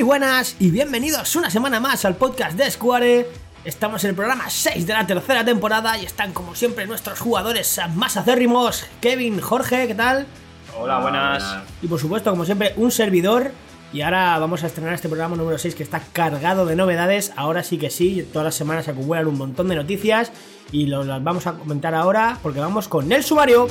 Muy 0.00 0.06
buenas 0.06 0.56
y 0.58 0.70
bienvenidos 0.70 1.36
una 1.36 1.50
semana 1.50 1.78
más 1.78 2.06
al 2.06 2.16
podcast 2.16 2.56
de 2.56 2.70
Square. 2.70 3.28
Estamos 3.66 4.02
en 4.02 4.10
el 4.10 4.16
programa 4.16 4.48
6 4.48 4.86
de 4.86 4.94
la 4.94 5.06
tercera 5.06 5.44
temporada 5.44 5.98
y 5.98 6.06
están 6.06 6.32
como 6.32 6.54
siempre 6.54 6.86
nuestros 6.86 7.20
jugadores 7.20 7.78
más 7.94 8.16
acérrimos, 8.16 8.86
Kevin, 9.02 9.42
Jorge, 9.42 9.88
¿qué 9.88 9.94
tal? 9.94 10.26
Hola, 10.78 11.00
buenas. 11.00 11.44
Y 11.82 11.86
por 11.86 12.00
supuesto, 12.00 12.30
como 12.30 12.46
siempre, 12.46 12.72
un 12.78 12.90
servidor. 12.90 13.52
Y 13.92 14.00
ahora 14.00 14.38
vamos 14.38 14.64
a 14.64 14.68
estrenar 14.68 14.94
este 14.94 15.10
programa 15.10 15.36
número 15.36 15.58
6 15.58 15.74
que 15.74 15.82
está 15.82 16.00
cargado 16.14 16.64
de 16.64 16.76
novedades. 16.76 17.34
Ahora 17.36 17.62
sí 17.62 17.76
que 17.76 17.90
sí, 17.90 18.26
todas 18.32 18.46
las 18.46 18.54
semanas 18.54 18.86
se 18.86 18.92
acumulan 18.92 19.26
un 19.26 19.36
montón 19.36 19.68
de 19.68 19.76
noticias 19.76 20.32
y 20.72 20.86
las 20.86 21.22
vamos 21.22 21.46
a 21.46 21.52
comentar 21.52 21.94
ahora 21.94 22.38
porque 22.42 22.58
vamos 22.58 22.88
con 22.88 23.12
el 23.12 23.22
sumario. 23.22 23.68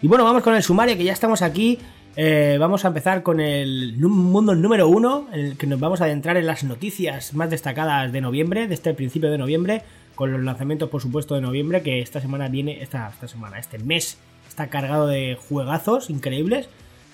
Y 0.00 0.06
bueno, 0.06 0.22
vamos 0.22 0.44
con 0.44 0.54
el 0.54 0.62
sumario 0.62 0.96
que 0.96 1.02
ya 1.02 1.12
estamos 1.12 1.42
aquí. 1.42 1.76
Eh, 2.14 2.56
vamos 2.60 2.84
a 2.84 2.88
empezar 2.88 3.24
con 3.24 3.40
el 3.40 3.96
mundo 3.98 4.54
número 4.54 4.86
uno, 4.88 5.26
en 5.32 5.40
el 5.40 5.56
que 5.56 5.66
nos 5.66 5.80
vamos 5.80 6.00
a 6.00 6.04
adentrar 6.04 6.36
en 6.36 6.46
las 6.46 6.62
noticias 6.62 7.34
más 7.34 7.50
destacadas 7.50 8.12
de 8.12 8.20
noviembre, 8.20 8.68
de 8.68 8.74
este 8.74 8.94
principio 8.94 9.28
de 9.28 9.38
noviembre, 9.38 9.82
con 10.14 10.30
los 10.30 10.40
lanzamientos, 10.40 10.88
por 10.88 11.02
supuesto, 11.02 11.34
de 11.34 11.40
noviembre, 11.40 11.82
que 11.82 12.00
esta 12.00 12.20
semana 12.20 12.48
viene, 12.48 12.80
esta, 12.80 13.08
esta 13.08 13.26
semana, 13.26 13.58
este 13.58 13.80
mes 13.80 14.18
está 14.48 14.68
cargado 14.68 15.08
de 15.08 15.36
juegazos 15.48 16.10
increíbles. 16.10 16.68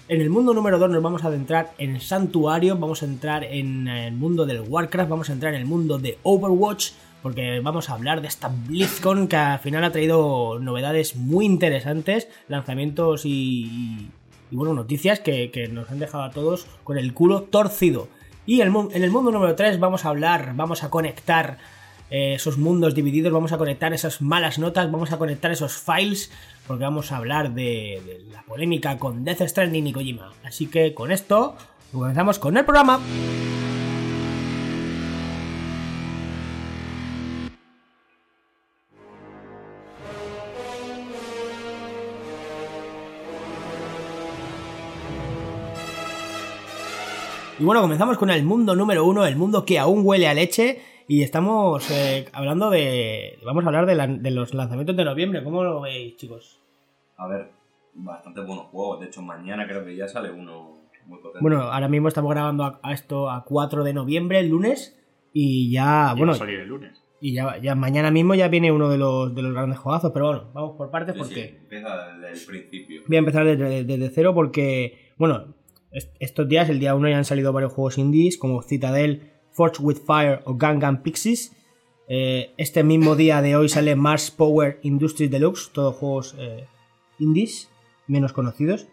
En 0.08 0.20
el 0.20 0.28
mundo 0.28 0.52
número 0.52 0.78
2 0.78 0.90
nos 0.90 1.02
vamos 1.02 1.24
a 1.24 1.28
adentrar 1.28 1.72
en 1.78 2.02
santuario, 2.02 2.76
vamos 2.76 3.02
a 3.02 3.06
entrar 3.06 3.44
en 3.44 3.88
el 3.88 4.12
mundo 4.12 4.44
del 4.44 4.60
Warcraft, 4.60 5.08
vamos 5.08 5.30
a 5.30 5.32
entrar 5.32 5.54
en 5.54 5.60
el 5.62 5.66
mundo 5.66 5.98
de 5.98 6.18
Overwatch, 6.22 6.90
porque 7.24 7.60
vamos 7.60 7.88
a 7.88 7.94
hablar 7.94 8.20
de 8.20 8.28
esta 8.28 8.48
BlizzCon 8.48 9.28
que 9.28 9.36
al 9.36 9.58
final 9.58 9.82
ha 9.82 9.90
traído 9.92 10.58
novedades 10.60 11.16
muy 11.16 11.46
interesantes, 11.46 12.28
lanzamientos 12.48 13.24
y, 13.24 13.30
y- 13.64 14.10
bueno, 14.50 14.74
noticias 14.74 15.20
que, 15.20 15.50
nos 15.72 15.90
han 15.90 16.00
dejado 16.00 16.22
a 16.22 16.30
todos 16.32 16.66
con 16.84 16.98
el 16.98 17.14
culo 17.14 17.44
torcido. 17.44 18.08
Y 18.44 18.60
en 18.60 18.66
el 19.02 19.10
mundo 19.10 19.30
número 19.32 19.54
3 19.54 19.80
vamos 19.80 20.04
a 20.04 20.10
hablar, 20.10 20.52
vamos 20.54 20.84
a 20.84 20.90
conectar 20.90 21.56
eh, 22.10 22.34
esos 22.34 22.58
mundos 22.58 22.94
divididos, 22.94 23.32
vamos 23.32 23.52
a 23.52 23.58
conectar 23.58 23.94
esas 23.94 24.20
malas 24.20 24.58
notas, 24.58 24.92
vamos 24.92 25.10
a 25.10 25.16
conectar 25.16 25.50
esos 25.50 25.72
files, 25.78 26.30
porque 26.66 26.84
vamos 26.84 27.10
a 27.10 27.16
hablar 27.16 27.54
de, 27.54 28.02
de 28.04 28.24
la 28.34 28.42
polémica 28.42 28.98
con 28.98 29.24
Death 29.24 29.48
Stranding 29.48 29.86
y 29.86 29.92
Kojima. 29.94 30.30
Así 30.44 30.66
que 30.66 30.92
con 30.92 31.10
esto 31.10 31.56
comenzamos 31.90 32.38
con 32.38 32.58
el 32.58 32.66
programa. 32.66 33.00
Y 47.58 47.64
bueno, 47.64 47.80
comenzamos 47.82 48.18
con 48.18 48.30
el 48.30 48.42
mundo 48.44 48.74
número 48.74 49.04
uno, 49.04 49.24
el 49.26 49.36
mundo 49.36 49.64
que 49.64 49.78
aún 49.78 50.02
huele 50.04 50.26
a 50.26 50.34
leche. 50.34 50.80
Y 51.06 51.22
estamos 51.22 51.88
eh, 51.90 52.26
hablando 52.32 52.70
de. 52.70 53.38
Vamos 53.44 53.64
a 53.64 53.68
hablar 53.68 53.86
de, 53.86 53.94
la- 53.94 54.06
de 54.06 54.30
los 54.30 54.54
lanzamientos 54.54 54.96
de 54.96 55.04
noviembre. 55.04 55.44
¿Cómo 55.44 55.62
lo 55.62 55.82
veis, 55.82 56.16
chicos? 56.16 56.60
A 57.16 57.28
ver, 57.28 57.50
bastante 57.94 58.40
buenos 58.40 58.66
juegos. 58.66 59.00
De 59.00 59.06
hecho, 59.06 59.20
mañana 59.22 59.66
creo 59.68 59.84
que 59.84 59.94
ya 59.94 60.08
sale 60.08 60.30
uno 60.32 60.78
muy 61.06 61.18
potente. 61.18 61.40
Bueno, 61.42 61.60
ahora 61.62 61.88
mismo 61.88 62.08
estamos 62.08 62.30
grabando 62.32 62.64
a, 62.64 62.80
a 62.82 62.92
esto 62.94 63.30
a 63.30 63.44
4 63.44 63.84
de 63.84 63.92
noviembre, 63.92 64.40
el 64.40 64.48
lunes. 64.48 64.98
Y 65.32 65.70
ya, 65.70 66.12
Y 66.14 66.18
bueno, 66.18 66.32
va 66.32 66.36
a 66.36 66.38
salir 66.38 66.60
el 66.60 66.68
lunes. 66.68 67.02
y 67.20 67.34
ya, 67.34 67.58
ya 67.58 67.74
mañana 67.74 68.10
mismo 68.10 68.34
ya 68.34 68.48
viene 68.48 68.72
uno 68.72 68.88
de 68.88 68.96
los, 68.98 69.34
de 69.34 69.42
los 69.42 69.52
grandes 69.52 69.78
juegazos. 69.78 70.10
Pero 70.12 70.26
bueno, 70.28 70.44
vamos 70.54 70.76
por 70.78 70.90
partes 70.90 71.14
Sí, 71.14 71.18
porque. 71.20 71.34
sí, 71.34 71.56
empieza 71.64 72.06
desde 72.16 72.32
el 72.40 72.46
principio. 72.46 73.02
Voy 73.06 73.16
a 73.16 73.18
empezar 73.18 73.44
desde, 73.44 73.84
desde 73.84 74.08
cero 74.10 74.32
porque, 74.34 75.12
bueno, 75.18 75.54
estos 76.18 76.48
días, 76.48 76.68
el 76.68 76.80
día 76.80 76.94
1 76.94 77.08
ya 77.08 77.18
han 77.18 77.24
salido 77.24 77.52
varios 77.52 77.72
juegos 77.72 77.98
indies 77.98 78.36
como 78.36 78.62
Citadel, 78.62 79.30
Forge 79.50 79.82
with 79.82 79.98
Fire 80.04 80.40
o 80.44 80.56
Gangan 80.56 81.02
Pixies. 81.02 81.56
Eh, 82.08 82.52
este 82.56 82.82
mismo 82.82 83.16
día 83.16 83.40
de 83.40 83.56
hoy 83.56 83.68
sale 83.68 83.94
Mars 83.96 84.30
Power 84.30 84.80
Industries 84.82 85.30
Deluxe, 85.30 85.70
todos 85.72 85.96
juegos 85.96 86.34
eh, 86.38 86.66
indies, 87.18 87.70
menos 88.08 88.32
conocidos. 88.32 88.86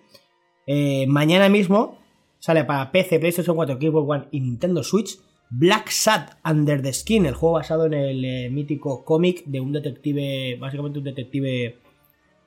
Eh, 0.67 1.07
mañana 1.07 1.49
mismo 1.49 1.99
sale 2.39 2.63
para 2.63 2.91
PC, 2.91 3.19
PlayStation 3.19 3.55
4, 3.55 3.77
Xbox 3.81 4.09
One 4.09 4.27
y 4.31 4.39
Nintendo 4.39 4.83
Switch 4.83 5.19
Black 5.49 5.89
Sad 5.89 6.37
Under 6.45 6.81
the 6.81 6.93
Skin, 6.93 7.25
el 7.25 7.33
juego 7.33 7.55
basado 7.55 7.87
en 7.87 7.93
el 7.93 8.51
mítico 8.51 9.03
cómic 9.03 9.43
de 9.45 9.59
un 9.59 9.73
detective, 9.73 10.55
básicamente 10.57 10.99
un 10.99 11.05
detective 11.05 11.77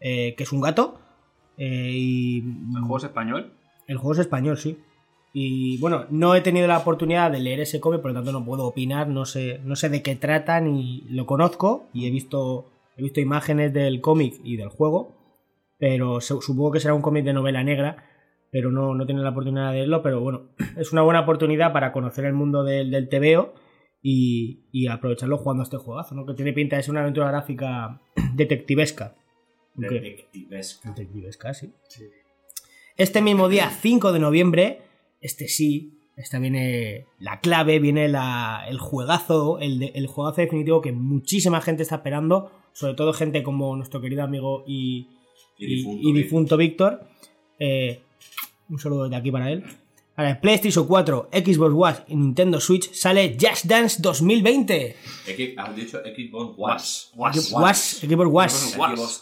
que 0.01 0.37
es 0.39 0.53
un 0.53 0.63
gato. 0.63 0.99
¿El 1.59 2.43
juego 2.81 2.97
es 2.97 3.05
español? 3.05 3.53
El 3.87 3.97
juego 3.99 4.13
es 4.15 4.19
español, 4.21 4.57
sí. 4.59 4.79
Y 5.33 5.79
bueno, 5.79 6.07
no 6.11 6.35
he 6.37 6.41
tenido 6.43 6.67
la 6.69 6.79
oportunidad 6.79 7.31
de 7.31 7.41
leer 7.41 7.61
ese 7.61 7.81
cómic, 7.81 8.01
por 8.01 8.13
lo 8.13 8.17
tanto 8.17 8.31
no 8.33 8.45
puedo 8.45 8.65
opinar, 8.67 9.09
no 9.09 9.25
sé, 9.25 9.61
no 9.65 9.75
sé 9.75 9.89
de 9.89 10.01
qué 10.03 10.15
trata 10.15 10.61
ni 10.61 11.03
lo 11.11 11.27
conozco 11.27 11.89
y 11.93 12.07
he 12.07 12.11
visto, 12.11 12.71
he 12.97 13.03
visto 13.03 13.21
imágenes 13.21 13.73
del 13.73 14.01
cómic 14.01 14.35
y 14.45 14.57
del 14.57 14.69
juego, 14.69 15.13
pero 15.79 16.21
su- 16.21 16.41
supongo 16.41 16.71
que 16.73 16.81
será 16.81 16.95
un 16.95 17.03
cómic 17.03 17.25
de 17.25 17.33
novela 17.33 17.65
negra, 17.65 18.05
pero 18.53 18.71
no, 18.71 18.95
no 18.95 19.03
he 19.03 19.07
tenido 19.07 19.25
la 19.25 19.31
oportunidad 19.31 19.71
de 19.71 19.79
leerlo, 19.79 20.03
pero 20.03 20.21
bueno, 20.21 20.51
es 20.79 20.93
una 20.93 21.03
buena 21.03 21.21
oportunidad 21.23 21.73
para 21.73 21.91
conocer 21.91 22.25
el 22.27 22.33
mundo 22.35 22.63
del, 22.63 22.93
del 22.93 23.09
TVO 23.09 23.55
y, 24.01 24.69
y 24.71 24.87
aprovecharlo 24.87 25.37
jugando 25.39 25.63
a 25.63 25.65
este 25.65 25.79
juegazo, 25.79 26.15
¿no? 26.15 26.25
Que 26.27 26.35
tiene 26.35 26.53
pinta 26.53 26.77
de 26.77 26.83
ser 26.85 26.93
una 26.93 27.01
aventura 27.01 27.27
gráfica 27.29 28.01
detectivesca. 28.37 29.17
Detectivesca. 29.75 30.89
Detectivesca, 30.91 31.55
sí. 31.55 31.73
Este 32.97 33.21
mismo 33.23 33.49
día, 33.49 33.71
5 33.71 34.13
de 34.13 34.19
noviembre, 34.21 34.83
este 35.21 35.49
sí, 35.49 35.99
esta 36.17 36.39
viene 36.39 37.07
la 37.19 37.41
clave, 37.41 37.79
viene 37.81 38.09
la, 38.09 38.65
el 38.69 38.79
juegazo, 38.79 39.59
el, 39.59 39.79
de- 39.81 39.93
el 39.97 40.07
juegazo 40.07 40.41
definitivo 40.43 40.81
que 40.81 40.93
muchísima 40.93 41.61
gente 41.61 41.83
está 41.83 41.97
esperando, 41.97 42.53
sobre 42.73 42.95
todo 42.95 43.13
gente 43.13 43.43
como 43.43 43.75
nuestro 43.77 44.01
querido 44.01 44.23
amigo 44.23 44.63
y, 44.67 45.09
Y 45.59 45.65
y- 45.67 45.77
difunto 45.77 46.09
y 46.09 46.13
difunto 46.13 46.57
Víctor. 46.57 47.01
Eh, 47.59 48.01
un 48.69 48.79
saludo 48.79 49.09
de 49.09 49.17
aquí 49.17 49.31
para 49.33 49.51
él. 49.51 49.65
Ahora, 50.17 50.41
PlayStation 50.41 50.87
4, 50.87 51.31
Xbox 51.33 51.75
One 51.77 51.97
y 52.07 52.15
Nintendo 52.17 52.61
Switch 52.61 52.93
sale 52.93 53.37
Just 53.41 53.65
Dance 53.65 54.01
2020. 54.01 54.95
X- 55.27 55.55
has 55.59 55.75
dicho 55.75 55.99
Xbox. 56.01 57.11
Was, 57.17 57.93
Xbox 58.03 58.31
Was. 58.31 58.55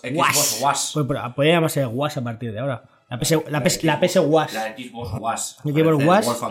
Xbox. 0.02 0.60
Was. 0.62 0.90
Pues, 0.92 1.06
podría 1.34 1.54
llamarse 1.54 1.86
Was 1.86 2.16
a 2.18 2.22
partir 2.24 2.52
de 2.52 2.58
ahora. 2.58 2.84
La 3.12 3.18
PS, 3.18 3.50
la 3.50 3.62
PS, 3.62 3.84
la 3.84 4.00
PS 4.00 4.16
Was. 4.26 4.54
La 4.54 4.74
Xbox 4.74 5.20
Was. 5.20 5.56
Xbox 5.62 6.06
Was. 6.06 6.42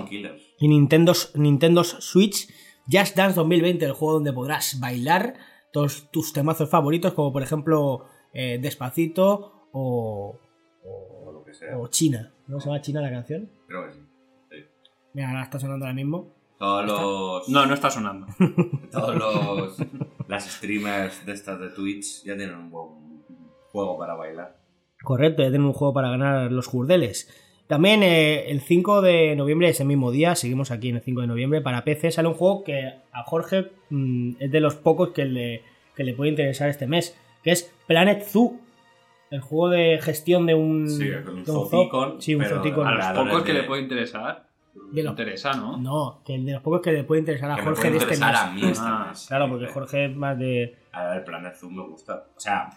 Y 0.59 0.67
Nintendo, 0.67 1.13
Nintendo 1.33 1.83
Switch 1.83 2.47
Just 2.87 3.15
Dance 3.15 3.35
2020, 3.35 3.83
el 3.83 3.93
juego 3.93 4.13
donde 4.13 4.31
podrás 4.31 4.79
bailar 4.79 5.33
todos 5.73 6.11
tus 6.11 6.33
temazos 6.33 6.69
favoritos, 6.69 7.13
como 7.13 7.33
por 7.33 7.41
ejemplo 7.41 8.05
eh, 8.33 8.59
Despacito 8.61 9.69
o, 9.71 10.39
O 10.83 11.31
lo 11.31 11.43
que 11.43 11.53
sea. 11.55 11.77
o 11.79 11.87
China. 11.87 12.31
¿No 12.47 12.59
se 12.59 12.67
llama 12.67 12.81
China 12.81 13.01
la 13.01 13.09
canción? 13.09 13.49
Creo 13.67 13.87
que 13.87 13.93
sí. 13.93 13.99
sí. 14.51 14.57
Mira, 15.13 15.29
ahora 15.29 15.43
está 15.43 15.59
sonando 15.59 15.85
ahora 15.85 15.95
mismo. 15.95 16.35
Todos 16.59 16.85
los. 16.85 17.49
No, 17.49 17.65
no 17.65 17.73
está 17.73 17.89
sonando. 17.89 18.27
Todos 18.91 19.15
los. 19.15 19.77
las 20.27 20.45
streamers 20.45 21.25
de 21.25 21.33
estas 21.33 21.59
de 21.59 21.69
Twitch 21.69 22.23
ya 22.23 22.37
tienen 22.37 22.55
un 22.55 22.69
buen 22.69 23.23
juego 23.71 23.97
para 23.97 24.13
bailar. 24.13 24.60
Correcto, 25.03 25.41
ya 25.43 25.49
tienen 25.49 25.65
un 25.67 25.73
juego 25.73 25.93
para 25.93 26.09
ganar 26.09 26.51
los 26.51 26.67
jurdeles. 26.67 27.29
También 27.67 28.03
eh, 28.03 28.49
el 28.51 28.59
5 28.61 29.01
de 29.01 29.35
noviembre, 29.35 29.69
ese 29.69 29.85
mismo 29.85 30.11
día, 30.11 30.35
seguimos 30.35 30.71
aquí 30.71 30.89
en 30.89 30.97
el 30.97 31.01
5 31.01 31.21
de 31.21 31.27
noviembre, 31.27 31.61
para 31.61 31.83
PC 31.83 32.11
sale 32.11 32.27
un 32.27 32.33
juego 32.33 32.63
que 32.63 32.93
a 33.13 33.23
Jorge 33.23 33.71
mm, 33.89 34.33
es 34.39 34.51
de 34.51 34.59
los 34.59 34.75
pocos 34.75 35.09
que 35.09 35.25
le, 35.25 35.63
que 35.95 36.03
le 36.03 36.13
puede 36.13 36.31
interesar 36.31 36.69
este 36.69 36.85
mes, 36.87 37.17
que 37.43 37.51
es 37.51 37.73
Planet 37.87 38.23
Zoo. 38.23 38.59
El 39.29 39.39
juego 39.39 39.69
de 39.69 39.97
gestión 40.01 40.45
de 40.45 40.53
un, 40.55 40.89
Sí, 40.89 41.09
un 41.09 41.45
zoo. 41.45 41.65
zoocon, 41.69 42.21
Sí, 42.21 42.35
un 42.35 42.41
pero 42.43 42.61
zoocon. 42.61 42.85
A 42.87 43.13
los 43.13 43.25
pocos 43.25 43.43
que 43.43 43.53
le 43.53 43.63
puede 43.63 43.81
interesar. 43.83 44.45
De 44.91 45.03
los- 45.03 45.11
interesa, 45.11 45.53
¿no? 45.53 45.77
No, 45.77 46.19
que 46.25 46.35
el 46.35 46.45
de 46.45 46.51
los 46.51 46.61
pocos 46.61 46.81
que 46.81 46.91
le 46.91 47.05
puede 47.05 47.21
interesar 47.21 47.49
a 47.51 47.55
Que 47.55 47.61
me 47.61 47.67
Jorge 47.67 47.81
puede 47.81 47.91
de 47.93 47.97
este 48.13 48.25
mes. 48.25 48.35
a 48.37 48.51
mí 48.51 48.61
este 48.65 48.83
Ah, 48.85 49.05
mes. 49.09 49.25
Claro, 49.29 49.47
porque 49.49 49.67
Jorge 49.67 50.05
es 50.05 50.15
más 50.17 50.37
de... 50.37 50.75
A 50.91 51.05
ver, 51.13 51.23
Planet 51.23 51.55
Zoo 51.55 51.69
me 51.69 51.81
gusta. 51.87 52.25
O 52.35 52.39
sea, 52.39 52.69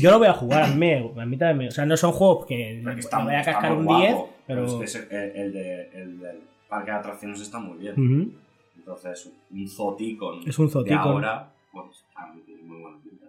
Yo 0.00 0.10
lo 0.10 0.18
voy 0.18 0.28
a 0.28 0.32
jugar, 0.32 0.62
a 0.64 0.68
mí, 0.68 0.90
a 0.92 1.26
mí 1.26 1.36
también 1.36 1.68
O 1.68 1.72
sea, 1.72 1.84
no 1.84 1.96
son 1.96 2.12
juegos 2.12 2.46
que 2.46 2.80
me 2.82 2.94
voy 2.94 3.34
a 3.34 3.42
cascar 3.42 3.72
un 3.72 3.86
10, 3.86 4.12
guapo, 4.14 4.30
pero... 4.46 4.64
es 4.66 4.74
que 4.74 4.84
ese- 4.84 5.08
el, 5.10 5.36
el 5.36 5.52
de, 5.52 5.88
el 5.94 6.18
del 6.18 6.36
parque 6.68 6.90
de 6.90 6.96
atracciones 6.96 7.40
está 7.40 7.58
muy 7.58 7.78
bien. 7.78 8.34
Entonces, 8.76 9.30
un 9.50 9.68
zoticon 9.68 10.40
Es 10.48 10.58
un 10.58 10.66
de 10.66 10.72
zoticon. 10.72 10.98
ahora, 10.98 11.52
pues 11.72 12.04
tiene 12.46 12.62
muy 12.62 12.80
buena 12.80 12.98
pinta. 13.02 13.26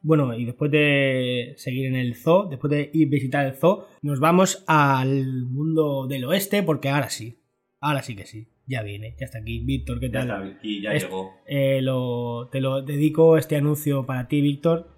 Bueno, 0.00 0.34
y 0.34 0.44
después 0.44 0.70
de 0.70 1.54
seguir 1.56 1.86
en 1.86 1.96
el 1.96 2.14
zoo, 2.16 2.46
después 2.46 2.70
de 2.70 2.90
ir 2.92 3.08
a 3.08 3.10
visitar 3.10 3.46
el 3.46 3.54
zoo, 3.54 3.86
nos 4.02 4.20
vamos 4.20 4.64
al 4.66 5.44
mundo 5.46 6.06
del 6.06 6.24
oeste, 6.24 6.62
porque 6.62 6.88
ahora 6.88 7.10
sí, 7.10 7.38
ahora 7.80 8.02
sí 8.02 8.16
que 8.16 8.26
sí, 8.26 8.48
ya 8.66 8.82
viene, 8.82 9.14
ya 9.18 9.26
está 9.26 9.38
aquí. 9.38 9.60
Víctor, 9.60 10.00
¿qué 10.00 10.06
Ya 10.10 10.26
tal? 10.26 10.46
está, 10.48 10.58
aquí 10.58 10.80
ya 10.82 10.92
Es- 10.94 11.04
llegó. 11.04 11.32
Eh, 11.46 11.80
lo- 11.82 12.48
te 12.50 12.60
lo 12.60 12.82
dedico 12.82 13.36
este 13.36 13.56
anuncio 13.56 14.06
para 14.06 14.26
ti, 14.28 14.40
Víctor. 14.40 14.88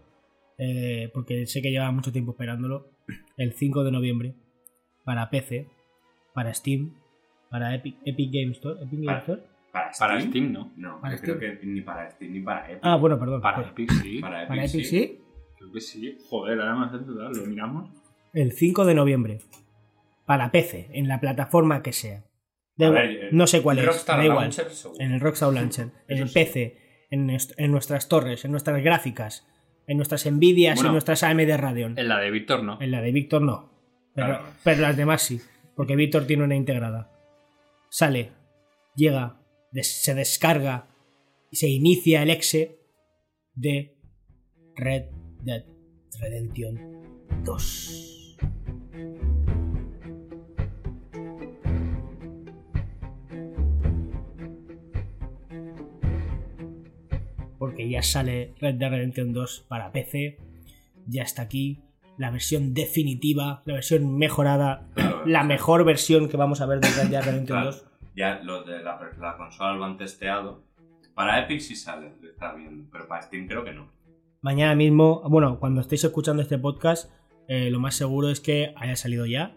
Eh, 0.62 1.10
porque 1.14 1.46
sé 1.46 1.62
que 1.62 1.70
lleva 1.70 1.90
mucho 1.90 2.12
tiempo 2.12 2.32
esperándolo, 2.32 2.90
el 3.36 3.54
5 3.54 3.82
de 3.82 3.90
noviembre, 3.90 4.34
para 5.04 5.30
PC, 5.30 5.66
para 6.34 6.52
Steam, 6.52 6.94
para 7.48 7.74
Epic, 7.74 7.96
Epic 8.04 8.30
Games 8.32 8.56
Store. 8.58 8.76
Epic 8.82 9.00
Games 9.00 9.06
Para- 9.06 9.18
Store. 9.20 9.42
¿Para 9.72 9.90
Para 9.98 10.20
Steam? 10.20 10.30
Steam, 10.30 10.52
¿no? 10.52 10.72
No, 10.76 11.00
Para 11.00 11.16
yo 11.16 11.22
creo 11.22 11.38
que 11.38 11.58
ni 11.66 11.80
para 11.80 12.10
Steam 12.10 12.32
ni 12.32 12.40
para 12.40 12.66
Epic. 12.70 12.80
Ah, 12.82 12.96
bueno, 12.96 13.18
perdón. 13.18 13.40
Para 13.40 13.56
pues, 13.56 13.68
Epic 13.70 13.90
sí. 14.02 14.18
para 14.20 14.38
Epic, 14.42 14.48
para 14.48 14.60
Epic 14.64 14.70
sí. 14.70 14.84
sí. 14.84 15.18
Creo 15.56 15.72
que 15.72 15.80
sí. 15.80 16.18
Joder, 16.28 16.60
ahora 16.60 16.74
me 16.76 16.86
hace 16.86 16.98
dudar. 16.98 17.34
¿Lo 17.34 17.46
miramos? 17.46 17.90
El 18.32 18.52
5 18.52 18.84
de 18.84 18.94
noviembre, 18.94 19.38
para 20.26 20.50
PC, 20.52 20.90
en 20.92 21.08
la 21.08 21.20
plataforma 21.20 21.82
que 21.82 21.92
sea. 21.92 22.24
Ver, 22.76 22.96
eh, 22.96 23.28
no 23.32 23.46
sé 23.46 23.62
cuál 23.62 23.78
es, 23.78 23.86
Rockstar 23.86 24.18
da 24.18 24.24
igual. 24.24 24.40
Launcher. 24.42 24.66
En 24.98 25.12
el 25.12 25.20
Rockstar 25.20 25.52
Launcher, 25.52 25.88
en 26.08 26.18
el 26.18 26.28
sí. 26.28 26.34
PC, 26.34 26.76
en, 27.10 27.28
en 27.30 27.70
nuestras 27.72 28.08
torres, 28.08 28.44
en 28.44 28.50
nuestras 28.52 28.82
gráficas, 28.82 29.46
en 29.90 29.96
nuestras 29.96 30.24
Nvidias 30.30 30.74
y 30.74 30.78
Bueno, 30.78 30.90
en 30.90 30.92
nuestras 30.94 31.22
AMD 31.24 31.56
Radeon. 31.56 31.98
En 31.98 32.08
la 32.08 32.18
de 32.20 32.30
Víctor 32.30 32.62
no. 32.62 32.80
En 32.80 32.90
la 32.92 33.00
de 33.02 33.10
Víctor 33.12 33.42
no. 33.42 33.70
Pero, 34.14 34.26
Claro. 34.28 34.44
pero 34.62 34.80
las 34.82 34.96
demás 34.96 35.22
sí. 35.22 35.40
Porque 35.74 35.96
Víctor 35.96 36.26
tiene 36.26 36.44
una 36.44 36.54
integrada. 36.54 37.10
Sale, 37.88 38.32
llega, 38.94 39.40
des- 39.72 40.02
se 40.02 40.14
descarga 40.14 40.86
y 41.50 41.56
se 41.56 41.68
inicia 41.68 42.22
el 42.22 42.30
exe 42.30 42.78
de 43.54 43.96
Red 44.76 45.06
Dead 45.42 45.64
Redemption 46.20 46.78
2. 47.44 48.19
Ya 57.90 58.02
sale 58.02 58.54
Red 58.60 58.76
Dead 58.76 58.90
Redemption 58.90 59.32
2 59.32 59.66
para 59.68 59.92
PC. 59.92 60.38
Ya 61.06 61.22
está 61.22 61.42
aquí. 61.42 61.80
La 62.18 62.30
versión 62.30 62.74
definitiva, 62.74 63.62
la 63.64 63.74
versión 63.74 64.16
mejorada, 64.18 64.86
la 65.26 65.42
mejor 65.44 65.84
versión 65.84 66.28
que 66.28 66.36
vamos 66.36 66.60
a 66.60 66.66
ver 66.66 66.80
de 66.80 66.88
Red 66.88 67.08
Dead 67.10 67.24
Redemption 67.24 67.58
Claro. 67.60 67.70
2. 67.72 67.84
Ya 68.16 68.40
los 68.42 68.66
de 68.66 68.82
la, 68.82 68.98
la 69.18 69.36
consola 69.36 69.72
lo 69.74 69.84
han 69.84 69.96
testeado. 69.96 70.62
Para 71.14 71.40
Epic 71.42 71.60
sí 71.60 71.76
sale, 71.76 72.12
está 72.22 72.54
bien, 72.54 72.88
pero 72.90 73.06
para 73.08 73.22
Steam 73.22 73.46
creo 73.46 73.64
que 73.64 73.72
no. 73.72 73.90
Mañana 74.42 74.74
mismo, 74.74 75.22
bueno, 75.28 75.58
cuando 75.58 75.80
estéis 75.80 76.04
escuchando 76.04 76.42
este 76.42 76.58
podcast, 76.58 77.10
eh, 77.48 77.70
lo 77.70 77.78
más 77.80 77.94
seguro 77.94 78.30
es 78.30 78.40
que 78.40 78.72
haya 78.76 78.96
salido 78.96 79.26
ya. 79.26 79.54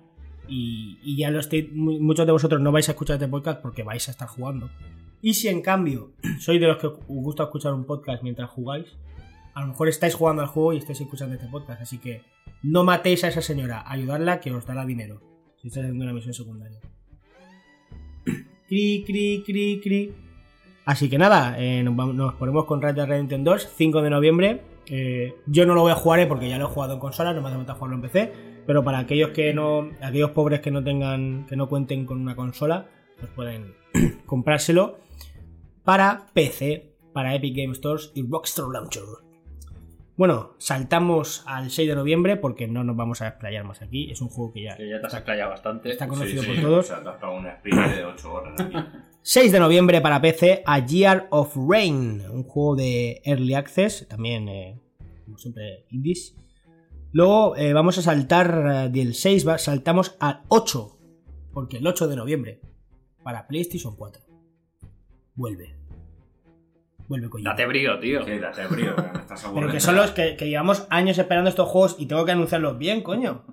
Y, 0.48 1.00
y 1.04 1.18
ya 1.18 1.32
lo 1.32 1.40
estéis, 1.40 1.72
muchos 1.74 2.26
de 2.26 2.32
vosotros 2.34 2.60
no 2.62 2.72
vais 2.72 2.90
a 2.90 2.92
escuchar 2.94 3.16
este 3.16 3.28
podcast 3.30 3.62
porque 3.62 3.84
vais 3.84 4.08
a 4.08 4.12
estar 4.12 4.28
jugando. 4.28 4.70
Y 5.24 5.36
si 5.36 5.48
en 5.48 5.62
cambio 5.62 6.12
sois 6.40 6.60
de 6.60 6.68
los 6.68 6.78
que 6.78 6.88
os 6.88 7.00
gusta 7.08 7.44
escuchar 7.44 7.74
un 7.74 7.86
podcast 7.86 8.22
mientras 8.22 8.50
jugáis, 8.50 8.98
a 9.54 9.62
lo 9.62 9.68
mejor 9.68 9.88
estáis 9.88 10.16
jugando 10.16 10.42
al 10.42 10.50
juego 10.50 10.74
y 10.74 10.78
estáis 10.78 11.00
escuchando 11.00 11.34
este 11.34 11.48
podcast. 11.48 11.82
Así 11.82 11.98
que 11.98 12.22
no 12.62 12.84
matéis 12.84 13.24
a 13.24 13.30
esa 13.30 13.42
señora, 13.42 13.84
ayudadla 13.88 14.42
que 14.42 14.52
os 14.52 14.66
dará 14.66 14.86
dinero. 14.86 15.22
Si 15.62 15.70
estáis 15.70 15.86
haciendo 15.86 16.04
una 16.04 16.14
misión 16.14 16.34
secundaria. 16.34 16.80
Cri, 18.68 19.04
cri, 19.06 19.44
cri, 19.46 19.80
cri. 19.82 20.14
Así 20.86 21.10
que 21.10 21.18
nada, 21.18 21.56
eh, 21.58 21.84
nos, 21.84 22.34
ponemos 22.34 22.66
con 22.66 22.82
Red 22.82 22.96
Dead 22.96 23.08
Redemption 23.08 23.44
2, 23.44 23.70
5 23.78 24.02
de 24.02 24.10
noviembre. 24.10 24.62
Eh, 24.88 25.36
yo 25.46 25.66
no 25.66 25.76
lo 25.76 25.82
voy 25.82 25.92
a 25.92 25.96
jugar 25.96 26.20
eh, 26.20 26.26
porque 26.26 26.50
ya 26.50 26.58
lo 26.58 26.66
he 26.66 26.68
jugado 26.68 26.96
en 26.96 27.00
consola, 27.00 27.34
no 27.34 27.42
me 27.42 27.48
hace 27.48 27.58
falta 27.58 27.76
jugarlo 27.76 27.96
en 27.96 28.02
PC. 28.02 28.34
Pero 28.66 28.84
para 28.84 29.00
aquellos 29.00 29.30
que 29.30 29.54
no, 29.54 29.90
aquellos 30.02 30.32
pobres 30.32 30.60
que 30.60 30.72
no 30.72 30.84
tengan, 30.84 31.46
que 31.46 31.56
no 31.56 31.70
cuenten 31.70 32.06
con 32.06 32.20
una 32.20 32.36
consola, 32.36 32.88
pues 33.20 33.32
pueden 33.34 33.74
comprárselo 34.26 35.00
para 35.84 36.28
PC, 36.34 36.96
para 37.14 37.36
Epic 37.36 37.56
Game 37.56 37.76
Stores 37.76 38.12
y 38.16 38.28
Rockstar 38.28 38.66
Launcher. 38.72 39.04
Bueno, 40.16 40.54
saltamos 40.60 41.44
al 41.48 41.72
6 41.72 41.90
de 41.90 41.96
noviembre 41.96 42.38
porque 42.38 42.68
no 42.68 42.84
nos 42.84 42.96
vamos 42.96 43.22
a 43.24 43.28
explayar 43.30 43.64
más 43.64 43.82
aquí. 43.82 44.12
Es 44.12 44.22
un 44.22 44.30
juego 44.30 44.54
que 44.54 44.62
ya 44.64 44.78
Que 44.78 44.88
ya 44.88 45.02
te 45.02 45.08
has 45.08 45.14
explayado 45.16 45.50
bastante. 45.50 45.90
está 45.90 46.08
conocido 46.08 46.44
Sí, 46.44 46.50
por 46.52 46.62
todos. 46.62 46.86
O 46.86 46.88
sea, 46.88 47.02
te 47.04 47.10
has 47.10 47.16
pegado 47.16 47.36
una 47.40 47.50
sprint 47.54 47.80
de 47.96 48.06
8 48.06 48.34
horas 48.34 48.62
aquí. 48.62 48.78
6 49.24 49.52
de 49.52 49.60
noviembre 49.60 50.02
para 50.02 50.22
PC, 50.22 50.62
A 50.66 50.86
Year 50.86 51.28
of 51.32 51.56
Rain, 51.56 52.22
un 52.30 52.44
juego 52.44 52.76
de 52.76 53.22
Early 53.24 53.54
Access, 53.56 54.06
también, 54.08 54.48
eh, 54.50 54.80
como 55.26 55.38
siempre, 55.38 55.86
indies. 55.90 56.36
Luego 57.12 57.56
eh, 57.56 57.74
vamos 57.74 57.98
a 57.98 58.02
saltar 58.02 58.64
eh, 58.86 58.90
del 58.90 59.16
6, 59.16 59.48
va- 59.48 59.58
saltamos 59.58 60.16
al 60.20 60.42
8, 60.50 60.98
porque 61.54 61.78
el 61.78 61.88
8 61.88 62.08
de 62.10 62.16
noviembre, 62.18 62.60
para 63.24 63.48
PlayStation 63.48 63.96
4, 63.96 64.22
vuelve. 65.36 65.76
Vuelve 67.08 67.30
con 67.30 67.44
Date 67.44 67.66
brío, 67.66 68.00
tío. 68.00 68.20
Date 68.26 68.66
brío, 68.68 68.96
que 68.96 69.02
me 69.02 69.20
estás 69.20 69.46
Pero 69.54 69.70
que 69.72 69.80
son 69.80 69.96
los 69.98 70.12
que, 70.12 70.36
que 70.38 70.48
llevamos 70.48 70.88
años 70.90 71.18
esperando 71.18 71.50
estos 71.50 71.68
juegos 71.68 71.96
y 72.00 72.06
tengo 72.06 72.24
que 72.26 72.32
anunciarlos 72.32 72.78
bien, 72.78 73.02
coño. 73.02 73.44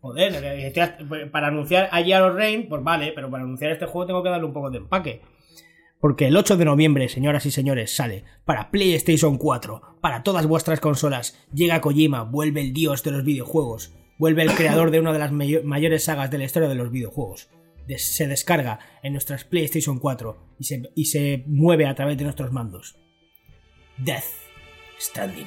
Joder, 0.00 0.40
que 0.40 0.66
estoy 0.66 0.82
hasta- 0.82 1.04
para 1.30 1.48
anunciar 1.48 1.88
a 1.92 2.00
Year 2.00 2.22
of 2.22 2.34
Rain, 2.36 2.68
pues 2.68 2.82
vale, 2.82 3.12
pero 3.14 3.30
para 3.30 3.44
anunciar 3.44 3.70
este 3.72 3.86
juego 3.86 4.06
tengo 4.06 4.22
que 4.22 4.28
darle 4.30 4.46
un 4.46 4.52
poco 4.52 4.70
de 4.70 4.78
empaque. 4.78 5.22
Porque 6.00 6.28
el 6.28 6.36
8 6.36 6.56
de 6.56 6.64
noviembre, 6.64 7.08
señoras 7.08 7.46
y 7.46 7.50
señores, 7.50 7.94
sale 7.94 8.24
para 8.44 8.70
PlayStation 8.70 9.36
4, 9.38 9.98
para 10.00 10.22
todas 10.22 10.46
vuestras 10.46 10.78
consolas. 10.80 11.36
Llega 11.52 11.80
Kojima, 11.80 12.22
vuelve 12.22 12.60
el 12.60 12.72
dios 12.72 13.02
de 13.02 13.10
los 13.10 13.24
videojuegos, 13.24 13.92
vuelve 14.18 14.42
el 14.42 14.52
creador 14.54 14.90
de 14.92 15.00
una 15.00 15.12
de 15.12 15.18
las 15.18 15.32
mayo- 15.32 15.62
mayores 15.64 16.04
sagas 16.04 16.30
de 16.30 16.38
la 16.38 16.44
historia 16.44 16.68
de 16.68 16.76
los 16.76 16.90
videojuegos. 16.92 17.48
Se 17.96 18.26
descarga 18.26 18.78
en 19.02 19.12
nuestras 19.12 19.44
PlayStation 19.44 19.98
4 19.98 20.56
y 20.58 20.64
se, 20.64 20.82
y 20.94 21.06
se 21.06 21.44
mueve 21.46 21.86
a 21.86 21.94
través 21.94 22.18
de 22.18 22.24
nuestros 22.24 22.52
mandos. 22.52 22.98
Death 23.96 24.24
Stranding. 25.00 25.46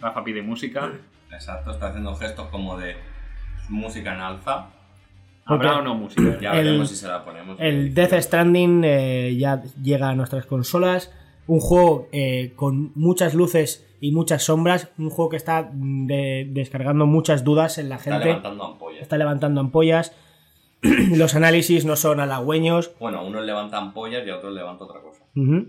Rafa 0.00 0.24
pide 0.24 0.42
música. 0.42 0.92
Exacto, 1.40 1.70
está 1.70 1.88
haciendo 1.88 2.14
gestos 2.16 2.48
como 2.48 2.76
de 2.76 2.96
música 3.70 4.14
en 4.14 4.20
alza. 4.20 4.66
¿Habrá 5.46 5.78
o 5.78 5.82
no 5.82 5.94
música? 5.94 6.38
Ya 6.38 6.52
El- 6.52 6.64
veremos 6.66 6.90
si 6.90 6.96
se 6.96 7.08
la 7.08 7.24
ponemos. 7.24 7.56
El 7.58 7.94
Death 7.94 8.12
Stranding 8.20 8.82
eh, 8.84 9.36
ya 9.38 9.62
llega 9.82 10.10
a 10.10 10.14
nuestras 10.14 10.44
consolas. 10.44 11.10
Un 11.46 11.60
juego 11.60 12.08
eh, 12.12 12.52
con 12.56 12.92
muchas 12.94 13.34
luces 13.34 13.86
y 14.00 14.12
muchas 14.12 14.44
sombras. 14.44 14.90
Un 14.98 15.08
juego 15.08 15.30
que 15.30 15.38
está 15.38 15.70
mm, 15.72 16.06
de- 16.06 16.46
descargando 16.50 17.06
muchas 17.06 17.42
dudas 17.42 17.78
en 17.78 17.88
la 17.88 17.96
Está 17.96 18.10
gente. 18.12 18.26
levantando 18.28 18.64
ampollas. 18.64 19.02
Está 19.02 19.16
levantando 19.16 19.60
ampollas. 19.62 20.12
Los 20.82 21.34
análisis 21.34 21.84
no 21.86 21.96
son 21.96 22.20
halagüeños. 22.20 22.92
Bueno, 23.00 23.24
unos 23.26 23.44
levantan 23.44 23.84
ampollas 23.84 24.26
y 24.26 24.30
otros 24.30 24.52
levantan 24.52 24.88
otra 24.88 25.00
cosa. 25.00 25.24
Ujú. 25.34 25.68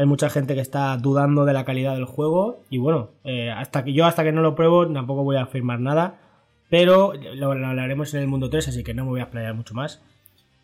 Hay 0.00 0.06
mucha 0.06 0.30
gente 0.30 0.54
que 0.54 0.60
está 0.62 0.96
dudando 0.96 1.44
de 1.44 1.52
la 1.52 1.66
calidad 1.66 1.92
del 1.94 2.06
juego. 2.06 2.62
Y 2.70 2.78
bueno, 2.78 3.10
eh, 3.24 3.50
hasta 3.50 3.84
que 3.84 3.92
yo 3.92 4.06
hasta 4.06 4.24
que 4.24 4.32
no 4.32 4.40
lo 4.40 4.54
pruebo 4.54 4.86
tampoco 4.90 5.24
voy 5.24 5.36
a 5.36 5.42
afirmar 5.42 5.78
nada. 5.78 6.18
Pero 6.70 7.12
lo, 7.34 7.54
lo 7.54 7.66
hablaremos 7.66 8.14
en 8.14 8.20
el 8.20 8.26
mundo 8.26 8.48
3, 8.48 8.68
así 8.68 8.82
que 8.82 8.94
no 8.94 9.04
me 9.04 9.10
voy 9.10 9.20
a 9.20 9.24
explayar 9.24 9.52
mucho 9.54 9.74
más. 9.74 10.00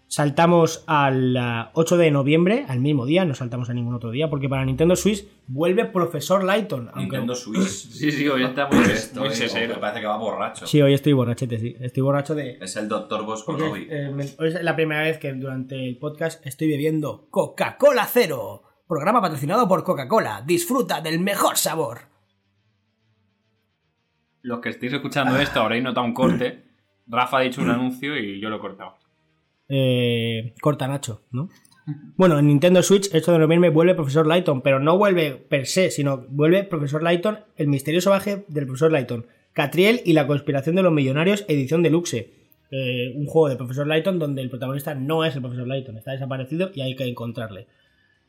Saltamos 0.09 0.85
al 0.87 1.37
ah, 1.37 1.71
8 1.75 1.97
de 1.97 2.13
noviembre, 2.13 2.65
al 2.69 2.79
mismo 2.81 3.07
día, 3.07 3.25
no 3.25 3.35
saltamos 3.35 3.71
a 3.71 3.75
ningún 3.75 3.93
otro 3.95 4.13
día, 4.13 4.31
porque 4.31 4.49
para 4.49 4.65
Nintendo 4.65 4.95
Switch 4.95 5.27
vuelve 5.49 5.85
Profesor. 5.85 6.49
Aunque... 6.49 6.95
Nintendo 7.01 7.35
Switch. 7.35 7.67
Sí, 7.97 8.13
sí, 8.13 8.29
hoy 8.29 8.45
está 8.45 8.69
muy, 8.69 8.85
Esto, 8.85 9.21
muy 9.21 9.31
eh, 9.31 9.69
parece 9.81 10.01
que 10.01 10.07
va 10.07 10.17
borracho. 10.17 10.67
Sí, 10.67 10.81
hoy 10.81 10.95
estoy 10.95 11.13
borrachete, 11.13 11.59
sí. 11.59 11.77
Estoy 11.81 12.03
borracho 12.05 12.35
de... 12.37 12.57
Es 12.61 12.77
el 12.77 12.89
Dr. 12.89 13.25
Bosconovi. 13.27 13.89
eh, 13.91 14.11
me- 14.15 14.25
hoy 14.39 14.49
es 14.55 14.63
la 14.63 14.77
primera 14.77 15.03
vez 15.03 15.19
que 15.19 15.33
durante 15.33 15.75
el 15.85 15.99
podcast 15.99 16.47
estoy 16.47 16.69
bebiendo 16.69 17.27
Coca-Cola 17.31 18.07
Cero. 18.11 18.63
Programa 18.87 19.21
patrocinado 19.21 19.67
por 19.67 19.83
Coca-Cola. 19.83 20.43
Disfruta 20.47 21.01
del 21.01 21.19
mejor 21.21 21.57
sabor. 21.57 22.03
Los 24.43 24.61
que 24.61 24.69
estéis 24.69 24.93
escuchando 24.93 25.37
esto 25.39 25.61
habréis 25.61 25.83
notado 25.83 26.07
un 26.07 26.15
corte. 26.15 26.65
Rafa 27.09 27.39
ha 27.39 27.41
dicho 27.41 27.63
un 27.63 27.71
anuncio 27.71 28.17
y 28.17 28.41
yo 28.41 28.49
lo 28.49 28.57
he 28.57 28.61
cortado. 28.61 28.95
eh, 29.69 30.55
corta 30.61 30.87
Nacho, 30.87 31.23
¿no? 31.33 31.49
Bueno, 32.17 32.39
en 32.39 32.47
Nintendo 32.47 32.83
Switch, 32.83 33.13
esto 33.13 33.33
de 33.33 33.39
noviembre 33.39 33.71
vuelve 33.71 33.95
Profesor 33.95 34.27
Layton, 34.27 34.61
pero 34.61 34.81
no 34.81 34.99
vuelve 34.99 35.33
per 35.33 35.67
se, 35.67 35.91
sino 35.91 36.25
vuelve 36.29 36.65
Profesor 36.65 37.03
Layton, 37.03 37.39
el 37.57 37.69
misterioso 37.69 38.11
viaje 38.11 38.45
del 38.49 38.67
Profesor 38.67 38.91
Layton, 38.91 39.27
Catriel 39.53 40.01
y 40.05 40.13
la 40.13 40.27
conspiración 40.27 40.75
de 40.77 40.83
los 40.83 40.93
millonarios, 40.93 41.45
edición 41.49 41.83
deluxe. 41.83 42.33
Eh, 42.73 43.13
un 43.17 43.27
juego 43.27 43.49
de 43.49 43.57
Profesor 43.57 43.87
Layton 43.87 44.19
donde 44.19 44.43
el 44.43 44.51
protagonista 44.51 44.95
no 44.97 45.25
es 45.25 45.35
el 45.37 45.43
Profesor 45.43 45.67
Layton, 45.69 45.97
está 45.99 46.11
desaparecido 46.13 46.71
y 46.75 46.81
hay 46.81 46.97
que 46.97 47.05
encontrarle. 47.05 47.69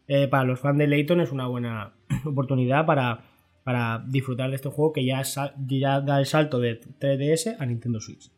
Eh, 0.07 0.27
para 0.27 0.45
los 0.45 0.59
fans 0.59 0.77
de 0.77 0.87
Layton 0.87 1.21
es 1.21 1.31
una 1.31 1.47
buena 1.47 1.93
oportunidad 2.25 2.85
para, 2.85 3.25
para 3.63 4.03
disfrutar 4.07 4.49
de 4.49 4.55
este 4.55 4.69
juego 4.69 4.93
que 4.93 5.05
ya, 5.05 5.21
da 6.01 6.19
el 6.19 6.25
salto 6.25 6.59
de 6.59 6.79
3DS 6.79 7.57
a 7.59 7.65
Nintendo 7.65 7.99
Switch. 7.99 8.31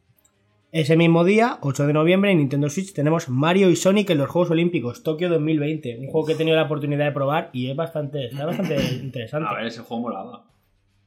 Ese 0.72 0.96
mismo 0.98 1.24
día, 1.24 1.58
8 1.62 1.88
de 1.88 1.94
noviembre, 1.94 2.32
en 2.32 2.38
Nintendo 2.38 2.70
Switch 2.70 2.94
tenemos 2.94 3.28
Mario 3.28 3.72
y 3.72 3.76
Sonic 3.76 4.10
en 4.12 4.20
los 4.20 4.30
Juegos 4.30 4.52
Olímpicos, 4.52 5.02
Tokio 5.02 5.30
2020. 5.30 5.98
Un 6.00 6.08
juego 6.08 6.28
que 6.28 6.34
he 6.34 6.36
tenido 6.36 6.56
la 6.56 6.64
oportunidad 6.64 7.06
de 7.06 7.12
probar 7.12 7.50
y 7.54 7.70
es 7.72 7.76
bastante, 7.76 8.26
está 8.26 8.46
bastante 8.46 8.76
interesante. 9.04 9.50
A 9.50 9.56
ver, 9.56 9.66
ese 9.66 9.82
juego 9.82 10.04
molaba. 10.04 10.46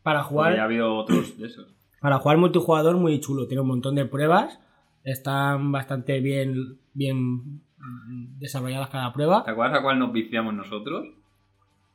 Para 0.02 0.20
Porque 0.22 0.34
ya 0.34 0.40
ha 0.40 0.50
jugar, 0.50 0.60
habido 0.60 0.96
otros 0.96 1.38
de 1.38 1.46
esos. 1.46 1.66
para 2.00 2.18
jugar 2.18 2.38
multijugador 2.38 2.96
muy 2.96 3.20
chulo. 3.20 3.46
Tiene 3.46 3.60
un 3.60 3.68
montón 3.68 3.94
de 3.94 4.04
pruebas. 4.04 4.58
Están 5.04 5.70
bastante 5.70 6.20
bien, 6.20 6.78
bien 6.92 7.62
desarrolladas 8.38 8.88
cada 8.90 9.12
prueba. 9.12 9.44
¿Te 9.44 9.50
acuerdas 9.50 9.78
a 9.78 9.82
cuál 9.82 9.98
nos 9.98 10.12
viciamos 10.12 10.54
nosotros? 10.54 11.06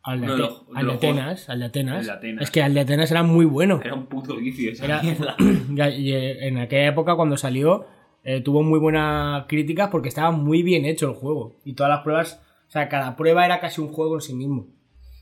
Al 0.04 0.22
de, 0.22 0.28
los- 0.38 0.64
al 0.74 0.90
Atenas, 0.90 1.50
al 1.50 1.60
de 1.60 1.66
Atenas. 1.66 2.00
El 2.00 2.06
de 2.06 2.12
Atenas. 2.14 2.44
Es 2.44 2.52
que 2.52 2.64
al 2.64 2.74
de 2.74 2.80
Atenas 2.82 3.12
era 3.12 3.24
muy 3.24 3.46
bueno. 3.46 3.82
Era 3.84 3.94
un 3.94 4.06
puto 4.06 4.36
vicio 4.38 4.72
esa 4.72 4.86
Era- 4.86 5.02
mierda. 5.04 5.36
Eh, 6.00 6.48
en 6.48 6.58
aquella 6.60 6.88
época 6.88 7.16
cuando 7.16 7.36
salió 7.38 7.86
eh, 8.24 8.42
tuvo 8.42 8.64
muy 8.64 8.80
buenas 8.80 9.46
críticas 9.48 9.90
porque 9.90 10.08
estaba 10.10 10.32
muy 10.32 10.64
bien 10.64 10.86
hecho 10.86 11.08
el 11.10 11.16
juego 11.16 11.56
y 11.66 11.74
todas 11.74 11.90
las 11.90 12.02
pruebas, 12.04 12.42
o 12.68 12.72
sea, 12.72 12.88
cada 12.90 13.16
prueba 13.16 13.46
era 13.46 13.60
casi 13.60 13.82
un 13.82 13.90
juego 13.90 14.16
en 14.16 14.22
sí 14.22 14.34
mismo. 14.34 14.68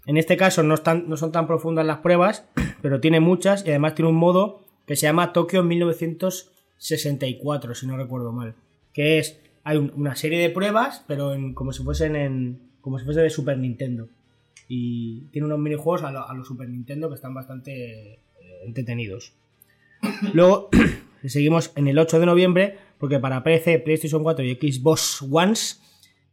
En 0.05 0.17
este 0.17 0.38
caso 0.38 0.62
no, 0.63 0.75
están, 0.75 1.10
no 1.10 1.17
son 1.17 1.31
tan 1.31 1.48
profundas 1.48 1.86
las 1.86 1.98
pruebas, 2.00 2.48
pero 2.81 3.00
tiene 3.00 3.19
muchas 3.19 3.65
y 3.65 3.69
además 3.69 3.95
tiene 3.95 4.10
un 4.10 4.17
modo 4.17 4.62
que 4.86 4.95
se 4.95 5.07
llama 5.07 5.34
Tokio 5.34 5.63
1964, 5.63 7.74
si 7.75 7.88
no 7.88 7.98
recuerdo 7.98 8.31
mal, 8.31 8.53
que 8.93 9.17
es 9.19 9.41
hay 9.65 9.77
un- 9.77 9.91
una 9.95 10.15
serie 10.15 10.39
de 10.39 10.50
pruebas, 10.50 11.03
pero 11.07 11.36
como 11.53 11.74
si 11.74 11.84
fuesen 11.84 12.15
en 12.15 12.60
como 12.81 12.98
si 13.00 13.03
fuese 13.05 13.19
de 13.22 13.29
Super 13.29 13.57
Nintendo 13.57 14.07
y 14.69 15.22
tiene 15.31 15.48
unos 15.48 15.60
minijuegos 15.60 16.03
a 16.03 16.12
los 16.12 16.38
lo 16.38 16.43
Super 16.45 16.69
Nintendo 16.69 17.10
que 17.10 17.15
están 17.15 17.34
bastante 17.34 18.13
eh, 18.13 18.19
entretenidos. 18.65 19.34
Luego 20.34 20.69
seguimos 21.25 21.72
en 21.75 21.88
el 21.88 21.98
8 22.00 22.19
de 22.19 22.25
noviembre 22.25 22.77
porque 23.00 23.19
para 23.19 23.43
PC, 23.43 23.79
PlayStation 23.79 24.24
4 24.24 24.45
y 24.45 24.55
Xbox 24.55 25.24
One 25.29 25.53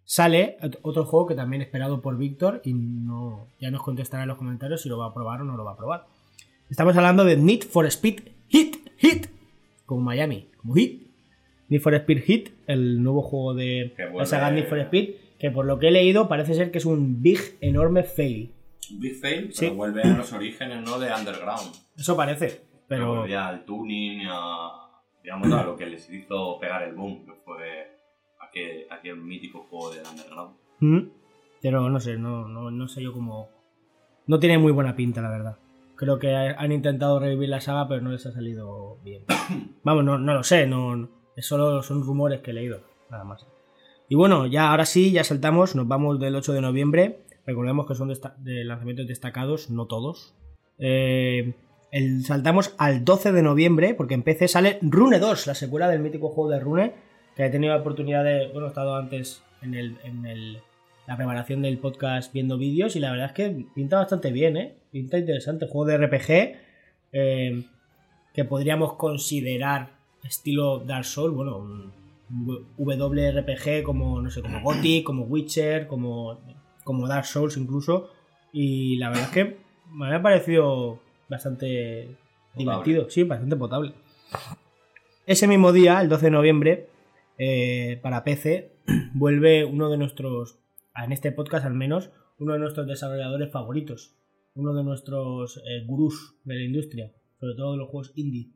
sale 0.05 0.59
ot- 0.61 0.79
otro 0.83 1.05
juego 1.07 1.27
que 1.27 1.35
también 1.35 1.63
esperado 1.63 2.03
por 2.03 2.17
Víctor 2.19 2.61
y 2.65 2.75
no, 2.75 3.49
ya 3.61 3.71
nos 3.71 3.83
contestará 3.83 4.25
en 4.25 4.29
los 4.29 4.39
comentarios 4.39 4.83
si 4.83 4.89
lo 4.89 4.99
va 4.99 5.07
a 5.07 5.15
probar 5.15 5.41
o 5.41 5.45
no 5.45 5.57
lo 5.57 5.65
va 5.65 5.73
a 5.73 5.77
probar. 5.77 6.07
Estamos 6.71 6.97
hablando 6.97 7.25
de 7.25 7.37
Need 7.37 7.63
for 7.65 7.87
Speed 7.87 8.21
Hit, 8.49 8.77
Hit, 8.99 9.27
como 9.87 10.03
Miami, 10.03 10.49
como 10.59 10.75
Hit. 10.75 11.07
Need 11.73 11.81
for 11.81 11.95
Speed 11.95 12.19
Hit, 12.25 12.49
el 12.67 13.03
nuevo 13.03 13.23
juego 13.23 13.55
de 13.55 13.95
la 14.15 14.27
saga 14.27 14.51
Need 14.51 14.67
for 14.69 14.79
Speed, 14.79 15.15
que 15.39 15.51
por 15.51 15.65
lo 15.65 15.79
que 15.79 15.89
he 15.89 15.91
leído 15.91 16.29
parece 16.29 16.53
ser 16.55 16.71
que 16.71 16.77
es 16.79 16.85
un 16.85 17.23
big, 17.23 17.39
enorme 17.63 18.03
fail. 18.03 18.53
Big 18.99 19.15
Fail, 19.21 19.45
pero 19.45 19.55
Sí. 19.55 19.69
vuelve 19.71 20.03
a 20.03 20.09
los 20.19 20.33
orígenes, 20.35 20.83
¿no? 20.85 20.99
De 20.99 21.11
Underground. 21.13 21.73
Eso 21.97 22.15
parece, 22.15 22.61
pero... 22.89 23.17
Vuelve 23.21 23.37
al 23.37 23.65
tuning, 23.65 24.27
a, 24.29 24.71
digamos, 25.23 25.51
a 25.51 25.65
lo 25.65 25.77
que 25.77 25.87
les 25.87 26.11
hizo 26.11 26.59
pegar 26.61 26.83
el 26.83 26.95
boom, 26.95 27.25
que 27.25 27.33
fue 27.45 27.89
aquel, 28.41 28.85
aquel 28.91 29.17
mítico 29.17 29.67
juego 29.71 29.93
de 29.95 30.01
Underground. 30.01 30.57
Mm, 30.81 31.09
Pero 31.63 31.89
no 31.89 32.01
sé, 32.01 32.19
no, 32.19 32.47
no, 32.49 32.71
no 32.71 32.89
sé 32.89 33.03
yo 33.03 33.13
cómo. 33.15 33.49
No 34.27 34.39
tiene 34.41 34.59
muy 34.59 34.73
buena 34.73 34.95
pinta, 34.95 35.23
la 35.23 35.31
verdad. 35.31 35.57
Creo 35.97 36.19
que 36.19 36.35
han 36.35 36.73
intentado 36.73 37.19
revivir 37.19 37.49
la 37.49 37.61
saga, 37.61 37.89
pero 37.89 38.01
no 38.03 38.11
les 38.11 38.27
ha 38.27 38.33
salido 38.33 38.99
bien. 39.05 39.25
Vamos, 39.85 40.05
no, 40.05 40.19
no 40.19 40.35
lo 40.35 40.43
sé, 40.43 40.67
no, 40.67 41.09
es 41.37 41.47
solo 41.47 41.83
son 41.83 42.03
rumores 42.03 42.41
que 42.41 42.51
he 42.51 42.55
leído, 42.55 42.81
nada 43.11 43.25
más. 43.25 43.47
Y 44.09 44.15
bueno, 44.15 44.47
ya 44.47 44.71
ahora 44.71 44.85
sí, 44.85 45.13
ya 45.13 45.25
saltamos, 45.25 45.75
nos 45.75 45.89
vamos 45.89 46.21
del 46.21 46.37
8 46.37 46.53
de 46.53 46.61
noviembre. 46.61 47.21
Recordemos 47.47 47.87
que 47.87 47.95
son 47.95 48.13
de 48.39 48.65
lanzamientos 48.65 49.07
destacados, 49.07 49.71
no 49.71 49.87
todos. 49.87 50.35
Eh, 50.79 51.55
saltamos 52.23 52.75
al 52.79 53.05
12 53.05 53.33
de 53.33 53.43
noviembre, 53.43 53.95
porque 53.95 54.15
en 54.15 54.23
PC 54.23 54.49
sale 54.49 54.79
Rune 54.83 55.19
2, 55.19 55.47
la 55.47 55.55
secuela 55.55 55.89
del 55.89 56.01
mítico 56.01 56.29
juego 56.29 56.51
de 56.51 56.61
Rune, 56.61 56.93
que 57.37 57.47
he 57.47 57.51
tenido 57.51 57.73
la 57.73 57.81
oportunidad 57.81 58.25
de. 58.25 58.49
Bueno, 58.53 58.67
he 58.67 58.69
estado 58.69 58.97
antes 58.97 59.43
en, 59.63 59.97
la 61.07 61.17
preparación 61.17 61.63
del 61.63 61.79
podcast 61.79 62.33
viendo 62.33 62.59
vídeos 62.59 62.95
y 62.95 63.01
la 63.01 63.11
verdad 63.11 63.27
es 63.27 63.33
que 63.33 63.67
pinta 63.75 63.97
bastante 63.97 64.31
bien, 64.31 64.57
¿eh? 64.57 64.77
Pinta 64.91 65.19
interesante. 65.19 65.67
Juego 65.67 65.87
de 65.87 65.99
RPG 65.99 66.57
eh, 67.13 67.65
que 68.33 68.45
podríamos 68.45 68.95
considerar 68.95 70.02
estilo 70.23 70.81
Dark 70.81 71.05
Souls, 71.05 71.35
bueno, 71.35 71.59
un, 71.59 71.93
WRPG 72.79 73.83
como, 73.83 74.23
no 74.23 74.31
sé, 74.31 74.43
como 74.43 74.63
Gothic, 74.63 75.05
como 75.05 75.25
Witcher, 75.25 75.87
como, 75.87 76.41
como 76.85 77.09
Dark 77.09 77.27
Souls 77.27 77.57
incluso. 77.57 78.11
Y 78.53 78.97
la 78.97 79.09
verdad 79.09 79.25
es 79.25 79.31
que 79.31 79.57
me 79.91 80.15
ha 80.15 80.23
parecido 80.23 81.01
bastante 81.29 82.17
divertido, 82.55 83.09
sí, 83.11 83.25
bastante 83.25 83.57
potable. 83.57 83.95
Ese 85.27 85.47
mismo 85.47 85.73
día, 85.73 86.01
el 86.01 86.09
12 86.09 86.27
de 86.27 86.31
noviembre, 86.31 86.89
eh, 87.39 87.99
para 88.03 88.25
PC, 88.25 88.73
vuelve 89.15 89.65
uno 89.65 89.91
de 89.91 89.97
nuestros, 89.97 90.59
en 90.97 91.13
este 91.13 91.33
podcast 91.33 91.65
al 91.65 91.75
menos, 91.75 92.11
uno 92.39 92.55
de 92.55 92.59
nuestros 92.59 92.87
desarrolladores 92.87 93.51
favoritos, 93.51 94.15
uno 94.55 94.75
de 94.75 94.85
nuestros 94.85 95.59
eh, 95.59 95.85
gurús 95.87 96.35
de 96.45 96.57
la 96.57 96.63
industria, 96.63 97.13
sobre 97.39 97.55
todo 97.55 97.73
de 97.73 97.79
los 97.79 97.89
juegos 97.89 98.13
indie. 98.17 98.51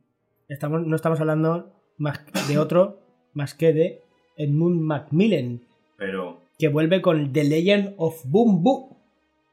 Estamos, 0.49 0.85
no 0.85 0.95
estamos 0.95 1.19
hablando 1.19 1.73
más 1.97 2.21
de 2.47 2.57
otro, 2.57 2.99
más 3.33 3.53
que 3.53 3.73
de 3.73 4.01
Edmund 4.37 4.81
Macmillan, 4.81 5.61
Pero, 5.97 6.41
que 6.57 6.69
vuelve 6.69 7.01
con 7.01 7.33
The 7.33 7.43
Legend 7.43 7.95
of 7.97 8.23
Boom 8.25 8.63
Boom. 8.63 8.97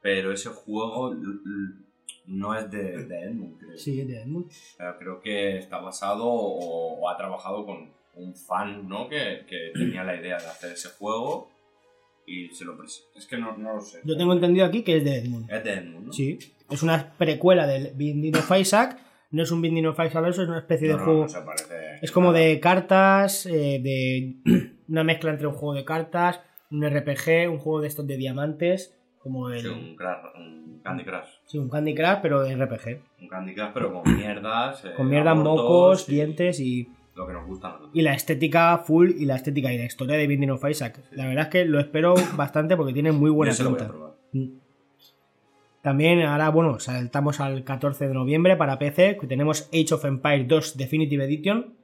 pero 0.01 0.31
ese 0.31 0.49
juego 0.49 1.13
no 2.27 2.55
es 2.55 2.69
de, 2.71 3.05
de 3.05 3.19
Edmund, 3.23 3.57
creo. 3.59 3.77
Sí, 3.77 4.03
de 4.03 4.21
Edmund. 4.21 4.51
Pero 4.77 4.97
creo 4.97 5.21
que 5.21 5.57
está 5.57 5.79
basado 5.79 6.25
o, 6.25 6.99
o 6.99 7.09
ha 7.09 7.17
trabajado 7.17 7.65
con 7.65 7.89
un 8.15 8.35
fan, 8.35 8.87
¿no? 8.87 9.09
Que, 9.09 9.45
que 9.49 9.71
tenía 9.73 10.03
la 10.03 10.15
idea 10.15 10.37
de 10.37 10.45
hacer 10.45 10.71
ese 10.71 10.89
juego 10.89 11.49
y 12.25 12.49
se 12.49 12.63
lo 12.63 12.77
presentó. 12.77 13.19
Es 13.19 13.25
que 13.27 13.37
no, 13.37 13.57
no 13.57 13.75
lo 13.75 13.81
sé. 13.81 13.99
Yo 14.05 14.15
tengo 14.15 14.33
entendido 14.33 14.65
aquí 14.65 14.83
que 14.83 14.97
es 14.97 15.03
de 15.03 15.17
Edmund. 15.17 15.51
Es 15.51 15.63
de 15.63 15.73
Edmund, 15.73 16.05
¿no? 16.07 16.13
Sí, 16.13 16.39
es 16.69 16.83
una 16.83 17.13
precuela 17.17 17.67
del 17.67 17.91
Binding 17.95 18.35
of 18.37 18.51
Isaac. 18.57 18.99
No 19.35 19.43
es 19.43 19.51
un 19.51 19.61
Binding 19.61 19.85
of 19.87 19.99
Isaac, 19.99 20.25
eso 20.27 20.43
es 20.43 20.47
una 20.47 20.59
especie 20.59 20.87
No, 20.89 20.97
de 20.97 21.03
juego. 21.03 21.21
no 21.23 21.29
se 21.29 21.41
parece 21.41 21.75
Es 22.01 22.11
como 22.11 22.31
de 22.31 22.59
cartas, 22.59 23.45
eh, 23.45 23.79
de 23.83 24.35
una 24.87 25.03
mezcla 25.03 25.31
entre 25.31 25.47
un 25.47 25.53
juego 25.53 25.73
de 25.73 25.83
cartas, 25.83 26.41
un 26.71 26.83
RPG, 26.87 27.49
un 27.51 27.57
juego 27.57 27.81
de 27.81 27.87
estos 27.87 28.07
de 28.07 28.17
diamantes, 28.17 28.95
como 29.19 29.49
el. 29.49 29.61
Sí, 29.61 29.67
un, 29.67 29.95
crash- 29.97 30.31
un 30.37 30.79
Candy 30.83 31.03
Crush. 31.03 31.27
Sí, 31.45 31.57
un 31.57 31.69
Candy 31.69 31.93
Crush, 31.95 32.17
pero 32.21 32.43
de 32.43 32.55
RPG. 32.55 33.01
Un 33.21 33.27
Candy 33.27 33.53
Crush, 33.55 33.69
pero 33.73 33.91
con 33.91 34.15
mierdas. 34.15 34.85
eh, 34.85 34.93
Con 34.95 35.09
mierda, 35.09 35.31
abortos 35.31 35.53
mocos, 35.57 36.09
y 36.09 36.13
dientes 36.13 36.59
y. 36.59 36.87
Lo 37.15 37.25
que 37.27 37.33
nos 37.33 37.45
gusta 37.47 37.67
a 37.67 37.71
nosotros. 37.71 37.91
Y 37.93 38.01
la 38.03 38.13
estética 38.13 38.77
full 38.79 39.11
y 39.17 39.25
la 39.25 39.35
estética 39.35 39.71
y 39.73 39.77
la 39.77 39.85
historia 39.85 40.15
de 40.17 40.27
Binding 40.27 40.51
of 40.51 40.63
Isaac. 40.69 41.01
La 41.11 41.25
verdad 41.27 41.43
es 41.45 41.49
que 41.49 41.65
lo 41.65 41.79
espero 41.79 42.13
bastante 42.37 42.75
porque 42.77 42.93
tiene 42.93 43.11
muy 43.11 43.31
buena 43.31 43.53
pinta. 43.53 43.91
También 45.85 46.23
ahora, 46.23 46.49
bueno, 46.49 46.79
saltamos 46.79 47.39
al 47.39 47.63
14 47.63 48.07
de 48.07 48.13
noviembre 48.15 48.55
para 48.55 48.79
PC, 48.79 49.19
que 49.21 49.27
tenemos 49.27 49.69
Age 49.71 49.93
of 49.93 50.03
Empires 50.03 50.47
2 50.47 50.77
Definitive 50.77 51.23
Edition. 51.25 51.75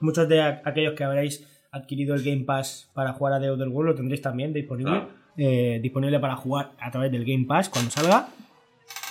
Muchos 0.00 0.26
de 0.30 0.40
aquellos 0.40 0.94
que 0.94 1.04
habréis 1.04 1.46
adquirido 1.70 2.14
el 2.14 2.24
Game 2.24 2.44
Pass 2.44 2.90
para 2.94 3.12
jugar 3.12 3.34
a 3.34 3.38
The 3.38 3.48
Outer 3.48 3.68
World 3.68 3.90
lo 3.90 3.94
tendréis 3.96 4.22
también 4.22 4.54
disponible. 4.54 5.08
Eh, 5.36 5.78
disponible 5.82 6.18
para 6.20 6.36
jugar 6.36 6.72
a 6.80 6.90
través 6.90 7.12
del 7.12 7.26
Game 7.26 7.44
Pass 7.44 7.68
cuando 7.68 7.90
salga. 7.90 8.30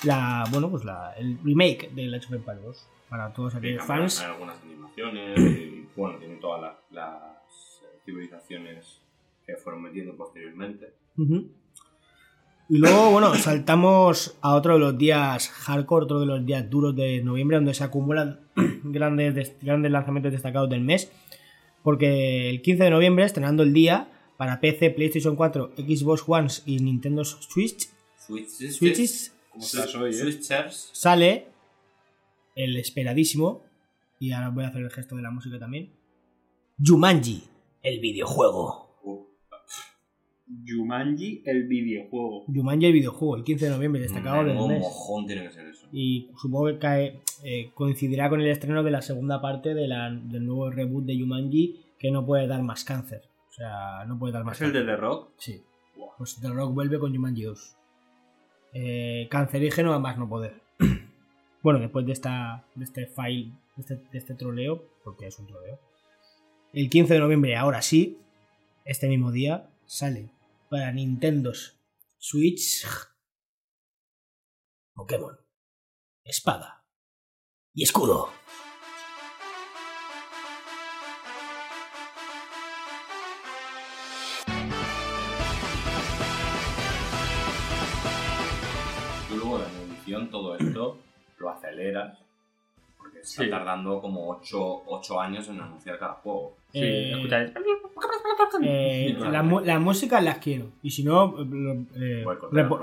La, 0.03 0.45
bueno, 0.49 0.71
pues 0.71 0.83
la, 0.83 1.13
el 1.15 1.37
remake 1.43 1.91
del 1.93 2.11
Age 2.15 2.25
of 2.25 2.33
Empires 2.33 2.63
2. 2.63 2.87
Para 3.09 3.31
todos 3.31 3.53
Sí, 3.53 3.59
aquellos 3.59 3.85
cambian 3.85 4.09
fans. 4.09 4.21
algunas 4.23 4.59
animaciones 4.63 5.37
y 5.37 5.89
bueno, 5.95 6.17
tiene 6.17 6.37
todas 6.37 6.61
las, 6.61 6.73
las, 6.89 7.83
civilizaciones 8.03 8.99
que 9.45 9.57
fueron 9.57 9.83
metiendo 9.83 10.15
posteriormente. 10.15 10.91
Ujú. 11.19 11.51
Y 12.69 12.79
luego, 12.79 13.11
bueno, 13.11 13.33
saltamos 13.35 14.35
a 14.41 14.53
otro 14.55 14.73
de 14.73 14.79
los 14.79 14.97
días 14.97 15.47
hardcore, 15.49 16.03
otro 16.05 16.19
de 16.19 16.25
los 16.25 16.45
días 16.45 16.69
duros 16.69 16.95
de 16.95 17.23
noviembre, 17.23 17.55
donde 17.57 17.73
se 17.73 17.83
acumulan 17.83 18.41
grandes, 18.83 19.33
des- 19.35 19.55
grandes 19.61 19.91
lanzamientos 19.91 20.31
destacados 20.33 20.69
del 20.69 20.81
mes. 20.81 21.11
Porque 21.81 22.49
el 22.49 22.61
15 22.61 22.83
de 22.83 22.89
noviembre, 22.89 23.23
estrenando 23.25 23.63
el 23.63 23.71
día 23.73 24.11
para 24.37 24.59
PC, 24.59 24.89
PlayStation 24.91 25.35
4, 25.37 25.71
Xbox 25.77 26.23
One 26.27 26.47
y 26.65 26.79
Nintendo 26.79 27.23
Switch, 27.23 27.87
Switches. 28.17 28.75
Switches, 28.75 29.33
¿Cómo 29.51 29.63
estás 29.63 29.95
hoy, 29.95 30.11
eh? 30.13 30.13
Sale 30.93 31.47
el 32.55 32.75
esperadísimo, 32.75 33.63
y 34.19 34.31
ahora 34.31 34.49
voy 34.49 34.65
a 34.65 34.67
hacer 34.67 34.81
el 34.81 34.91
gesto 34.91 35.15
de 35.15 35.21
la 35.21 35.31
música 35.31 35.57
también, 35.57 35.93
Jumanji, 36.83 37.43
el 37.83 37.99
videojuego. 38.01 38.86
Jumanji, 40.65 41.41
el 41.45 41.67
videojuego. 41.67 42.45
Jumanji, 42.47 42.85
el 42.85 42.93
videojuego, 42.93 43.35
el 43.37 43.43
15 43.43 43.65
de 43.65 43.71
noviembre, 43.71 44.01
destacado 44.01 44.43
del 44.45 44.55
mes. 44.67 44.79
mojón 44.79 45.25
tiene 45.27 45.43
que 45.43 45.51
ser 45.51 45.67
eso. 45.67 45.87
y 45.91 46.29
supongo 46.37 46.67
que 46.67 46.79
cae- 46.79 47.19
eh, 47.43 47.71
coincidirá 47.73 48.29
con 48.29 48.41
el 48.41 48.47
estreno 48.47 48.83
de 48.83 48.91
la 48.91 49.01
segunda 49.01 49.41
parte 49.41 49.73
de 49.73 49.87
la- 49.87 50.09
del 50.11 50.45
nuevo 50.45 50.69
reboot 50.69 51.05
de 51.05 51.17
Jumanji 51.19 51.81
que 51.99 52.11
no 52.11 52.25
puede 52.25 52.47
dar 52.47 52.61
más 52.63 52.83
cáncer. 52.83 53.21
O 53.49 53.53
sea, 53.53 54.05
no 54.05 54.17
puede 54.19 54.33
dar 54.33 54.43
más 54.43 54.55
¿Es 54.57 54.61
el 54.61 54.67
cáncer. 54.73 54.85
de 54.85 54.91
The 54.93 54.97
Rock? 54.97 55.29
Sí. 55.37 55.61
Pues 56.17 56.39
The 56.41 56.49
Rock 56.49 56.73
vuelve 56.73 56.99
con 56.99 57.13
Jumanji 57.13 57.43
2. 57.43 57.75
Eh, 58.73 59.27
cancerígeno 59.29 59.93
a 59.93 59.99
más 59.99 60.17
no 60.17 60.27
poder. 60.29 60.61
bueno, 61.63 61.79
después 61.79 62.05
de 62.05 62.11
esta 62.13 62.65
de 62.75 62.83
este 62.83 63.07
file, 63.07 63.51
de 63.75 63.81
este, 63.81 63.95
de 63.95 64.17
este 64.17 64.33
troleo, 64.35 64.83
porque 65.03 65.27
es 65.27 65.39
un 65.39 65.47
troleo, 65.47 65.79
el 66.73 66.89
15 66.89 67.13
de 67.15 67.19
noviembre, 67.19 67.55
ahora 67.55 67.81
sí, 67.81 68.17
este 68.85 69.07
mismo 69.07 69.31
día, 69.31 69.69
sale 69.85 70.29
para 70.69 70.91
Nintendo 70.91 71.51
Switch 72.17 72.85
Pokémon. 74.93 75.37
Espada. 76.23 76.83
Y 77.73 77.83
escudo. 77.83 78.29
Luego 89.29 89.63
en 89.63 89.91
edición 89.91 90.29
todo 90.31 90.57
esto 90.57 90.99
lo 91.37 91.49
aceleras 91.49 92.26
porque 93.17 93.27
está 93.27 93.43
Sí. 93.43 93.49
tardando 93.49 93.99
como 94.01 94.29
8, 94.29 95.19
años 95.21 95.47
en 95.49 95.59
anunciar 95.61 95.97
cada 95.99 96.13
juego. 96.13 96.55
Sí, 96.71 96.79
Eh, 96.81 97.11
escucháis. 97.13 97.51
Eh, 98.61 99.15
la 99.31 99.41
mu- 99.43 99.61
las 99.61 99.79
músicas 99.79 100.23
las 100.23 100.37
quiero. 100.39 100.65
Y 100.83 100.91
si 100.91 101.03
no, 101.03 101.35
eh, 101.95 102.25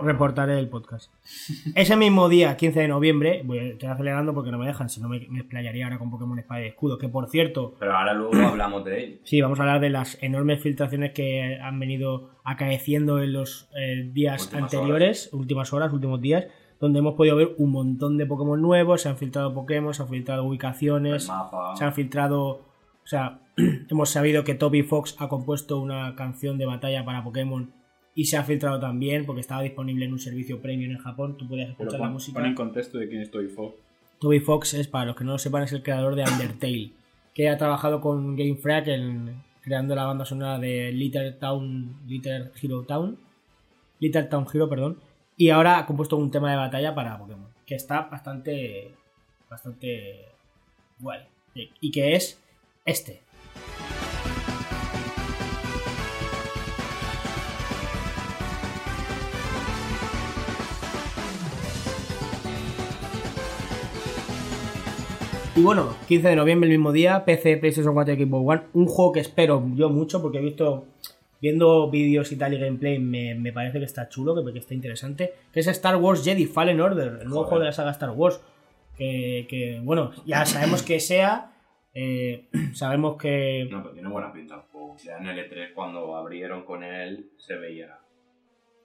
reportaré 0.03 0.59
el 0.59 0.69
podcast. 0.69 1.13
Ese 1.75 1.97
mismo 1.97 2.29
día, 2.29 2.57
15 2.57 2.81
de 2.81 2.89
noviembre, 2.89 3.43
voy 3.45 3.59
a 3.59 3.63
estoy 3.65 3.89
acelerando 3.89 4.35
porque 4.35 4.51
no 4.51 4.59
me 4.59 4.67
dejan, 4.67 4.89
si 4.89 5.01
no 5.01 5.09
me, 5.09 5.27
me 5.29 5.41
explayaría 5.41 5.85
ahora 5.85 5.99
con 5.99 6.11
Pokémon 6.11 6.39
Espada 6.39 6.63
y 6.63 6.69
Escudo. 6.69 6.99
Que 6.99 7.09
por 7.09 7.29
cierto, 7.29 7.75
Pero 7.79 7.97
ahora 7.97 8.15
luego 8.15 8.33
hablamos 8.49 8.85
de 8.85 9.05
ello. 9.05 9.17
sí, 9.25 9.41
vamos 9.41 9.59
a 9.61 9.63
hablar 9.63 9.81
de 9.81 9.91
las 9.91 10.21
enormes 10.23 10.61
filtraciones 10.63 11.13
que 11.13 11.59
han 11.61 11.79
venido 11.79 12.31
acaeciendo 12.45 13.23
en 13.23 13.33
los 13.33 13.69
eh, 13.77 14.09
días 14.13 14.43
Últimas 14.45 14.75
anteriores, 14.75 15.31
últimas 15.33 15.73
horas, 15.73 15.93
últimos 15.93 16.21
días, 16.21 16.47
donde 16.81 16.99
hemos 16.99 17.15
podido 17.15 17.37
ver 17.37 17.55
un 17.59 17.71
montón 17.71 18.19
de 18.19 18.27
Pokémon 18.27 18.61
nuevos, 18.61 19.03
se 19.03 19.09
han 19.09 19.17
filtrado 19.17 19.55
Pokémon, 19.55 19.95
se 19.95 20.03
han 20.03 20.09
filtrado 20.09 20.45
ubicaciones, 20.45 21.31
se 21.77 21.85
han 21.85 21.93
filtrado, 21.93 22.47
o 22.49 23.07
sea, 23.07 23.41
hemos 23.89 24.11
sabido 24.11 24.45
que 24.45 24.55
Toby 24.55 24.83
Fox 24.83 25.17
ha 25.19 25.29
compuesto 25.29 25.79
una 25.81 26.15
canción 26.17 26.59
de 26.59 26.67
batalla 26.67 27.05
para 27.05 27.25
Pokémon 27.25 27.73
y 28.15 28.27
se 28.27 28.37
ha 28.37 28.45
filtrado 28.45 28.79
también 28.79 29.27
porque 29.27 29.41
estaba 29.41 29.63
disponible 29.63 30.05
en 30.05 30.13
un 30.13 30.19
servicio 30.19 30.61
premium 30.61 30.93
en 30.93 30.99
Japón, 30.99 31.37
tú 31.37 31.49
podías 31.49 31.71
escuchar 31.71 32.01
la 32.01 32.09
música. 32.09 32.39
pon 32.39 32.49
en 32.49 32.55
contexto 32.55 32.99
de 32.99 33.09
quién 33.09 33.23
es 33.23 33.31
Toby 33.31 33.49
Fox. 33.49 33.77
Toby 34.21 34.41
Fox 34.41 34.75
es, 34.75 34.89
para 34.89 35.07
los 35.07 35.17
que 35.17 35.25
no 35.25 35.33
lo 35.33 35.39
sepan, 35.39 35.65
es 35.65 35.73
el 35.73 35.83
creador 35.83 36.15
de 36.15 36.23
Undertale, 36.23 36.93
que 37.35 37.49
ha 37.49 37.59
trabajado 37.59 38.01
con 38.01 38.37
Game 38.37 38.57
Freak 38.57 38.87
en, 38.89 39.43
creando 39.63 39.95
la 39.95 40.05
banda 40.05 40.25
sonora 40.25 40.59
de 40.59 40.93
Little 40.93 41.33
Town, 41.33 41.97
Little 42.07 42.53
Hero 42.63 42.83
Town, 42.83 43.19
Little 43.99 44.25
Town 44.25 44.47
Hero, 44.53 44.69
perdón, 44.69 44.99
y 45.37 45.51
ahora 45.51 45.79
ha 45.79 45.87
compuesto 45.87 46.17
un 46.17 46.31
tema 46.31 46.51
de 46.51 46.57
batalla 46.57 46.95
para 46.95 47.19
Pokémon, 47.19 47.49
que 47.67 47.75
está 47.75 48.03
bastante, 48.03 48.95
bastante 49.51 50.27
guay, 50.99 51.21
y 51.55 51.91
que 51.91 52.15
es 52.15 52.41
este. 52.85 53.25
Y 65.57 65.63
bueno, 65.63 65.95
15 66.09 66.31
de 66.31 66.37
noviembre, 66.37 66.69
el 66.69 66.77
mismo 66.77 66.91
día, 66.91 67.25
PC, 67.25 67.59
PlayStation 67.59 67.95
4 67.95 68.15
y 68.15 68.25
Xbox 68.25 68.45
One. 68.45 68.63
Un 68.73 68.87
juego 68.87 69.13
que 69.13 69.21
espero 69.21 69.65
yo 69.77 69.89
mucho 69.89 70.21
porque 70.21 70.39
he 70.39 70.41
visto, 70.41 70.85
viendo 71.45 71.91
vídeos 71.91 72.33
y 72.33 72.37
tal 72.37 72.55
y 72.55 72.59
gameplay, 72.59 72.99
me, 72.99 73.35
me 73.35 73.53
parece 73.53 73.79
que 73.79 73.85
está 73.85 74.09
chulo, 74.09 74.35
que, 74.35 74.53
que 74.53 74.59
está 74.61 74.73
interesante. 74.75 75.33
Que 75.53 75.61
es 75.61 75.67
Star 75.67 75.97
Wars 75.97 76.25
Jedi 76.25 76.47
Fallen 76.47 76.81
Order, 76.81 77.19
el 77.21 77.29
nuevo 77.29 77.45
juego 77.45 77.61
de 77.61 77.67
la 77.67 77.73
saga 77.73 77.91
Star 77.91 78.11
Wars. 78.11 78.41
Que, 78.97 79.47
que, 79.49 79.81
bueno, 79.83 80.13
ya 80.25 80.47
sabemos 80.47 80.83
que 80.83 81.01
sea. 81.01 81.53
eh, 81.93 82.49
sabemos 82.75 83.17
que. 83.21 83.69
No, 83.71 83.83
pero 83.83 83.93
tiene 83.95 84.09
buena 84.09 84.33
pinta. 84.33 84.65
Ya 85.05 85.17
en 85.19 85.25
L3 85.27 85.75
cuando 85.75 86.17
abrieron 86.17 86.65
con 86.65 86.83
él 86.85 87.31
se 87.37 87.57
veía. 87.57 87.99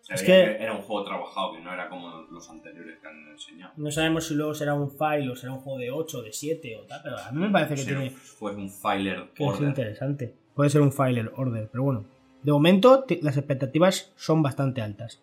Se 0.01 0.15
Es 0.15 0.21
veía 0.27 0.45
que- 0.51 0.57
que... 0.57 0.63
era 0.63 0.73
un 0.73 0.81
juego 0.81 1.05
trabajado, 1.05 1.53
que 1.53 1.59
no 1.61 1.71
era 1.71 1.87
como 1.87 2.09
los 2.31 2.49
anteriores 2.49 2.97
que 2.99 3.07
han 3.07 3.27
enseñado. 3.31 3.73
No 3.77 3.91
sabemos 3.91 4.27
si 4.27 4.33
luego 4.33 4.53
será 4.55 4.73
un 4.73 4.89
file 4.89 5.29
o 5.29 5.35
será 5.35 5.53
un 5.53 5.59
juego 5.59 5.77
de 5.79 5.91
8, 5.91 6.21
de 6.23 6.33
7 6.33 6.77
o 6.77 6.87
tal, 6.87 7.01
pero 7.03 7.17
a 7.19 7.31
mí 7.31 7.39
me 7.39 7.49
parece 7.51 7.75
que 7.75 7.81
Si 7.81 7.85
tiene. 7.87 8.09
fue 8.09 8.55
un 8.55 8.69
filer 8.71 9.29
que 9.35 9.43
es 9.43 9.49
order. 9.49 9.69
interesante. 9.69 10.33
Puede 10.55 10.69
ser 10.71 10.81
un 10.81 10.91
filer 10.91 11.31
order, 11.35 11.69
pero 11.71 11.83
bueno. 11.83 12.05
De 12.43 12.51
momento, 12.51 13.05
las 13.21 13.37
expectativas 13.37 14.13
son 14.15 14.41
bastante 14.41 14.81
altas. 14.81 15.21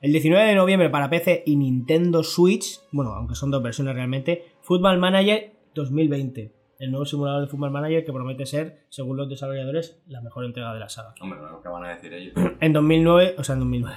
El 0.00 0.12
19 0.12 0.44
de 0.48 0.54
noviembre 0.54 0.90
para 0.90 1.08
PC 1.08 1.42
y 1.46 1.56
Nintendo 1.56 2.22
Switch, 2.22 2.80
bueno, 2.92 3.12
aunque 3.12 3.34
son 3.34 3.50
dos 3.50 3.62
versiones 3.62 3.94
realmente, 3.94 4.44
Football 4.62 4.98
Manager 4.98 5.52
2020. 5.74 6.52
El 6.78 6.90
nuevo 6.90 7.06
simulador 7.06 7.40
de 7.42 7.46
Football 7.48 7.70
Manager 7.70 8.04
que 8.04 8.12
promete 8.12 8.44
ser, 8.44 8.80
según 8.90 9.16
los 9.16 9.28
desarrolladores, 9.30 9.98
la 10.08 10.20
mejor 10.20 10.44
entrega 10.44 10.74
de 10.74 10.80
la 10.80 10.88
saga. 10.90 11.14
Hombre, 11.22 11.38
lo 11.40 11.62
que 11.62 11.68
van 11.68 11.84
a 11.84 11.94
decir 11.94 12.12
ellos. 12.12 12.34
En 12.60 12.72
2009, 12.74 13.36
o 13.38 13.44
sea, 13.44 13.54
en 13.54 13.60
2009. 13.60 13.96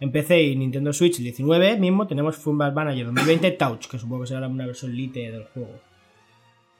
En 0.00 0.12
PC 0.12 0.42
y 0.42 0.56
Nintendo 0.56 0.92
Switch 0.92 1.16
el 1.18 1.24
19 1.24 1.78
mismo 1.78 2.06
tenemos 2.06 2.36
Football 2.36 2.74
Manager 2.74 3.06
2020 3.06 3.50
Touch, 3.52 3.86
que 3.86 3.98
supongo 3.98 4.22
que 4.22 4.28
será 4.28 4.46
una 4.46 4.66
versión 4.66 4.94
lite 4.94 5.30
del 5.32 5.44
juego. 5.44 5.70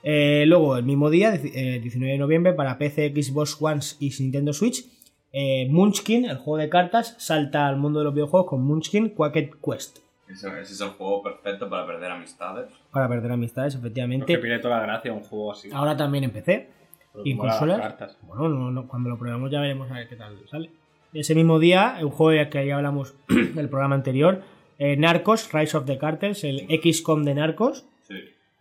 Eh, 0.03 0.45
luego, 0.47 0.77
el 0.77 0.85
mismo 0.85 1.11
día, 1.11 1.35
dieci- 1.35 1.51
eh, 1.55 1.81
19 1.81 2.13
de 2.13 2.19
noviembre, 2.19 2.53
para 2.53 2.79
PC, 2.79 3.13
Xbox 3.21 3.57
One 3.61 3.81
y 3.99 4.11
Nintendo 4.21 4.53
Switch, 4.53 4.85
eh, 5.33 5.67
Munchkin, 5.71 6.25
el 6.25 6.37
juego 6.39 6.57
de 6.59 6.69
cartas, 6.69 7.15
salta 7.19 7.67
al 7.69 7.77
mundo 7.77 7.99
de 8.01 8.07
los 8.07 8.15
videojuegos 8.15 8.49
con 8.49 8.63
Munchkin 8.63 9.11
Quacket 9.11 9.57
Quest. 9.65 9.99
Ese, 10.29 10.49
ese 10.61 10.73
es 10.75 10.81
el 10.81 10.91
juego 10.91 11.23
perfecto 11.23 11.69
para 11.71 11.87
perder 11.87 12.11
amistades. 12.11 12.67
Para 12.91 13.09
perder 13.09 13.33
amistades, 13.33 13.75
Lo 13.75 13.81
que 13.81 13.87
efectivamente. 13.87 14.39
pierde 14.39 14.59
toda 14.59 14.79
la 14.79 14.83
gracia 14.83 15.13
un 15.13 15.21
juego 15.23 15.53
así. 15.53 15.71
Ahora 15.73 15.97
también 15.97 16.25
en 16.25 16.31
PC. 16.31 16.69
Pero 17.13 17.25
¿y 17.25 17.37
consolas? 17.37 17.81
cartas. 17.81 18.19
Bueno, 18.23 18.49
no, 18.49 18.71
no, 18.71 18.87
cuando 18.87 19.09
lo 19.09 19.19
probemos 19.19 19.51
ya 19.51 19.61
veremos 19.61 19.91
a 19.91 19.95
ver 19.95 20.09
qué 20.09 20.17
tal 20.17 20.37
sale. 20.51 20.71
Ese 21.15 21.35
mismo 21.35 21.59
día, 21.59 21.97
un 22.03 22.11
juego 22.11 22.33
del 22.33 22.51
que 22.51 22.67
ya 22.67 22.77
hablamos 22.77 23.15
del 23.29 23.69
programa 23.71 23.95
anterior, 23.95 24.43
eh, 24.79 24.97
Narcos, 24.99 25.51
Rise 25.53 25.77
of 25.79 25.87
the 25.87 25.97
Cartels, 25.97 26.45
el 26.45 26.67
XCOM 26.83 27.25
de 27.25 27.35
Narcos. 27.35 27.87
Sí. 28.03 28.17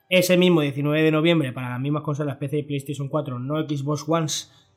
Ese 0.10 0.38
mismo 0.38 0.62
19 0.62 1.03
de 1.03 1.12
noviembre, 1.12 1.51
para 1.51 1.69
las 1.71 1.80
mismas 1.82 2.03
consolas 2.03 2.38
PC 2.38 2.60
y 2.60 2.63
PlayStation 2.63 3.10
4, 3.10 3.39
no 3.39 3.62
Xbox 3.67 4.06
One, 4.08 4.27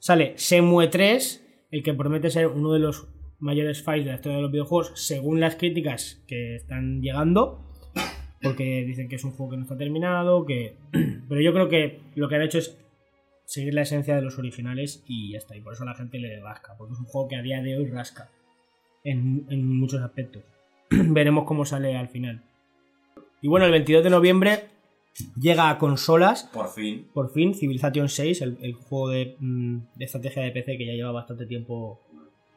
sale 0.01 0.33
Semue 0.37 0.89
3, 0.89 1.47
el 1.71 1.83
que 1.83 1.95
promete 1.95 2.31
ser 2.31 2.49
uno 2.49 2.73
de 2.73 2.81
los 2.81 3.09
mayores 3.39 3.83
files 3.83 4.05
de 4.05 4.11
la 4.11 4.17
historia 4.17 4.37
de 4.37 4.43
los 4.43 4.53
videojuegos, 4.53 4.93
según 4.95 5.41
las 5.41 5.57
críticas 5.57 6.23
que 6.27 6.57
están 6.57 7.01
llegando. 7.01 7.67
Porque 8.43 8.85
dicen 8.87 9.09
que 9.09 9.17
es 9.17 9.25
un 9.25 9.33
juego 9.33 9.51
que 9.51 9.57
no 9.59 9.63
está 9.65 9.77
terminado, 9.77 10.47
que. 10.47 10.77
Pero 11.29 11.41
yo 11.41 11.53
creo 11.53 11.69
que 11.69 12.01
lo 12.15 12.29
que 12.29 12.37
han 12.37 12.43
hecho 12.43 12.59
es 12.59 12.79
seguir 13.45 13.75
la 13.75 13.83
esencia 13.83 14.17
de 14.17 14.23
los 14.23 14.39
originales 14.39 15.05
y 15.07 15.33
ya 15.33 15.39
está. 15.39 15.57
Y 15.57 15.61
por 15.61 15.75
eso 15.75 15.85
la 15.85 15.95
gente 15.95 16.19
le 16.19 16.41
rasca, 16.41 16.75
porque 16.79 16.95
es 16.95 17.01
un 17.01 17.07
juego 17.07 17.29
que 17.29 17.37
a 17.37 17.43
día 17.43 17.61
de 17.63 17.77
hoy 17.77 17.87
rasca. 17.87 18.31
En, 19.05 19.47
en 19.51 19.67
muchos 19.67 20.03
aspectos. 20.03 20.43
Veremos 20.91 21.45
cómo 21.45 21.65
sale 21.65 21.97
al 21.97 22.09
final. 22.09 22.43
Y 23.43 23.49
bueno, 23.49 23.67
el 23.67 23.73
22 23.73 24.05
de 24.05 24.11
noviembre 24.11 24.65
llega 25.37 25.71
a 25.71 25.79
consolas. 25.79 26.45
Por 26.53 26.69
fin. 26.69 27.09
Por 27.13 27.33
fin, 27.33 27.55
Civilization 27.55 28.09
6, 28.09 28.43
el, 28.43 28.59
el 28.63 28.75
juego 28.75 29.09
de, 29.09 29.37
mm, 29.39 29.79
de 29.97 30.05
estrategia 30.05 30.43
de 30.43 30.53
PC 30.53 30.77
que 30.77 30.87
ya 30.87 30.93
lleva 30.93 31.13
bastante 31.13 31.47
tiempo 31.47 32.01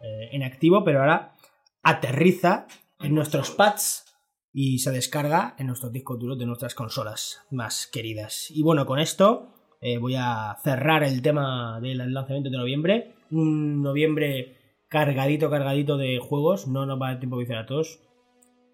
eh, 0.01 0.29
en 0.31 0.43
activo, 0.43 0.83
pero 0.83 0.99
ahora 0.99 1.33
aterriza 1.81 2.67
en 2.99 3.15
nuestros 3.15 3.51
pads 3.51 4.05
y 4.53 4.79
se 4.79 4.91
descarga 4.91 5.55
en 5.57 5.67
nuestros 5.67 5.91
discos 5.91 6.19
duros 6.19 6.37
de 6.37 6.45
nuestras 6.45 6.75
consolas 6.75 7.41
más 7.51 7.87
queridas. 7.87 8.51
Y 8.51 8.61
bueno, 8.63 8.85
con 8.85 8.99
esto 8.99 9.53
eh, 9.81 9.97
voy 9.97 10.15
a 10.15 10.57
cerrar 10.63 11.03
el 11.03 11.21
tema 11.21 11.79
del 11.81 12.13
lanzamiento 12.13 12.49
de 12.49 12.57
noviembre. 12.57 13.15
Un 13.31 13.81
noviembre 13.81 14.57
cargadito, 14.87 15.49
cargadito 15.49 15.97
de 15.97 16.19
juegos. 16.19 16.67
No 16.67 16.85
nos 16.85 17.01
va 17.01 17.07
a 17.07 17.11
dar 17.11 17.19
tiempo 17.19 17.37
de 17.37 17.43
visitar 17.43 17.63
a 17.63 17.65
todos. 17.65 17.99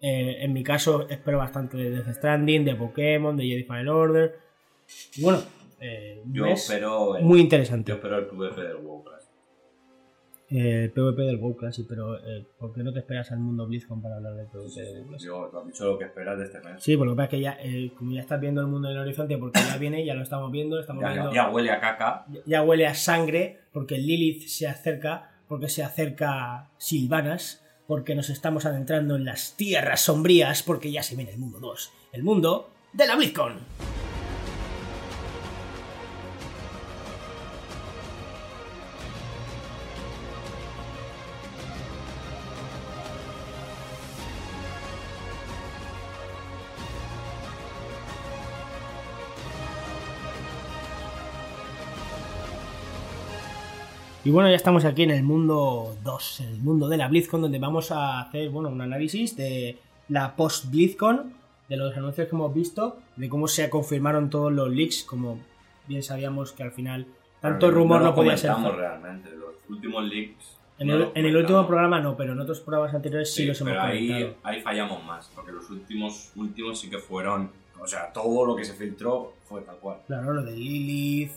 Eh, 0.02 0.38
en 0.44 0.52
mi 0.52 0.62
caso, 0.62 1.06
espero 1.08 1.38
bastante 1.38 1.76
de 1.76 1.90
Death 1.90 2.14
Stranding, 2.16 2.64
de 2.64 2.74
Pokémon, 2.74 3.36
de 3.36 3.44
Jedi 3.44 3.64
Fallen 3.64 3.88
Order. 3.88 4.38
Y 5.16 5.22
bueno, 5.22 5.40
eh, 5.80 6.22
Yo 6.32 6.46
espero 6.46 7.16
el, 7.16 7.24
muy 7.24 7.40
interesante. 7.40 7.90
yo 7.90 7.96
espero 7.96 8.18
el 8.18 8.26
PvP 8.26 8.62
del 8.62 8.76
WoW 8.76 9.04
Classic. 9.04 9.30
Eh, 10.52 10.84
El 10.84 10.90
PvP 10.90 11.22
del 11.22 11.36
WoW 11.36 11.54
Classic, 11.56 11.86
pero 11.88 12.16
eh, 12.18 12.44
¿por 12.58 12.72
qué 12.72 12.82
no 12.82 12.92
te 12.92 12.98
esperas 13.00 13.30
al 13.30 13.38
mundo 13.38 13.66
BlizzCon 13.66 14.02
para 14.02 14.16
hablar 14.16 14.34
del 14.34 14.46
PvP 14.46 14.80
del 14.80 14.94
WoW 15.02 15.08
Classic? 15.10 15.28
Yo, 15.28 15.48
tú 15.50 15.58
has 15.58 15.66
dicho 15.66 15.84
lo 15.84 15.98
que 15.98 16.04
esperas 16.06 16.38
de 16.38 16.44
este 16.46 16.60
mes. 16.60 16.82
Sí, 16.82 16.96
porque 16.96 17.06
lo 17.10 17.12
que 17.12 17.16
pasa 17.16 17.24
es 17.26 17.30
que 17.30 17.40
ya, 17.40 17.58
eh, 17.62 17.92
como 17.96 18.12
ya 18.12 18.20
estás 18.22 18.40
viendo 18.40 18.60
el 18.62 18.66
mundo 18.66 18.88
del 18.88 18.98
horizonte, 18.98 19.36
porque 19.38 19.60
ya 19.60 19.76
viene, 19.76 20.04
ya 20.04 20.14
lo 20.14 20.22
estamos 20.22 20.50
viendo, 20.50 20.80
estamos 20.80 21.02
Ya, 21.02 21.12
viendo, 21.12 21.32
ya 21.32 21.50
huele 21.50 21.70
a 21.70 21.78
caca. 21.78 22.24
ya 22.46 22.62
huele 22.62 22.86
a 22.86 22.94
sangre, 22.94 23.58
porque 23.72 23.98
Lilith 23.98 24.42
se 24.48 24.66
acerca, 24.66 25.30
porque 25.46 25.68
se 25.68 25.84
acerca 25.84 26.68
Silvanas, 26.78 27.59
porque 27.90 28.14
nos 28.14 28.30
estamos 28.30 28.66
adentrando 28.66 29.16
en 29.16 29.24
las 29.24 29.56
tierras 29.56 30.02
sombrías, 30.02 30.62
porque 30.62 30.92
ya 30.92 31.02
se 31.02 31.16
viene 31.16 31.32
el 31.32 31.38
mundo 31.38 31.58
2, 31.58 31.90
el 32.12 32.22
mundo 32.22 32.70
de 32.92 33.04
la 33.04 33.16
BlizzCon. 33.16 33.89
Y 54.22 54.30
bueno, 54.30 54.50
ya 54.50 54.56
estamos 54.56 54.84
aquí 54.84 55.04
en 55.04 55.12
el 55.12 55.22
mundo 55.22 55.96
2, 56.04 56.40
en 56.40 56.48
el 56.48 56.58
mundo 56.58 56.88
de 56.88 56.98
la 56.98 57.08
BlizzCon, 57.08 57.40
donde 57.40 57.58
vamos 57.58 57.90
a 57.90 58.20
hacer 58.20 58.50
bueno, 58.50 58.68
un 58.68 58.82
análisis 58.82 59.34
de 59.34 59.78
la 60.08 60.36
post-BlizzCon, 60.36 61.32
de 61.70 61.76
los 61.78 61.96
anuncios 61.96 62.28
que 62.28 62.34
hemos 62.34 62.52
visto, 62.52 62.98
de 63.16 63.28
cómo 63.30 63.48
se 63.48 63.70
confirmaron 63.70 64.28
todos 64.28 64.52
los 64.52 64.68
leaks, 64.70 65.04
como 65.04 65.38
bien 65.86 66.02
sabíamos 66.02 66.52
que 66.52 66.62
al 66.62 66.72
final 66.72 67.06
tanto 67.40 67.68
Pero 67.68 67.78
rumor 67.78 68.00
no, 68.00 68.08
lo 68.08 68.14
podía 68.14 68.36
ser. 68.36 68.52
realmente. 68.52 69.30
Los 69.30 69.54
últimos 69.70 70.04
leaks. 70.04 70.58
En 70.78 70.88
no 70.88 70.94
el, 70.94 71.08
en 71.14 71.26
el 71.26 71.36
último 71.36 71.66
programa 71.66 72.00
no, 72.00 72.14
pero 72.16 72.32
en 72.32 72.40
otros 72.40 72.60
programas 72.60 72.94
anteriores 72.94 73.32
sí, 73.32 73.42
Sí, 73.42 73.48
los 73.48 73.60
hemos 73.60 73.72
pero 73.72 73.82
ahí, 73.82 74.36
ahí 74.42 74.60
fallamos 74.60 75.02
más, 75.04 75.30
porque 75.34 75.52
los 75.52 75.70
últimos 75.70 76.32
últimos 76.36 76.78
sí 76.78 76.90
que 76.90 76.98
fueron. 76.98 77.50
O 77.80 77.86
sea, 77.86 78.12
todo 78.12 78.44
lo 78.44 78.54
que 78.54 78.64
se 78.64 78.74
filtró 78.74 79.32
fue 79.44 79.62
tal 79.62 79.76
cual. 79.76 79.98
Claro, 80.06 80.34
lo 80.34 80.42
de 80.42 80.52
Lilith, 80.52 81.32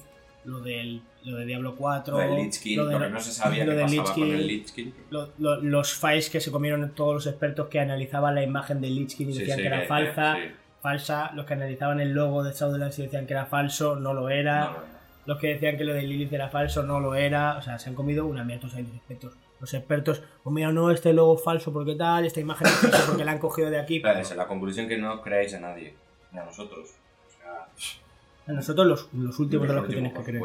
lo 0.46 0.60
del 0.62 1.02
lo 1.24 1.38
de 1.38 1.46
Diablo 1.46 1.76
4, 1.78 2.18
Lo 2.18 2.36
King, 2.62 2.76
lo 2.78 2.88
de- 2.88 3.10
no 3.10 3.20
se 3.22 3.32
sabía 3.32 3.64
lo 3.64 3.72
qué 3.72 3.78
de 3.78 3.84
pasaba 3.84 4.04
Lich 4.04 4.14
con 4.14 4.24
el 4.24 4.38
King, 4.40 4.48
Lich 4.48 4.72
King. 4.74 4.92
lo- 5.10 5.30
lo- 5.40 5.62
los 5.62 5.94
files 5.94 6.30
que 6.30 6.42
se 6.42 6.52
comieron 6.52 6.94
todos 6.94 7.14
los 7.16 7.28
expertos 7.28 7.68
que 7.70 7.80
analizaban 7.80 8.36
la 8.36 8.44
imagen 8.44 8.82
de 8.82 8.90
Lich 8.90 9.16
King 9.16 9.28
y 9.30 9.34
Sí, 9.34 9.40
decían 9.40 9.58
sí, 9.58 9.62
que 9.62 9.68
era 9.68 9.82
que- 9.82 9.88
falsa, 9.88 10.36
sí. 10.36 10.42
falsa, 10.82 11.32
los 11.34 11.46
que 11.46 11.54
analizaban 11.54 12.02
el 12.02 12.12
logo 12.12 12.44
de 12.44 12.52
Shadowlands 12.52 13.00
y 13.00 13.04
decían 13.04 13.26
que 13.26 13.34
era 13.34 13.46
falso, 13.46 13.96
no 13.96 14.14
lo 14.14 14.30
era, 14.30 14.66
No, 14.66 14.72
no, 14.72 14.78
no. 14.80 14.84
los 15.28 15.38
que 15.40 15.48
decían 15.48 15.78
que 15.78 15.86
lo 15.86 15.94
de 15.94 16.02
Lilith 16.04 16.34
era 16.34 16.50
falso, 16.50 16.84
no 16.84 17.00
lo 17.00 17.16
era, 17.16 17.58
o 17.58 17.62
sea, 17.62 17.80
se 17.80 17.90
han 17.90 17.96
comido 17.96 18.26
una 18.26 18.44
mierda 18.44 18.68
todos 18.68 18.82
los 18.82 18.90
expertos. 18.94 19.34
Los 19.62 19.74
expertos, 19.74 20.22
oh 20.44 20.52
mira, 20.52 20.74
no, 20.74 20.92
este 20.92 21.14
logo 21.14 21.36
es 21.38 21.44
falso 21.44 21.72
porque 21.72 21.96
tal, 21.96 22.26
esta 22.26 22.42
imagen 22.42 22.68
es 22.68 22.74
falsa 22.74 23.06
porque 23.08 23.24
la 23.24 23.32
han 23.32 23.40
cogido 23.40 23.70
de 23.70 23.80
aquí. 23.80 24.00
Esa 24.04 24.20
es 24.20 24.36
la 24.36 24.46
conclusión 24.48 24.90
que 24.90 24.98
no 24.98 25.22
creáis 25.22 25.54
a 25.54 25.62
nadie, 25.62 25.94
ni 26.34 26.40
a 26.40 26.44
nosotros. 26.44 26.90
A 28.48 28.52
nosotros 28.52 28.86
los, 28.88 29.14
los 29.14 29.40
últimos 29.40 29.68
de 29.68 29.74
los 29.74 29.86
que 29.88 29.94
tienes 29.94 30.14
que 30.14 30.24
creer. 30.24 30.44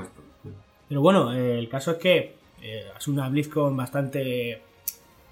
Pero 0.89 1.01
bueno, 1.01 1.33
eh, 1.35 1.59
el 1.59 1.69
caso 1.69 1.93
es 1.93 1.97
que 1.99 2.35
eh, 2.63 2.85
sido 2.99 3.15
una 3.21 3.29
BlizzCon 3.29 3.77
bastante... 3.77 4.63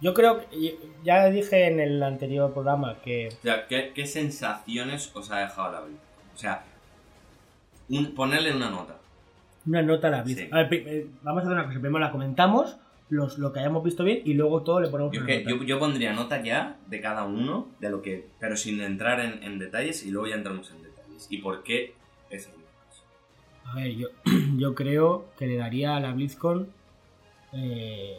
Yo 0.00 0.12
creo 0.12 0.40
que 0.50 0.76
ya 1.04 1.26
dije 1.30 1.66
en 1.68 1.80
el 1.80 2.02
anterior 2.02 2.52
programa 2.52 2.96
que 3.02 3.28
O 3.28 3.42
sea, 3.42 3.66
¿qué, 3.66 3.92
qué 3.94 4.06
sensaciones 4.06 5.10
os 5.14 5.30
ha 5.30 5.38
dejado 5.38 5.72
la 5.72 5.80
vida? 5.82 5.98
O 6.34 6.38
sea, 6.38 6.64
un- 7.88 8.14
ponerle 8.14 8.54
una 8.54 8.68
nota. 8.70 8.96
una 9.66 9.82
nota 9.82 10.08
a 10.08 10.10
la 10.10 10.22
BlizzCon. 10.22 10.46
Sí. 10.46 10.50
A 10.52 10.56
ver, 10.64 10.74
eh, 10.74 11.06
vamos 11.22 11.40
a 11.42 11.46
hacer 11.46 11.52
una 11.56 11.66
cosa. 11.66 11.80
Primero 11.80 11.98
la 11.98 12.10
comentamos, 12.12 12.76
los, 13.08 13.38
lo 13.38 13.52
que 13.52 13.60
hayamos 13.60 13.82
visto 13.84 14.04
bien, 14.04 14.20
y 14.24 14.34
luego 14.34 14.62
todo 14.62 14.80
le 14.80 14.88
ponemos 14.88 15.12
Yo, 15.14 15.20
una 15.20 15.26
que- 15.28 15.44
nota. 15.44 15.50
yo, 15.56 15.62
yo 15.64 15.78
pondría 15.78 16.12
nota 16.12 16.42
ya 16.42 16.76
de 16.88 17.00
cada 17.00 17.24
uno, 17.24 17.68
de 17.80 17.88
lo 17.90 18.02
que, 18.02 18.26
pero 18.38 18.56
sin 18.56 18.80
entrar 18.82 19.20
en, 19.20 19.42
en 19.42 19.58
detalles 19.58 20.04
y 20.04 20.10
luego 20.10 20.26
ya 20.28 20.34
entramos 20.34 20.70
en 20.72 20.82
detalles. 20.82 21.26
¿Y 21.30 21.38
por 21.38 21.62
qué 21.62 21.94
esas 22.30 22.52
notas? 22.54 23.02
A 23.64 23.74
ver, 23.76 23.94
yo, 23.96 24.08
yo 24.56 24.74
creo 24.74 25.26
que 25.38 25.46
le 25.46 25.56
daría 25.56 25.96
a 25.96 26.00
la 26.00 26.12
BlizzCon... 26.12 26.68
eh, 27.52 28.18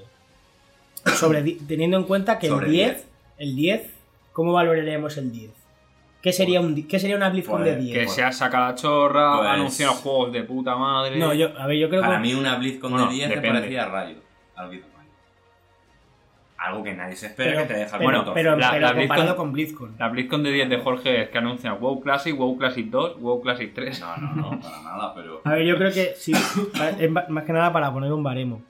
sobre, 1.16 1.42
teniendo 1.68 1.98
en 1.98 2.04
cuenta 2.04 2.38
que 2.38 2.48
el 2.48 2.54
Sobre 2.54 2.70
10, 2.70 2.88
10. 2.96 3.08
el 3.38 3.56
10, 3.56 3.90
¿cómo 4.34 4.52
valoraríamos 4.54 5.16
el 5.18 5.32
10? 5.32 5.52
¿Qué 6.22 6.34
sería, 6.34 6.60
un, 6.60 6.86
¿qué 6.88 7.00
sería 7.00 7.16
una 7.16 7.30
BlizzCon 7.30 7.62
Pues, 7.62 7.76
de 7.78 7.82
10? 7.82 7.98
Que 7.98 8.04
Pues- 8.06 8.16
sea 8.16 8.32
saca 8.32 8.60
la 8.60 8.76
chorra, 8.76 9.38
Pues- 9.38 9.50
anunciar 9.50 9.90
juegos 9.92 10.34
de 10.34 10.44
puta 10.44 10.76
madre. 10.76 11.18
No, 11.18 11.34
yo, 11.34 11.58
a 11.58 11.66
ver, 11.68 11.78
yo 11.78 11.88
creo 11.90 12.02
Para 12.02 12.16
que... 12.18 12.22
mí 12.28 12.34
una 12.34 12.58
BlizzCon 12.58 12.92
Bueno, 12.92 13.08
de 13.08 13.14
10 13.14 13.30
me 13.30 13.36
depende. 13.36 13.60
parecía 13.60 13.86
Rayo. 13.86 14.16
Que 14.56 14.62
Rayo. 14.62 14.82
Algo 16.58 16.84
que 16.84 16.94
nadie 16.94 17.16
se 17.16 17.28
espera 17.28 17.52
pero, 17.52 17.62
que 17.68 17.74
te 17.74 17.80
deja 17.82 17.98
pero, 18.00 18.18
motor. 18.20 18.34
pero, 18.34 18.56
La- 18.58 18.72
pero 18.72 18.82
la 18.88 18.96
comparado 18.96 19.28
BlizzCon- 19.30 19.36
con 19.36 19.52
BlizzCon. 19.54 19.96
La 20.00 20.10
BlizzCon 20.10 20.44
de 20.44 20.52
10 20.52 20.70
de 20.70 20.78
Jorge 20.80 21.22
es 21.22 21.30
que 21.30 21.38
anuncia 21.38 21.74
WoW 21.74 22.02
Classic, 22.02 22.36
WoW 22.38 22.58
Classic 22.58 22.90
2, 22.90 23.22
WoW 23.22 23.42
Classic 23.42 23.72
3. 23.74 24.00
No, 24.00 24.18
no, 24.18 24.36
no, 24.36 24.60
para 24.60 24.82
nada, 24.82 25.14
pero... 25.14 25.42
A 25.44 25.52
ver, 25.52 25.66
yo 25.66 25.78
creo 25.78 25.92
que 25.94 26.14
sí, 26.18 26.32
es 27.00 27.12
más 27.12 27.44
que 27.46 27.54
nada 27.54 27.72
para 27.72 27.92
poner 27.94 28.12
un 28.12 28.24
baremo. 28.24 28.62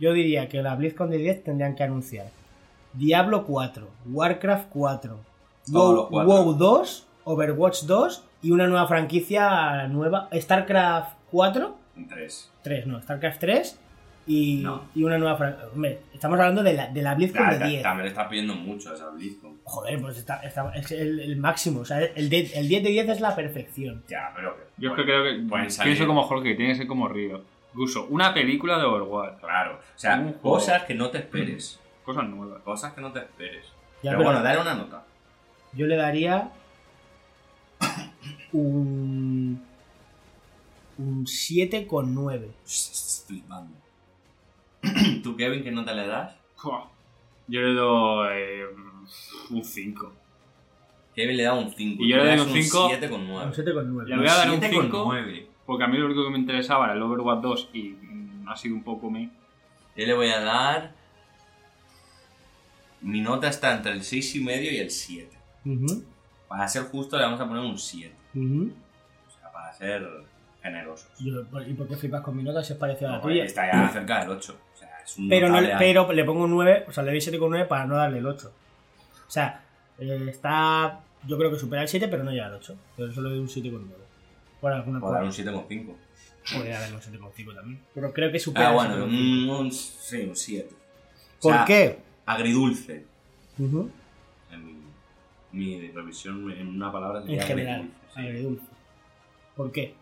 Yo 0.00 0.12
diría 0.12 0.48
que 0.48 0.60
la 0.62 0.74
BlizzCon 0.74 1.10
de 1.10 1.18
10 1.18 1.44
tendrían 1.44 1.76
que 1.76 1.84
anunciar 1.84 2.26
Diablo 2.94 3.44
4, 3.44 3.86
Warcraft 4.10 4.66
4, 4.70 5.18
Todos 5.70 6.10
WoW. 6.10 6.24
WoW 6.26 6.54
2, 6.54 7.06
Overwatch 7.24 7.82
2 7.84 8.24
y 8.42 8.50
una 8.50 8.66
nueva 8.66 8.88
franquicia 8.88 9.86
nueva, 9.86 10.28
StarCraft 10.34 11.12
4, 11.30 11.76
Un 11.96 12.08
3. 12.08 12.50
3, 12.62 12.86
no, 12.86 13.00
StarCraft 13.00 13.38
3 13.38 13.78
y, 14.32 14.62
No. 14.62 14.84
y 14.94 15.02
una 15.02 15.18
nueva 15.18 15.36
franquicia. 15.36 15.68
Hombre, 15.74 15.98
estamos 16.14 16.38
hablando 16.38 16.62
de 16.62 16.72
la, 16.74 16.86
de 16.88 17.02
la 17.02 17.14
BlizzCon 17.16 17.50
de 17.50 17.66
10. 17.68 17.82
También 17.82 18.04
le 18.04 18.08
está 18.10 18.28
pidiendo 18.28 18.54
mucho 18.54 18.94
esa 18.94 19.08
BlizzCon. 19.10 19.58
Joder, 19.64 20.00
pues 20.00 20.18
está, 20.18 20.36
está- 20.36 20.70
es 20.74 20.90
el, 20.92 21.18
el 21.20 21.36
máximo, 21.36 21.80
o 21.80 21.84
sea, 21.84 21.98
el 22.00 22.28
10, 22.30 22.56
el 22.56 22.68
10 22.68 22.82
de 22.84 22.90
10 22.90 23.08
es 23.08 23.20
la 23.20 23.34
perfección. 23.34 24.04
Ya, 24.08 24.32
pero... 24.36 24.56
Yo 24.76 24.90
es 24.90 24.96
bueno, 24.96 24.96
que 24.96 25.02
creo 25.04 25.24
que 25.64 25.70
salir. 25.70 25.92
pienso 25.94 26.06
como 26.06 26.22
Jorge, 26.22 26.50
que 26.50 26.54
tiene 26.54 26.72
que 26.72 26.78
ser 26.78 26.86
como 26.86 27.08
Río. 27.08 27.42
Incluso 27.72 28.06
una 28.06 28.32
película 28.34 28.78
de 28.78 28.84
Overwatch. 28.84 29.40
Claro. 29.40 29.74
O 29.78 29.98
sea, 29.98 30.16
Un 30.16 30.32
juego. 30.34 30.40
cosas 30.42 30.84
que 30.84 30.94
no 30.94 31.10
te 31.10 31.18
esperes. 31.18 31.78
Cosas 32.04 32.28
nuevas. 32.28 32.62
Cosas 32.62 32.92
que 32.94 33.00
no 33.00 33.12
te 33.12 33.18
esperes. 33.20 33.64
Ya, 34.02 34.10
pero, 34.12 34.18
pero- 34.18 34.24
bueno, 34.30 34.42
dale 34.42 34.60
una 34.60 34.74
nota. 34.74 35.04
Yo 35.72 35.86
le 35.86 35.96
daría 35.96 36.50
un 38.52 39.62
un 40.98 41.24
7,9. 41.24 42.48
Estás 42.66 43.24
flipando. 43.26 43.74
¿Tú, 45.22 45.36
Kevin, 45.36 45.62
qué 45.62 45.70
nota 45.70 45.92
le 45.92 46.06
das? 46.06 46.34
Yo 47.46 47.60
le 47.60 47.72
doy 47.74 48.28
eh, 48.38 48.64
un 49.50 49.64
5. 49.64 50.12
Kevin 51.14 51.36
le 51.36 51.42
da 51.42 51.54
un 51.54 51.70
5. 51.72 52.02
Y 52.04 52.08
yo 52.08 52.16
le 52.16 52.24
doy 52.36 52.38
un 52.40 52.62
cinco. 52.62 52.86
7 52.88 53.10
con 53.10 53.20
Un 53.22 53.28
9. 53.28 53.52
7,9. 53.56 54.04
Le 54.06 54.16
voy 54.16 54.26
a 54.28 54.34
dar 54.34 54.50
un 54.50 54.60
7 54.60 54.74
con 54.74 54.84
cinco. 54.84 55.04
9. 55.06 55.46
Porque 55.66 55.84
a 55.84 55.88
mí 55.88 55.98
lo 55.98 56.06
único 56.06 56.24
que 56.24 56.30
me 56.30 56.38
interesaba 56.38 56.84
era 56.86 56.94
el 56.94 57.02
Overwatch 57.02 57.40
2 57.42 57.68
y 57.72 57.82
mm, 57.90 58.48
ha 58.48 58.56
sido 58.56 58.74
un 58.74 58.82
poco 58.84 59.10
me. 59.10 59.30
Yo 59.96 60.06
le 60.06 60.14
voy 60.14 60.28
a 60.30 60.40
dar... 60.40 60.92
Mi 63.00 63.20
nota 63.20 63.48
está 63.48 63.74
entre 63.74 63.92
el 63.92 64.02
6 64.02 64.36
y 64.36 64.44
medio 64.44 64.70
y 64.70 64.76
el 64.76 64.90
7. 64.90 65.30
Ujú, 65.64 66.04
Para 66.48 66.68
ser 66.68 66.84
justo 66.84 67.16
le 67.16 67.24
vamos 67.24 67.40
a 67.40 67.46
poner 67.48 67.62
un 67.64 67.78
7. 67.78 68.14
ujú. 68.34 68.72
O 69.26 69.30
sea, 69.40 69.50
para 69.52 69.72
ser 69.72 70.06
generosos. 70.62 71.08
Yo- 71.18 71.42
¿Y 71.66 71.72
por 71.74 71.88
qué 71.88 71.96
flipas 71.96 72.20
con 72.22 72.36
mi 72.36 72.42
nota 72.42 72.62
si 72.62 72.74
es 72.74 72.78
parecida 72.78 73.08
a 73.08 73.12
la 73.12 73.16
No, 73.18 73.22
tuya? 73.22 73.44
está 73.44 73.70
ya 73.72 73.88
cerca 73.88 74.20
del 74.20 74.30
8. 74.30 74.56
O 75.12 75.14
sea, 75.14 75.14
es 75.14 75.18
un 75.18 75.28
Pero, 75.28 75.48
no, 75.48 75.78
pero 75.78 76.12
le 76.12 76.24
pongo 76.24 76.44
un 76.44 76.50
9, 76.50 76.84
o 76.88 76.92
sea, 76.92 77.02
le 77.02 77.10
doy 77.10 77.20
7,9 77.20 77.66
para 77.68 77.86
no 77.86 77.96
darle 77.96 78.18
el 78.18 78.26
8. 78.26 78.52
O 79.26 79.30
sea, 79.30 79.64
eh, 79.98 80.26
está. 80.28 81.00
Yo 81.26 81.36
creo 81.38 81.50
que 81.50 81.58
supera 81.58 81.82
el 81.82 81.88
7, 81.88 82.08
pero 82.08 82.24
no 82.24 82.30
llega 82.30 82.46
al 82.46 82.54
8. 82.54 82.76
Pero 82.96 83.12
solo 83.12 83.28
le 83.28 83.36
doy 83.36 83.42
un 83.44 83.48
7,9. 83.48 83.80
Por 84.60 84.72
alguna 84.72 85.00
dar 85.00 85.22
un 85.22 85.28
cosa. 85.28 85.42
7,5. 85.42 85.94
Podría 86.54 86.80
darle 86.80 86.96
un 86.96 87.02
7,5 87.02 87.54
también. 87.54 87.80
Pero 87.94 88.12
creo 88.12 88.32
que 88.32 88.38
supera 88.38 88.70
Ah, 88.70 88.72
bueno, 88.72 88.96
7,5. 88.96 89.04
un, 89.04 89.48
un, 89.50 89.72
sí, 89.72 90.22
un 90.22 90.36
7. 90.36 90.70
¿Por 91.40 91.64
qué? 91.64 91.98
Agridulce. 92.26 93.04
Ujú. 93.58 93.90
En 94.52 94.64
mi, 94.66 95.76
mi 95.76 95.88
revisión, 95.90 96.50
en 96.52 96.68
una 96.68 96.90
palabra, 96.92 97.20
En 97.20 97.26
sería 97.26 97.42
general, 97.44 97.90
agridulce, 98.14 98.20
agridulce. 98.20 98.66
¿Por 99.56 99.72
qué? 99.72 99.94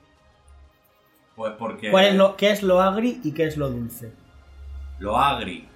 Pues 1.36 1.52
porque 1.58 1.90
¿Cuál 1.90 2.04
es 2.06 2.14
lo, 2.16 2.36
¿Qué 2.36 2.50
es 2.50 2.62
lo 2.62 2.80
agri 2.80 3.20
y 3.22 3.32
qué 3.32 3.44
es 3.44 3.56
lo 3.56 3.70
dulce? 3.70 4.12
Lo 4.98 5.16
agri, 5.16 5.66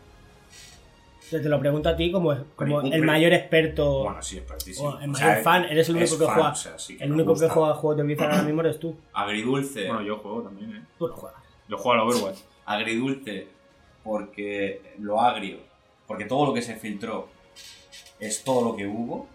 Te 1.30 1.40
te 1.40 1.48
lo 1.48 1.58
pregunto 1.60 1.88
a 1.88 1.96
ti 1.96 2.10
como, 2.12 2.32
el 2.32 3.02
mayor 3.02 3.32
experto, 3.32 4.02
bueno, 4.04 4.22
sí, 4.22 4.36
expertísimo. 4.38 4.88
o 4.90 4.98
el 4.98 5.08
O 5.08 5.12
mayor 5.12 5.34
sea, 5.34 5.42
fan, 5.42 5.64
eres 5.64 5.88
el 5.88 5.96
único 5.96 6.18
que 6.18 6.24
fan, 6.26 6.34
juega. 6.34 6.50
o 6.50 6.54
sea, 6.54 6.78
sí 6.78 6.96
que 6.98 7.04
el 7.04 7.12
único 7.12 7.34
que 7.34 7.48
juega 7.48 7.74
juegos 7.74 7.96
de 7.96 8.02
Blizzard 8.02 8.30
ahora 8.32 8.42
mismo 8.42 8.60
eres 8.60 8.78
tú. 8.78 8.96
Agridulce, 9.12 9.86
Bueno, 9.86 10.02
yo 10.02 10.18
juego 10.18 10.42
también, 10.42 10.76
¿eh? 10.76 10.82
Tú 10.98 11.08
no 11.08 11.14
juegas. 11.14 11.40
Yo 11.68 11.78
juego 11.78 11.92
al 12.02 12.08
Overwatch. 12.08 12.38
agridulce, 12.66 13.48
porque 14.04 14.94
lo 14.98 15.20
agrio, 15.20 15.58
porque 16.06 16.24
todo 16.26 16.46
lo 16.46 16.52
que 16.54 16.60
se 16.62 16.76
filtró 16.76 17.28
es 18.20 18.44
todo 18.44 18.62
lo 18.70 18.76
que 18.76 18.86
hubo, 18.86 19.26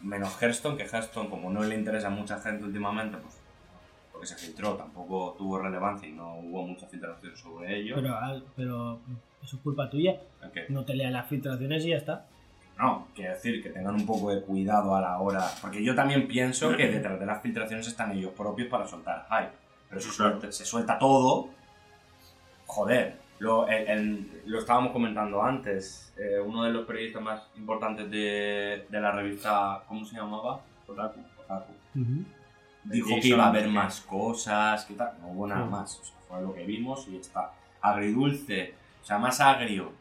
menos 0.00 0.40
Hearthstone, 0.40 0.76
que 0.76 0.84
Hearthstone, 0.84 1.28
como 1.28 1.50
no 1.50 1.62
le 1.62 1.74
interesa 1.74 2.06
a 2.06 2.10
mucha 2.10 2.40
gente 2.40 2.64
últimamente, 2.64 3.18
pues 3.18 3.34
porque 4.20 4.34
se 4.34 4.36
filtró, 4.36 4.74
tampoco 4.74 5.34
tuvo 5.38 5.58
relevancia 5.60 6.06
y 6.06 6.12
no 6.12 6.34
hubo 6.40 6.62
mucha 6.66 6.86
filtración 6.86 7.34
sobre 7.34 7.74
ello. 7.78 7.94
Pero, 7.94 8.42
pero 8.54 9.00
eso 9.42 9.56
es 9.56 9.62
culpa 9.62 9.88
tuya. 9.88 10.20
No 10.68 10.84
te 10.84 10.94
leas 10.94 11.10
las 11.10 11.26
filtraciones 11.26 11.86
y 11.86 11.88
ya 11.88 11.96
está. 11.96 12.26
No, 12.78 13.08
quiero 13.14 13.32
decir 13.32 13.62
que 13.62 13.70
tengan 13.70 13.94
un 13.94 14.04
poco 14.04 14.30
de 14.34 14.42
cuidado 14.42 14.94
a 14.94 15.00
la 15.00 15.18
hora. 15.18 15.46
Porque 15.62 15.82
yo 15.82 15.94
también 15.94 16.28
pienso 16.28 16.76
que 16.76 16.88
detrás 16.88 17.18
de 17.18 17.24
las 17.24 17.40
filtraciones 17.40 17.86
están 17.88 18.12
ellos 18.12 18.32
propios 18.36 18.68
para 18.68 18.86
soltar 18.86 19.26
hype. 19.30 19.52
Pero 19.88 20.00
si 20.02 20.10
suelta- 20.10 20.52
se 20.52 20.66
suelta 20.66 20.98
todo, 20.98 21.48
joder. 22.66 23.16
Lo, 23.38 23.66
el- 23.68 23.88
el- 23.88 24.42
lo 24.44 24.58
estábamos 24.58 24.92
comentando 24.92 25.42
antes. 25.42 26.12
eh, 26.18 26.38
uno 26.38 26.64
de 26.64 26.70
los 26.72 26.84
periodistas 26.84 27.22
más 27.22 27.42
importantes 27.56 28.10
de, 28.10 28.84
de 28.86 29.00
la 29.00 29.12
revista, 29.12 29.82
¿cómo 29.88 30.04
se 30.04 30.14
llamaba? 30.16 30.60
Otaku. 30.86 31.20
Otaku. 31.42 31.72
Dijo 32.84 33.08
que 33.20 33.28
iba 33.28 33.44
a 33.44 33.48
haber 33.48 33.68
más 33.68 34.00
cosas, 34.00 34.84
que 34.86 34.94
tal. 34.94 35.12
No 35.20 35.28
hubo 35.28 35.46
nada 35.46 35.64
Sí. 35.64 35.70
más. 35.70 35.98
O 36.00 36.04
sea, 36.04 36.16
fue 36.28 36.40
lo 36.42 36.54
que 36.54 36.64
vimos 36.64 37.06
y 37.08 37.16
está. 37.16 37.52
Agridulce, 37.82 38.74
o 39.02 39.04
sea, 39.06 39.18
más 39.18 39.40
agrio, 39.40 39.92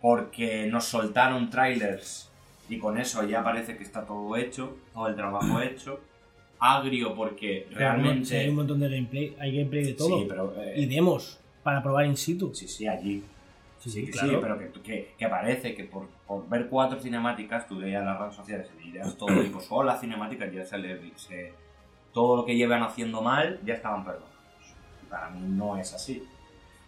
porque 0.00 0.66
nos 0.66 0.84
soltaron 0.84 1.50
trailers 1.50 2.30
y 2.68 2.78
con 2.78 2.98
eso 2.98 3.24
ya 3.24 3.42
parece 3.42 3.76
que 3.76 3.82
está 3.84 4.04
todo 4.06 4.36
hecho, 4.36 4.76
todo 4.94 5.08
el 5.08 5.14
trabajo 5.16 5.60
hecho. 5.62 6.00
Agrio 6.62 7.14
porque 7.14 7.64
Sí, 7.68 7.74
hay 7.74 7.78
realmente. 7.78 8.50
un 8.50 8.56
montón 8.56 8.80
de 8.80 8.88
gameplay. 8.90 9.36
Hay 9.40 9.56
gameplay 9.56 9.82
de 9.84 9.94
todo. 9.94 10.18
Sí, 10.20 10.26
pero. 10.28 10.54
eh, 10.62 10.74
Y 10.76 10.86
demos. 10.86 11.38
para 11.62 11.82
probar 11.82 12.04
in 12.06 12.16
situ. 12.16 12.54
Sí, 12.54 12.68
sí, 12.68 12.86
allí. 12.86 13.24
Sí, 13.78 13.90
Sí, 13.90 14.04
que 14.04 14.10
claro. 14.10 14.28
sí, 14.28 14.36
pero 14.42 14.58
que, 14.58 14.80
que, 14.82 15.14
que 15.16 15.28
parece 15.28 15.74
que 15.74 15.84
por, 15.84 16.06
por 16.26 16.46
ver 16.50 16.68
cuatro 16.68 17.00
cinemáticas, 17.00 17.66
tú 17.66 17.78
veías 17.78 18.04
las 18.04 18.18
redes 18.18 18.34
sociales 18.34 18.68
y 18.78 18.90
leías 18.90 19.16
todo, 19.16 19.42
y 19.42 19.48
pues 19.48 19.64
solo 19.64 19.84
las 19.84 20.00
cinemáticas 20.02 20.52
ya 20.52 20.64
se 20.66 20.76
le. 20.76 21.00
se- 21.16 21.52
todo 22.12 22.36
lo 22.36 22.44
que 22.44 22.56
llevan 22.56 22.82
haciendo 22.82 23.22
mal 23.22 23.60
ya 23.64 23.74
estaban 23.74 24.04
perdonados. 24.04 24.30
Para 25.08 25.30
mí 25.30 25.40
no 25.42 25.76
es 25.76 25.92
así. 25.94 26.22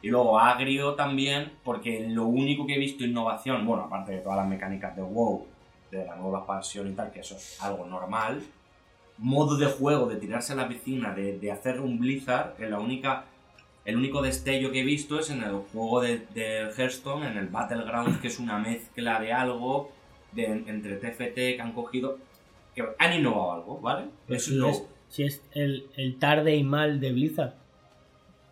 Y 0.01 0.09
luego 0.09 0.39
agrio 0.39 0.95
también, 0.95 1.53
porque 1.65 2.09
lo 2.09 2.27
único 2.27 2.67
que 2.67 2.75
he 2.75 2.79
visto 2.79 3.05
innovación, 3.05 3.65
bueno, 3.67 3.85
aparte 3.85 4.13
de 4.13 4.19
todas 4.19 4.39
las 4.39 4.49
mecánicas 4.49 4.97
de 4.97 5.03
WoW, 5.03 5.47
de 5.91 6.05
la 6.05 6.17
nueva 6.17 6.39
expansión 6.39 6.89
y 6.89 6.95
tal, 6.95 7.13
que 7.13 7.21
eso 7.21 7.37
es 7.37 7.63
algo 7.63 7.87
normal, 7.87 8.43
modo 9.19 9.57
de 9.57 9.67
juego, 9.67 10.07
de 10.07 10.17
tirarse 10.17 10.55
a 10.55 10.57
la 10.57 10.69
piscina, 10.69 11.15
de, 11.15 11.39
de 11.39 11.53
hacer 11.53 11.81
un 11.81 11.99
Blizzard, 11.99 12.55
es 12.59 12.69
la 12.69 12.81
única 12.81 13.27
el 13.85 13.97
único 13.97 14.23
destello 14.23 14.71
que 14.71 14.81
he 14.81 14.85
visto 14.85 15.19
es 15.19 15.31
en 15.31 15.43
el 15.43 15.57
juego 15.73 16.01
de, 16.01 16.19
de 16.35 16.71
Hearthstone, 16.77 17.27
en 17.27 17.37
el 17.37 17.49
Battlegrounds, 17.49 18.19
que 18.19 18.29
es 18.29 18.39
una 18.39 18.59
mezcla 18.59 19.21
de 19.21 19.33
algo 19.33 19.91
de, 20.33 20.45
entre 20.45 20.97
TFT 20.97 21.35
que 21.35 21.59
han 21.61 21.73
cogido. 21.73 22.19
que 22.77 22.85
han 22.99 23.13
innovado 23.13 23.53
algo, 23.53 23.81
¿vale? 23.81 24.07
Pues 24.29 24.49
Es 24.69 24.85
si, 25.13 25.25
es, 25.25 25.43
el, 25.53 25.87
el 25.97 26.19
tarde 26.19 26.57
y 26.57 26.65
mal 26.65 26.99
de 27.01 27.13
Blizzard. 27.13 27.53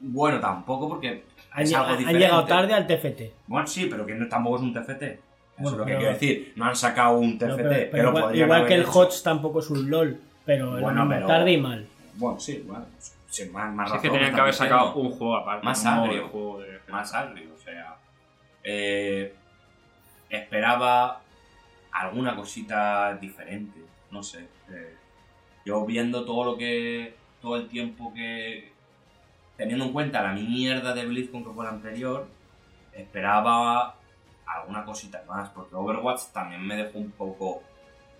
Bueno, 0.00 0.40
tampoco 0.40 0.88
porque 0.90 1.24
Han, 1.52 1.62
es 1.62 1.72
algo 1.74 1.88
han 1.88 1.98
diferente. 1.98 2.20
llegado 2.26 2.44
tarde 2.44 2.74
al 2.74 2.86
TFT. 2.86 3.22
Bueno, 3.46 3.66
sí, 3.66 3.86
pero 3.90 4.04
que 4.04 4.14
no, 4.14 4.28
tampoco 4.28 4.56
es 4.56 4.62
un 4.62 4.72
TFT. 4.74 5.02
Eso 5.02 5.18
Bueno, 5.56 5.70
es 5.70 5.78
lo 5.78 5.84
que 5.84 5.90
pero- 5.92 5.98
quiero 5.98 6.12
decir. 6.12 6.52
No 6.56 6.64
han 6.66 6.76
sacado 6.76 7.18
un 7.18 7.38
TFT, 7.38 7.48
No, 7.48 7.56
pero, 7.56 7.68
pero- 7.90 8.08
igual, 8.08 8.22
podrían 8.24 8.44
igual 8.46 8.60
haber 8.60 8.68
que 8.68 8.74
el. 8.76 8.84
HOTS 8.86 9.22
tampoco 9.22 9.60
es 9.60 9.70
un 9.70 9.90
LOL, 9.90 10.20
pero 10.44 10.76
el 10.76 10.82
Bueno, 10.82 11.06
pero- 11.08 11.26
tarde 11.26 11.52
y 11.52 11.56
mal. 11.58 11.86
Bueno, 12.16 12.38
sí, 12.40 12.62
bueno. 12.66 12.84
Sí, 13.28 13.48
más, 13.50 13.72
más 13.74 13.88
Sí, 13.90 13.96
es 13.96 14.02
que 14.02 14.10
tenían 14.10 14.34
que 14.34 14.40
haber 14.40 14.54
sacado 14.54 14.86
diciendo. 14.88 15.08
un 15.10 15.16
juego 15.18 15.36
aparte. 15.36 15.64
Más 15.64 15.86
agrio. 15.86 16.22
de 16.22 16.28
juego 16.28 16.58
de... 16.60 16.80
más 16.88 17.14
agrio. 17.14 17.48
O 17.54 17.58
sea, 17.62 17.96
eh, 18.64 19.34
esperaba 20.28 21.20
alguna 21.92 22.34
cosita 22.36 23.14
diferente. 23.20 23.80
No 24.10 24.22
sé. 24.22 24.40
eh, 24.70 24.96
yo 25.64 25.84
viendo 25.86 26.24
todo 26.24 26.44
lo 26.44 26.56
que. 26.56 27.14
todo 27.42 27.56
el 27.56 27.68
tiempo 27.68 28.12
que. 28.14 28.72
teniendo 29.56 29.84
en 29.86 29.92
cuenta 29.92 30.22
la 30.22 30.32
mierda 30.32 30.94
de 30.94 31.06
BlizzCon 31.06 31.44
que 31.44 31.50
fue 31.50 31.64
la 31.64 31.70
anterior, 31.70 32.26
esperaba 32.92 33.94
alguna 34.46 34.84
cosita 34.84 35.22
más. 35.28 35.48
Porque 35.50 35.74
Overwatch 35.74 36.26
también 36.32 36.66
me 36.66 36.76
dejó 36.76 36.98
un 36.98 37.10
poco. 37.12 37.62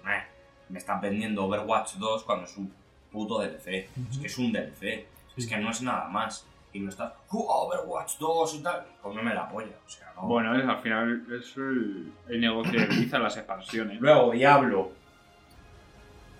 meh, 0.04 0.22
me 0.68 0.78
están 0.78 1.00
vendiendo 1.00 1.44
Overwatch 1.44 1.94
2 1.94 2.24
cuando 2.24 2.44
es 2.44 2.56
un 2.56 2.72
puto 3.10 3.38
DLC. 3.40 3.88
Es 4.10 4.18
que 4.18 4.26
es 4.26 4.38
un 4.38 4.52
DLC. 4.52 5.06
Es 5.36 5.46
que 5.46 5.56
no 5.56 5.70
es 5.70 5.82
nada 5.82 6.08
más. 6.08 6.46
Y 6.72 6.78
no 6.78 6.88
estás, 6.88 7.12
"Uh, 7.32 7.44
Overwatch 7.48 8.18
2 8.18 8.54
y 8.54 8.62
tal. 8.62 8.86
Cómeme 9.02 9.34
la 9.34 9.48
polla. 9.48 9.74
O 9.84 9.88
sea, 9.90 10.12
no. 10.14 10.22
Bueno, 10.28 10.56
es, 10.56 10.64
al 10.64 10.78
final 10.78 11.26
es 11.32 11.56
el, 11.56 12.12
el 12.28 12.40
negocio 12.40 12.78
de 12.78 12.86
Blizzard, 12.86 13.22
las 13.24 13.36
expansiones. 13.36 14.00
Luego, 14.00 14.30
Diablo. 14.30 14.92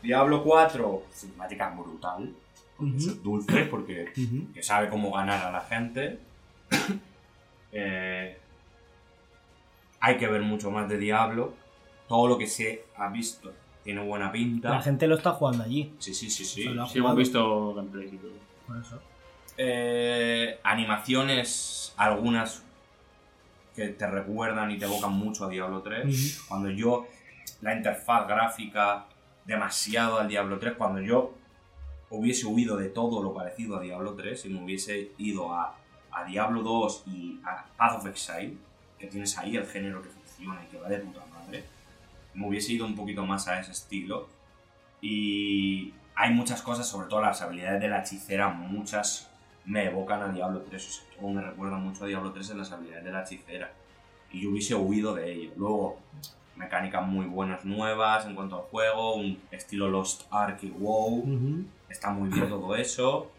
Diablo 0.03 0.43
4. 0.45 1.03
Cinemática 1.13 1.71
brutal. 1.71 2.35
Es 2.97 3.23
dulce, 3.23 3.67
porque 3.67 4.13
que 4.55 4.63
sabe 4.63 4.89
cómo 4.89 5.13
ganar 5.13 5.45
a 5.47 5.53
la 5.53 5.61
gente. 5.61 6.19
Eh, 7.73 8.37
hay 10.01 10.17
que 10.17 10.27
ver 10.27 10.43
mucho 10.43 10.73
más 10.73 10.89
de 10.89 10.99
Diablo. 10.99 11.55
Todo 12.09 12.27
lo 12.27 12.37
que 12.37 12.49
se 12.49 12.87
ha 12.97 13.09
visto 13.11 13.53
tiene 13.85 14.03
buena 14.03 14.33
pinta. 14.33 14.71
La 14.71 14.83
gente 14.83 15.07
lo 15.07 15.15
está 15.15 15.31
jugando 15.31 15.63
allí. 15.63 15.95
Sí, 16.01 16.13
sí, 16.13 16.29
sí, 16.31 16.45
sí. 16.45 16.63
Sí, 16.89 16.99
hemos 16.99 17.15
visto 17.15 17.75
gameplay 17.75 18.09
y 18.09 18.17
todo. 18.17 18.33
Por 18.67 18.79
eso. 18.79 19.01
Eh, 19.57 20.59
animaciones, 20.65 21.95
algunas 21.97 22.65
que 23.77 23.89
te 23.89 24.07
recuerdan 24.07 24.71
y 24.71 24.79
te 24.79 24.87
evocan 24.87 25.13
mucho 25.13 25.45
a 25.45 25.49
Diablo 25.49 25.81
3. 25.83 26.07
Ujú. 26.07 26.49
Cuando 26.49 26.71
yo, 26.71 27.07
la 27.61 27.77
interfaz 27.77 28.27
gráfica, 28.27 29.07
demasiado 29.45 30.19
al 30.19 30.29
Diablo 30.29 30.59
3, 30.59 30.75
cuando 30.75 31.01
yo 31.01 31.35
hubiese 32.11 32.47
huido 32.47 32.77
de 32.77 32.89
todo 32.89 33.23
lo 33.23 33.33
parecido 33.33 33.77
a 33.77 33.81
Diablo 33.81 34.15
3 34.15 34.45
y 34.47 34.49
me 34.51 34.65
hubiese 34.65 35.13
ido 35.19 35.53
a, 35.53 35.77
a 36.11 36.25
Diablo 36.25 36.63
2 36.63 37.05
y 37.07 37.41
a 37.45 37.67
Path 37.77 37.99
of 37.99 38.07
Exile, 38.07 38.57
que 38.99 39.07
tienes 39.07 39.37
ahí 39.39 39.57
el 39.57 39.67
género 39.67 40.03
que 40.03 40.09
funciona 40.09 40.63
y 40.65 40.67
que 40.67 40.79
va 40.79 40.89
de 40.89 40.99
puta 40.99 41.25
madre, 41.27 41.65
me 42.35 42.49
hubiese 42.49 42.73
ido 42.73 42.87
un 42.87 42.95
poquito 42.95 43.25
más 43.25 43.49
a 43.49 43.61
ese 43.61 43.73
estilo. 43.73 44.29
Y 45.01 45.95
hay 46.15 46.35
muchas 46.35 46.63
cosas, 46.63 46.87
sobre 46.87 47.09
todo 47.09 47.23
las 47.23 47.41
habilidades 47.41 47.81
de 47.81 47.89
la 47.89 48.01
hechicera, 48.01 48.49
muchas 48.49 49.31
me 49.65 49.87
evocan 49.87 50.23
a 50.23 50.29
Diablo 50.29 50.63
3, 50.63 50.89
o 50.89 50.91
sea, 50.91 51.05
todo 51.17 51.31
me 51.31 51.43
recuerda 51.43 51.77
mucho 51.77 52.05
a 52.05 52.07
Diablo 52.09 52.33
3 52.33 52.51
en 52.51 52.59
las 52.59 52.73
habilidades 52.73 53.05
de 53.05 53.13
la 53.13 53.23
hechicera. 53.23 53.73
Y 54.33 54.43
yo 54.43 54.51
hubiese 54.51 54.75
huido 54.75 55.15
de 55.15 55.33
ello. 55.33 55.53
Luego, 55.57 55.99
mecánicas 56.65 57.05
muy 57.07 57.27
buenas 57.27 57.65
nuevas 57.65 58.27
en 58.27 58.35
cuanto 58.35 58.57
al 58.57 58.63
juego, 58.63 59.15
un 59.17 59.39
estilo 59.51 59.89
Lost 59.89 60.23
Ark 60.31 60.59
y 60.63 60.71
WoW, 60.71 61.25
está 61.89 62.11
muy 62.11 62.29
bien 62.29 62.49
todo 62.49 62.77
eso. 62.77 63.31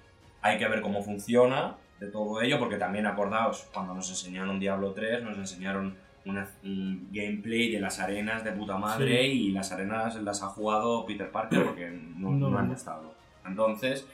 Hay 0.41 0.57
que 0.57 0.67
ver 0.67 0.81
cómo 0.81 1.01
funciona 1.03 1.75
de 1.99 2.07
todo 2.07 2.41
ello, 2.41 2.57
porque 2.60 2.77
también 2.77 3.05
acordaos, 3.05 3.69
cuando 3.73 3.93
nos 3.93 4.10
enseñaron 4.10 4.60
Diablo 4.60 4.91
3, 4.93 5.23
nos 5.23 5.38
enseñaron 5.38 5.95
una- 6.25 6.49
un 6.63 7.07
gameplay 7.12 7.71
de 7.71 7.79
las 7.79 7.99
arenas 7.99 8.43
de 8.43 8.51
puta 8.51 8.77
madre 8.77 9.27
y 9.27 9.51
las 9.51 9.71
arenas 9.71 10.15
las 10.21 10.41
ha 10.43 10.47
jugado 10.47 11.05
Peter 11.05 11.31
Parker 11.31 11.63
porque 11.63 11.89
no, 12.17 12.31
No. 12.31 12.49
no 12.49 12.57
han 12.57 12.71
estado. 12.71 13.13
Entonces, 13.45 14.07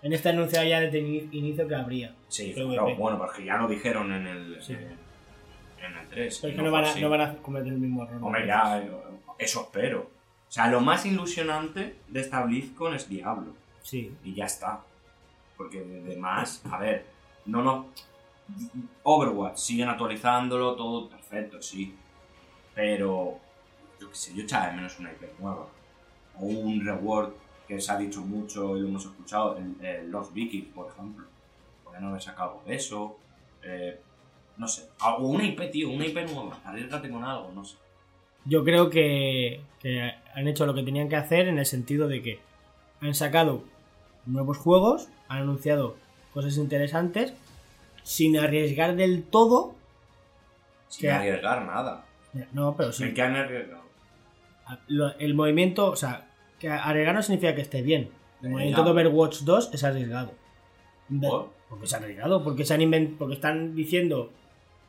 En 0.00 0.12
este 0.12 0.28
anuncio 0.28 0.62
ya 0.62 0.78
desde 0.80 1.00
ini- 1.00 1.28
inicio 1.32 1.66
que 1.66 1.74
habría. 1.74 2.14
sí, 2.28 2.52
claro, 2.54 2.94
bueno, 2.96 3.18
porque 3.18 3.44
ya 3.44 3.56
lo 3.56 3.66
dijeron 3.66 4.12
en 4.12 4.26
el, 4.28 4.62
Sí. 4.62 4.74
eh, 4.74 4.94
en 5.82 5.96
el 5.96 6.08
3. 6.08 6.38
Pero 6.40 6.50
es 6.52 6.56
que 6.56 6.62
no 6.62 6.70
van, 6.70 6.84
a, 6.84 6.90
así. 6.90 7.00
no 7.00 7.10
van 7.10 7.20
a 7.20 7.36
cometer 7.38 7.72
el 7.72 7.78
mismo 7.78 8.04
error. 8.04 8.18
Hombre, 8.22 8.46
ya, 8.46 8.78
eh, 8.78 8.90
eso 9.38 9.62
espero. 9.62 10.00
O 10.48 10.50
sea, 10.50 10.66
lo 10.68 10.80
más 10.80 11.04
ilusionante 11.06 11.96
de 12.08 12.20
esta 12.20 12.42
BlizzCon 12.42 12.94
es 12.94 13.08
Diablo. 13.08 13.52
Sí. 13.82 14.14
y 14.24 14.34
ya 14.34 14.44
está. 14.46 14.80
Porque 15.56 15.80
de 15.80 16.00
demás, 16.02 16.62
a 16.70 16.78
ver, 16.78 17.06
no 17.46 17.62
no. 17.62 17.86
Overwatch, 19.02 19.56
siguen 19.58 19.88
actualizándolo, 19.88 20.74
todo 20.74 21.08
perfecto, 21.08 21.60
sí. 21.62 21.94
Pero, 22.74 23.38
yo 24.00 24.08
qué 24.08 24.14
sé, 24.14 24.34
yo 24.34 24.42
echaba 24.42 24.68
de 24.68 24.74
menos 24.74 24.98
una 24.98 25.10
IP 25.12 25.38
nueva. 25.38 25.66
O 26.38 26.44
un 26.46 26.84
reward 26.84 27.32
que 27.66 27.80
se 27.80 27.92
ha 27.92 27.98
dicho 27.98 28.20
mucho 28.22 28.76
y 28.76 28.80
lo 28.80 28.88
hemos 28.88 29.04
escuchado, 29.04 29.58
el, 29.58 29.84
el 29.84 30.10
Lost 30.10 30.32
Vikings, 30.32 30.68
por 30.74 30.90
ejemplo. 30.90 31.26
Podrían 31.84 32.04
haber 32.06 32.22
sacado 32.22 32.62
eso. 32.66 33.18
eh, 33.62 34.00
no 34.58 34.68
sé. 34.68 34.88
O 35.00 35.26
una 35.28 35.44
IP, 35.44 35.70
tío, 35.70 35.90
una 35.90 36.04
IP 36.06 36.16
nueva. 36.32 36.58
Arriesgate 36.64 37.08
con 37.10 37.24
algo, 37.24 37.50
no 37.54 37.64
sé. 37.64 37.76
Yo 38.44 38.64
creo 38.64 38.90
que, 38.90 39.60
que 39.80 40.12
han 40.34 40.48
hecho 40.48 40.66
lo 40.66 40.74
que 40.74 40.82
tenían 40.82 41.08
que 41.08 41.16
hacer 41.16 41.48
en 41.48 41.58
el 41.58 41.66
sentido 41.66 42.08
de 42.08 42.22
que 42.22 42.40
han 43.00 43.14
sacado 43.14 43.62
nuevos 44.26 44.58
juegos, 44.58 45.08
han 45.28 45.38
anunciado 45.42 45.96
cosas 46.34 46.56
interesantes, 46.56 47.32
sin 48.02 48.36
arriesgar 48.38 48.96
del 48.96 49.22
todo. 49.22 49.74
Sin 50.88 51.02
Que- 51.02 51.10
arriesgar 51.12 51.64
nada. 51.64 52.04
No, 52.52 52.74
pero 52.76 52.92
sí. 52.92 53.04
¿En 53.04 53.14
qué 53.14 53.22
han 53.22 53.36
arriesgado? 53.36 53.82
El 55.18 55.34
movimiento, 55.34 55.90
o 55.90 55.96
sea, 55.96 56.26
que 56.58 56.68
arriesgar 56.68 57.14
no 57.14 57.22
significa 57.22 57.54
que 57.54 57.62
esté 57.62 57.82
bien. 57.82 58.10
El 58.42 58.48
Eh, 58.48 58.50
movimiento 58.50 58.84
de 58.84 58.90
Overwatch 58.90 59.40
2 59.40 59.70
es 59.72 59.84
arriesgado. 59.84 60.32
¿Por? 61.20 61.50
Porque 61.68 61.86
se 61.86 61.96
ha 61.96 61.98
arriesgado, 61.98 62.44
porque 62.44 62.64
se 62.64 62.74
han 62.74 62.80
inven- 62.80 63.16
porque 63.18 63.34
están 63.34 63.74
diciendo 63.74 64.30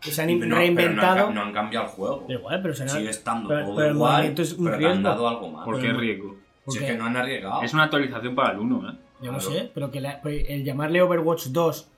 que 0.02 0.12
se 0.12 0.22
han 0.22 0.28
No, 0.30 0.34
pero 0.40 0.50
no 0.50 0.56
han 0.56 0.62
reinventado. 0.62 1.32
no 1.32 1.42
han 1.42 1.54
cambiado 1.54 1.86
el 1.86 1.92
juego. 1.92 2.26
Da 2.28 2.34
igual, 2.34 2.62
pero 2.62 2.74
se 2.74 2.84
han 2.84 2.90
Sigue 2.90 3.10
estando 3.10 3.50
pero- 3.50 3.66
todo 3.66 3.76
pero 3.76 3.92
igual, 3.94 4.12
movimiento 4.14 4.42
es 4.42 4.54
un 4.54 4.66
pero 4.66 4.78
te 4.78 4.86
han 4.86 4.92
riesgo. 4.94 5.10
dado 5.10 5.28
algo 5.28 5.50
más. 5.50 5.66
¿Por 5.66 5.76
qué 5.80 5.88
Pero- 5.88 6.00
riesgo? 6.00 6.36
Si 6.68 6.78
es 6.78 6.84
que 6.84 6.98
no 6.98 7.06
han 7.06 7.18
arriesgado. 7.18 7.62
Es 7.64 7.74
una 7.74 7.84
actualización 7.84 8.36
para 8.36 8.52
el 8.54 8.60
1, 8.60 8.90
¿eh? 8.92 8.94
Yo 9.22 9.32
no 9.32 9.38
Claro. 9.40 9.54
sé, 9.54 9.72
pero 9.74 9.92
que 9.92 10.00
la- 10.02 10.22
pues, 10.22 10.46
el 10.50 10.64
llamarle 10.64 11.02
Overwatch 11.02 11.48
2, 11.48 11.90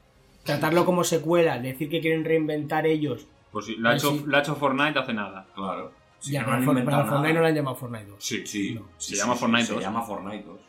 tratarlo 0.44 0.86
como 0.86 1.04
secuela, 1.04 1.60
decir 1.60 1.90
que 1.90 2.00
quieren 2.02 2.24
reinventar 2.26 2.88
ellos. 2.88 3.28
Pues 3.52 3.66
sí, 3.66 3.76
la 3.78 3.90
ha 3.90 3.92
Pues 3.94 4.04
hecho, 4.06 4.14
sí. 4.16 4.24
la 4.28 4.38
ha 4.38 4.42
hecho 4.42 4.56
Fortnite 4.56 4.98
hace 4.98 5.14
nada. 5.14 5.46
Claro. 5.54 5.92
Si 6.20 6.32
ya, 6.32 6.42
no 6.42 6.46
pero 6.46 6.72
han 6.80 6.86
para 6.86 7.06
Fortnite 7.06 7.34
no 7.34 7.40
lo 7.42 7.46
han 7.48 7.56
llamado 7.56 7.76
Fortnite 7.76 8.06
2. 8.06 8.16
Sí, 8.24 8.46
sí. 8.48 8.76
No. 8.76 8.82
sí, 8.98 9.10
Se 9.10 9.16
sí, 9.16 9.22
llama 9.22 9.34
sí, 9.34 9.40
Fortnite 9.40 9.66
Se 9.66 9.74
2. 9.74 9.82
llama 9.84 10.02
Fortnite 10.04 10.44
2. 10.46 10.60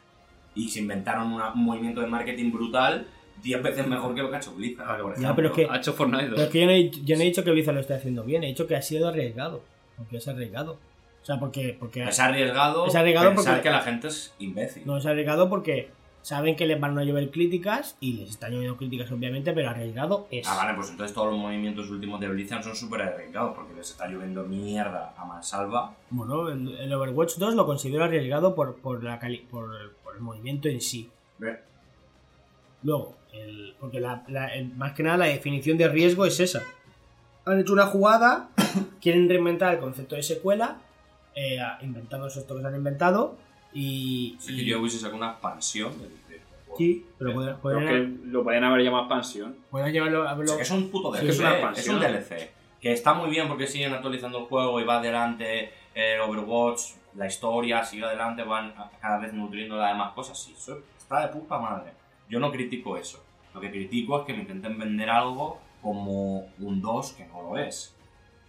Y 0.55 0.69
se 0.69 0.81
inventaron 0.81 1.33
una- 1.33 1.53
un 1.53 1.65
movimiento 1.65 2.01
de 2.01 2.07
marketing 2.09 2.51
brutal 2.53 3.07
10 3.43 3.63
veces 3.63 3.87
mejor 3.87 4.15
que 4.15 4.23
lo 4.23 4.31
que 4.31 4.37
ha 4.37 4.39
hecho 4.39 4.55
Blizzard. 4.55 4.87
Claro. 4.87 5.05
por 5.05 5.19
Ya, 5.21 5.35
pero 5.35 5.49
es 5.49 5.53
ejemplo. 5.55 5.75
Ha 5.75 5.79
hecho 5.79 5.93
Fortnite 5.93 6.25
2. 6.29 6.35
Pero 6.35 6.43
es 6.45 6.51
que 6.51 6.61
yo 6.61 6.67
no, 6.67 6.73
he, 6.73 6.91
yo 6.91 7.17
no 7.17 7.23
he 7.23 7.25
dicho 7.27 7.45
que 7.45 7.51
Blizzard 7.51 7.75
lo 7.75 7.81
esté 7.81 7.95
haciendo 7.95 8.25
bien, 8.25 8.45
he 8.45 8.49
dicho 8.49 8.67
que 8.67 8.77
ha 8.77 8.83
sido 8.83 9.09
arriesgado. 9.09 9.63
Porque 9.97 10.17
es 10.19 10.29
arriesgado. 10.29 10.73
O 11.23 11.25
sea, 11.25 11.39
porque. 11.39 11.77
porque 11.79 12.03
Es 12.03 12.19
arriesgado, 12.19 12.87
Es 12.87 12.95
arriesgado 12.97 13.29
pensar 13.35 13.55
porque- 13.55 13.63
que 13.69 13.71
la 13.71 13.81
gente 13.83 14.09
es 14.09 14.35
imbécil. 14.39 14.83
no 14.87 14.97
es 14.97 15.07
arriesgado 15.07 15.49
porque 15.49 15.91
saben 16.23 16.55
que 16.55 16.67
les 16.67 16.79
van 16.79 16.97
a 16.99 17.03
llover 17.05 17.31
críticas 17.33 17.97
y 18.01 18.13
les 18.15 18.31
están 18.31 18.53
lloviendo 18.53 18.77
críticas, 18.77 19.11
obviamente, 19.11 19.53
pero 19.53 19.71
arriesgado 19.71 20.29
es. 20.31 20.47
Ah, 20.49 20.55
vale, 20.57 20.75
pues 20.75 20.91
entonces 20.91 21.13
todos 21.15 21.31
los 21.33 21.39
movimientos 21.39 21.91
últimos 21.91 22.21
de 22.21 22.29
Blizzard 22.29 22.63
son 22.63 22.77
súper 22.77 23.03
arriesgados 23.03 23.55
porque 23.57 23.75
les 23.75 23.91
está 23.91 24.07
lloviendo 24.09 24.45
mierda 24.45 25.15
a 25.17 25.25
mansalva. 25.25 25.95
Bueno, 26.11 26.49
el, 26.49 26.77
el 26.77 26.93
Overwatch 26.93 27.37
2 27.39 27.55
lo 27.55 27.67
considero 27.67 28.05
arriesgado 28.05 28.55
por, 28.55 28.77
por, 28.77 29.03
la 29.03 29.19
cali- 29.19 29.45
por, 29.51 29.69
por 30.05 30.15
el 30.17 30.21
movimiento 30.23 30.69
en 30.69 30.81
sí. 30.81 31.11
Ve. 31.39 31.59
Luego, 32.83 33.17
el- 33.33 33.75
porque 33.81 34.01
la- 34.01 34.23
la- 34.29 34.49
el- 34.55 34.75
más 34.75 34.93
que 34.93 35.03
nada 35.03 35.17
la 35.17 35.27
definición 35.27 35.79
de 35.79 35.89
riesgo 35.89 36.25
es 36.27 36.39
esa. 36.41 36.63
Han 37.45 37.61
hecho 37.61 37.73
una 37.73 37.87
jugada, 37.87 38.49
quieren 39.01 39.29
reinventar 39.29 39.75
el 39.75 39.81
concepto 39.81 40.15
de 40.17 40.23
secuela, 40.23 40.79
eh, 41.35 41.59
inventándose 41.81 42.41
esto 42.41 42.55
que 42.55 42.61
se 42.63 42.67
han 42.69 42.75
inventado, 42.77 43.37
y... 43.73 44.37
Sí, 44.39 44.53
y- 44.55 44.57
que 44.59 44.65
yo 44.67 44.81
hubiese 44.81 44.99
sacado 44.99 45.17
una 45.17 45.31
expansión 45.33 45.93
del 45.99 46.11
sí, 46.77 47.05
pero 47.19 47.59
podrían- 47.61 47.87
que 48.23 48.29
lo 48.29 48.43
podían 48.45 48.65
haber 48.65 48.83
llamado 48.83 49.05
expansión. 49.05 49.57
podrían 49.71 49.93
llevarlo 49.93 50.27
a 50.29 50.33
O 50.33 50.37
verlo- 50.37 50.49
sea, 50.49 50.57
que 50.57 50.63
es 50.63 50.71
un 50.71 50.91
puto 50.91 51.13
Sí, 51.15 51.21
DLC, 51.27 51.31
es 51.31 51.39
una 51.41 51.73
es, 51.73 51.89
un 51.89 52.01
DLC. 52.01 52.51
Que 52.81 52.93
está 52.93 53.13
muy 53.15 53.31
bien 53.31 53.47
porque 53.49 53.67
siguen 53.67 53.93
actualizando 53.93 54.39
el 54.41 54.45
juego 54.47 54.81
y 54.81 54.85
va 54.85 54.99
adelante 54.99 55.71
eh, 55.95 56.19
Overwatch, 56.21 56.81
la 57.17 57.27
historia 57.27 57.85
sigue 57.85 58.05
adelante, 58.05 58.43
van 58.43 58.73
cada 59.01 59.19
vez 59.19 59.33
nutriendo 59.35 59.77
las 59.77 59.93
demás 59.93 60.13
cosas. 60.13 60.39
Sí, 60.43 60.55
eso 60.57 60.79
está 60.99 61.27
de 61.27 61.29
puta 61.29 61.59
madre. 61.59 61.93
Yo 62.33 62.41
no 62.41 62.51
critico 62.51 62.97
eso. 62.97 63.23
Lo 63.53 63.61
que 63.61 63.71
critico 63.71 64.19
es 64.19 64.27
que 64.27 64.33
me 64.33 64.41
intenten 64.41 64.79
vender 64.79 65.11
algo 65.11 65.61
como 65.83 66.47
un 66.61 66.81
2 66.81 67.13
que 67.13 67.27
no 67.27 67.43
lo 67.43 67.59
es. 67.59 67.95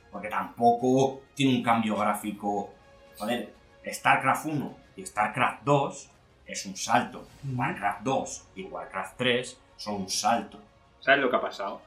Porque 0.10 0.30
tampoco 0.30 1.20
tiene 1.36 1.58
un 1.58 1.64
cambio 1.64 1.98
gráfico. 1.98 2.70
Joder, 3.18 3.54
StarCraft 3.86 4.46
1 4.46 4.78
y 4.96 5.06
StarCraft 5.06 5.64
2 5.66 6.10
es 6.48 6.66
un 6.66 6.78
salto. 6.78 7.28
Warcraft 7.44 8.04
2 8.04 8.48
y 8.56 8.64
Warcraft 8.64 9.18
3 9.18 9.62
son 9.76 9.96
un 9.96 10.10
salto. 10.10 10.60
¿Sabes 11.02 11.20
lo 11.20 11.30
que 11.30 11.36
ha 11.36 11.42
pasado? 11.42 11.82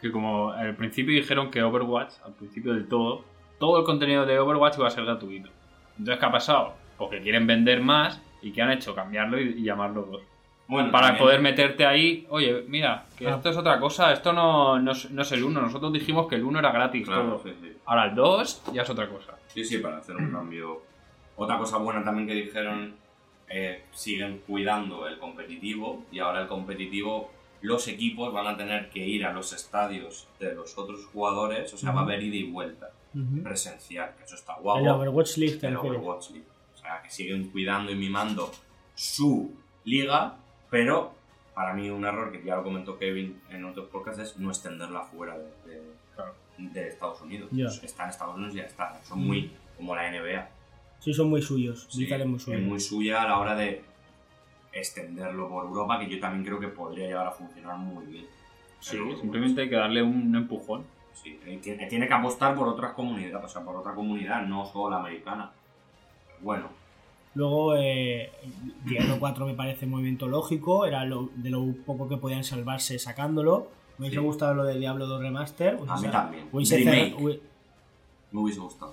Que 0.00 0.12
como 0.12 0.52
al 0.52 0.76
principio 0.76 1.16
dijeron 1.16 1.50
que 1.50 1.64
Overwatch, 1.64 2.12
al 2.24 2.34
principio 2.34 2.74
del 2.74 2.86
todo, 2.86 3.24
todo 3.58 3.80
el 3.80 3.84
contenido 3.84 4.24
de 4.24 4.38
Overwatch 4.38 4.78
iba 4.78 4.86
a 4.86 4.90
ser 4.92 5.04
gratuito. 5.04 5.50
Entonces, 5.98 6.20
¿qué 6.20 6.26
ha 6.26 6.30
pasado? 6.30 6.74
Porque 6.96 7.20
quieren 7.20 7.48
vender 7.48 7.82
más 7.82 8.22
y 8.40 8.52
¿qué 8.52 8.62
han 8.62 8.70
hecho? 8.70 8.94
Cambiarlo 8.94 9.40
y, 9.40 9.48
y 9.58 9.64
llamarlo 9.64 10.02
2. 10.02 10.22
Bueno, 10.70 10.90
Para 10.92 11.08
también- 11.08 11.24
poder 11.24 11.40
meterte 11.40 11.84
ahí, 11.84 12.26
oye, 12.30 12.64
mira, 12.68 13.06
que 13.16 13.26
Ah. 13.26 13.34
esto 13.36 13.50
es 13.50 13.56
otra 13.56 13.80
cosa, 13.80 14.12
esto 14.12 14.32
no, 14.32 14.78
no, 14.78 14.92
es, 14.92 15.10
no 15.10 15.22
es 15.22 15.32
el 15.32 15.42
1. 15.44 15.60
Nosotros 15.60 15.92
dijimos 15.92 16.28
que 16.28 16.36
el 16.36 16.44
1 16.44 16.60
era 16.60 16.70
gratis. 16.70 17.06
Claro, 17.06 17.36
todo. 17.36 17.42
sí, 17.42 17.54
sí. 17.60 17.72
Ahora 17.86 18.04
el 18.06 18.14
2 18.14 18.62
ya 18.72 18.82
es 18.82 18.90
otra 18.90 19.08
cosa. 19.08 19.36
Sí, 19.48 19.64
sí, 19.64 19.78
para 19.78 19.98
hacer 19.98 20.16
un 20.16 20.30
cambio. 20.30 20.82
Otra 21.36 21.58
cosa 21.58 21.78
buena 21.78 22.04
también 22.04 22.28
que 22.28 22.34
dijeron, 22.34 22.94
eh, 23.48 23.84
siguen 23.90 24.42
cuidando 24.46 25.08
el 25.08 25.18
competitivo 25.18 26.04
y 26.12 26.20
ahora 26.20 26.42
el 26.42 26.46
competitivo, 26.46 27.32
los 27.62 27.88
equipos 27.88 28.32
van 28.32 28.46
a 28.46 28.56
tener 28.56 28.90
que 28.90 29.04
ir 29.04 29.24
a 29.26 29.32
los 29.32 29.52
estadios 29.52 30.28
de 30.38 30.54
los 30.54 30.78
otros 30.78 31.04
jugadores, 31.06 31.74
o 31.74 31.76
sea, 31.76 31.90
va 31.90 32.00
a 32.02 32.04
haber 32.04 32.22
ida 32.22 32.36
y 32.36 32.44
vuelta 32.50 32.90
presencial, 33.42 34.14
que 34.16 34.24
eso 34.24 34.34
está 34.36 34.54
El 34.56 34.62
guapo. 34.62 34.84
Overwatch 34.94 35.36
League, 35.38 35.56
te 35.56 35.66
el. 35.66 35.76
Overwatch 35.76 36.30
League. 36.30 36.46
O 36.74 36.78
sea, 36.78 37.02
que 37.02 37.10
siguen 37.10 37.50
cuidando 37.50 37.90
y 37.90 37.96
mimando 37.96 38.50
su 38.94 39.52
liga, 39.84 40.36
pero 40.70 41.12
para 41.54 41.74
mí 41.74 41.90
un 41.90 42.04
error 42.04 42.30
que 42.32 42.42
ya 42.42 42.56
lo 42.56 42.62
comentó 42.64 42.98
Kevin 42.98 43.40
en 43.50 43.64
otros 43.64 43.88
podcasts 43.88 44.20
es 44.22 44.36
no 44.38 44.48
extenderla 44.50 45.02
fuera 45.02 45.36
de, 45.36 45.44
de- 45.66 46.00
Claro. 46.14 46.34
de 46.58 46.88
Estados 46.88 47.20
Unidos. 47.22 47.48
Pues 47.50 47.82
Está 47.84 48.04
en 48.04 48.10
Estados 48.10 48.36
Unidos 48.36 48.54
y 48.54 48.58
ya 48.58 48.64
está. 48.64 49.00
Son 49.04 49.18
muy 49.26 49.52
como 49.76 49.94
la 49.94 50.10
NBA. 50.10 50.48
Sí, 51.00 51.14
son 51.14 51.30
muy 51.30 51.40
suyos. 51.42 51.86
Sí, 51.90 52.06
es 52.12 52.26
muy 52.26 52.38
suyo. 52.38 52.58
es 52.58 52.62
muy 52.64 52.78
suya 52.80 53.22
a 53.22 53.28
la 53.28 53.38
hora 53.38 53.54
de 53.56 53.82
extenderlo 54.72 55.48
por 55.48 55.64
Europa, 55.64 55.98
que 55.98 56.08
yo 56.08 56.20
también 56.20 56.44
creo 56.44 56.60
que 56.60 56.68
podría 56.68 57.06
llegar 57.06 57.26
a 57.26 57.30
funcionar 57.32 57.76
muy 57.76 58.04
bien. 58.06 58.26
Sí, 58.80 58.96
Pero, 58.98 59.16
simplemente 59.18 59.62
hay 59.62 59.68
que 59.70 59.76
darle 59.76 60.02
un 60.02 60.34
empujón. 60.34 60.84
Sí, 61.14 61.38
tiene, 61.62 61.86
tiene 61.86 62.06
que 62.06 62.14
apostar 62.14 62.54
por 62.54 62.68
otras 62.68 62.92
comunidades, 62.92 63.44
o 63.44 63.48
sea, 63.48 63.62
por 63.62 63.76
otra 63.76 63.94
comunidad, 63.94 64.42
no 64.46 64.64
solo 64.66 64.90
la 64.90 65.00
americana. 65.00 65.50
Bueno, 66.40 66.68
Luego, 67.40 67.74
eh, 67.74 68.30
Diablo 68.84 69.16
4 69.18 69.46
me 69.46 69.54
parece 69.54 69.86
un 69.86 69.92
movimiento 69.92 70.28
lógico, 70.28 70.84
era 70.84 71.06
lo- 71.06 71.30
de 71.36 71.48
lo 71.48 71.72
poco 71.86 72.06
que 72.06 72.18
podían 72.18 72.44
salvarse 72.44 72.98
sacándolo. 72.98 73.68
Me 73.96 74.04
hubiese 74.08 74.20
Sí. 74.20 74.26
gustado 74.26 74.52
lo 74.52 74.64
de 74.64 74.78
Diablo 74.78 75.06
2 75.06 75.22
Remaster. 75.22 75.78
A 75.88 75.98
mí 75.98 76.08
también. 76.08 76.44
hubiese 76.52 76.76
Remake. 76.76 77.14
cer- 77.14 77.18
hu- 77.18 77.40
me 78.32 78.40
hubiese 78.42 78.60
gustado. 78.60 78.92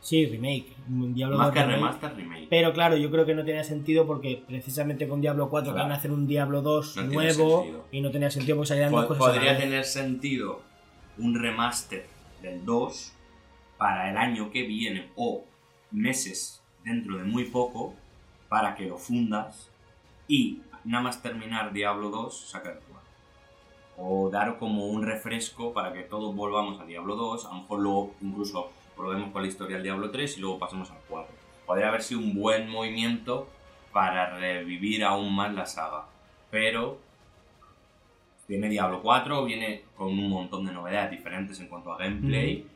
sí, 0.00 0.26
remake. 0.26 0.66
Diablo 0.88 1.38
Más 1.38 1.46
2 1.48 1.54
que 1.54 1.60
remake. 1.60 1.76
remaster, 1.76 2.16
remake. 2.16 2.46
Pero 2.50 2.72
claro, 2.72 2.96
yo 2.96 3.12
creo 3.12 3.24
que 3.24 3.34
no 3.36 3.44
tenía 3.44 3.62
sentido 3.62 4.08
porque 4.08 4.42
precisamente 4.44 5.06
con 5.06 5.20
Diablo 5.20 5.48
4 5.48 5.70
Claro. 5.72 5.84
van 5.86 5.92
a 5.92 5.98
hacer 5.98 6.10
un 6.10 6.26
Diablo 6.26 6.62
2 6.62 6.96
No 6.96 7.02
tiene 7.08 7.14
nuevo 7.14 7.84
y 7.92 8.00
no 8.00 8.10
tenía 8.10 8.30
sentido 8.32 8.56
porque 8.56 8.70
salían 8.70 8.90
dos 8.90 9.06
cosas. 9.06 9.24
podría 9.24 9.56
tener 9.56 9.84
sentido 9.84 10.62
un 11.16 11.40
remaster 11.40 12.06
del 12.42 12.64
2 12.64 13.12
para 13.76 14.10
el 14.10 14.16
año 14.16 14.50
que 14.50 14.64
viene 14.64 15.10
o 15.14 15.44
meses 15.92 16.57
dentro 16.88 17.18
de 17.18 17.24
muy 17.24 17.44
poco 17.44 17.94
para 18.48 18.74
que 18.74 18.86
lo 18.86 18.98
fundas 18.98 19.70
y 20.26 20.60
nada 20.84 21.04
más 21.04 21.22
terminar 21.22 21.72
Diablo 21.72 22.10
2 22.10 22.50
sacar 22.50 22.72
el 22.72 22.78
4. 22.78 23.08
O 23.98 24.30
dar 24.30 24.58
como 24.58 24.86
un 24.86 25.02
refresco 25.02 25.72
para 25.72 25.92
que 25.92 26.02
todos 26.02 26.34
volvamos 26.34 26.80
a 26.80 26.84
Diablo 26.84 27.16
2, 27.16 27.46
a 27.46 27.48
lo 27.48 27.54
mejor 27.62 27.80
luego 27.80 28.14
incluso 28.20 28.70
probemos 28.96 29.30
con 29.32 29.42
la 29.42 29.48
historia 29.48 29.76
del 29.76 29.84
Diablo 29.84 30.10
3 30.10 30.38
y 30.38 30.40
luego 30.40 30.58
pasemos 30.58 30.90
al 30.90 30.98
4. 31.08 31.32
Podría 31.66 31.88
haber 31.88 32.02
sido 32.02 32.20
un 32.20 32.34
buen 32.34 32.68
movimiento 32.68 33.48
para 33.92 34.38
revivir 34.38 35.04
aún 35.04 35.34
más 35.34 35.52
la 35.54 35.66
saga. 35.66 36.06
Pero 36.50 36.98
Viene 38.48 38.70
Diablo 38.70 39.02
4, 39.02 39.44
viene 39.44 39.82
con 39.94 40.08
un 40.08 40.30
montón 40.30 40.64
de 40.64 40.72
novedades 40.72 41.10
diferentes 41.10 41.60
en 41.60 41.68
cuanto 41.68 41.92
a 41.92 41.98
gameplay. 41.98 42.66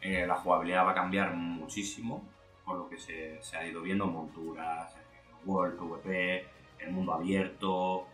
Eh, 0.00 0.24
la 0.28 0.36
jugabilidad 0.36 0.86
va 0.86 0.92
a 0.92 0.94
cambiar 0.94 1.34
muchísimo, 1.34 2.22
por 2.68 2.76
lo 2.78 2.88
que 2.88 2.98
se, 2.98 3.42
se 3.42 3.56
ha 3.56 3.66
ido 3.66 3.80
viendo 3.80 4.06
monturas, 4.06 4.94
World, 5.46 5.78
PvP, 5.78 6.46
el 6.80 6.90
mundo 6.92 7.14
abierto, 7.14 8.06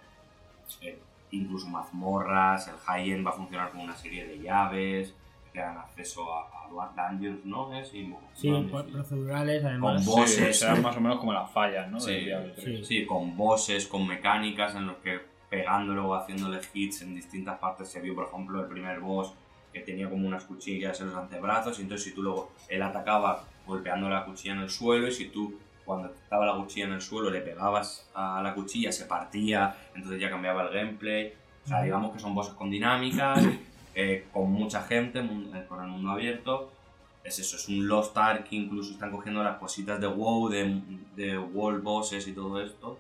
eh, 0.80 0.98
incluso 1.32 1.66
mazmorras, 1.68 2.68
el 2.68 2.76
high-end 2.76 3.26
va 3.26 3.30
a 3.30 3.34
funcionar 3.34 3.70
con 3.72 3.80
una 3.80 3.96
serie 3.96 4.24
de 4.26 4.38
llaves 4.38 5.14
que 5.52 5.58
dan 5.58 5.76
acceso 5.78 6.32
a, 6.32 6.48
a 6.48 7.10
dungeons, 7.10 7.44
¿no? 7.44 7.74
Es 7.76 7.88
Sí, 7.88 8.48
y- 8.48 8.62
procedurales, 8.92 9.64
además. 9.64 10.04
Con 10.04 10.14
Bosses. 10.14 10.56
Sí, 10.56 10.60
serán 10.60 10.82
más 10.82 10.96
o 10.96 11.00
menos 11.00 11.18
como 11.18 11.32
las 11.32 11.50
fallas, 11.50 11.90
¿no? 11.90 11.98
Sí, 12.00 12.12
Del 12.12 12.24
Diablo 12.26 12.52
3. 12.54 12.64
sí. 12.64 12.84
Sí, 12.84 13.06
con 13.06 13.36
bosses, 13.36 13.86
con 13.88 14.06
mecánicas 14.06 14.74
en 14.76 14.86
los 14.86 14.96
que 14.98 15.20
pegándolo 15.50 16.08
o 16.08 16.14
haciéndole 16.14 16.60
hits 16.72 17.02
en 17.02 17.14
distintas 17.14 17.58
partes 17.58 17.88
se 17.88 18.00
vio, 18.00 18.14
por 18.14 18.26
ejemplo, 18.26 18.60
el 18.60 18.66
primer 18.68 18.98
boss 19.00 19.32
que 19.72 19.80
tenía 19.80 20.08
como 20.10 20.26
unas 20.26 20.44
cuchillas 20.44 21.00
en 21.00 21.08
los 21.08 21.16
antebrazos 21.16 21.78
y 21.78 21.82
entonces 21.82 22.04
si 22.08 22.14
tú 22.14 22.22
luego, 22.22 22.52
él 22.68 22.82
atacaba 22.82 23.44
golpeando 23.66 24.08
la 24.08 24.24
cuchilla 24.24 24.52
en 24.54 24.60
el 24.60 24.70
suelo 24.70 25.08
y 25.08 25.12
si 25.12 25.28
tú 25.28 25.58
cuando 25.84 26.08
estaba 26.08 26.46
la 26.46 26.54
cuchilla 26.56 26.86
en 26.86 26.92
el 26.94 27.00
suelo 27.02 27.30
le 27.30 27.40
pegabas 27.40 28.08
a 28.14 28.40
la 28.42 28.54
cuchilla 28.54 28.90
se 28.90 29.04
partía, 29.04 29.76
entonces 29.94 30.20
ya 30.20 30.30
cambiaba 30.30 30.62
el 30.62 30.74
gameplay. 30.74 31.34
O 31.64 31.68
sea, 31.68 31.82
digamos 31.82 32.12
que 32.12 32.18
son 32.18 32.34
bosses 32.34 32.54
con 32.54 32.70
dinámicas, 32.70 33.44
eh, 33.94 34.26
con 34.32 34.50
mucha 34.50 34.82
gente, 34.82 35.20
eh, 35.20 35.64
con 35.68 35.82
el 35.82 35.88
mundo 35.88 36.10
abierto. 36.10 36.70
Es 37.22 37.38
eso, 37.38 37.56
es 37.56 37.68
un 37.68 37.86
Lost 37.88 38.16
Ark 38.18 38.44
que 38.48 38.56
incluso 38.56 38.92
están 38.92 39.10
cogiendo 39.10 39.42
las 39.42 39.56
cositas 39.58 39.98
de 40.00 40.06
WoW, 40.06 40.48
de, 40.50 40.80
de 41.16 41.38
World 41.38 41.82
Bosses 41.82 42.26
y 42.28 42.32
todo 42.32 42.60
esto. 42.60 42.98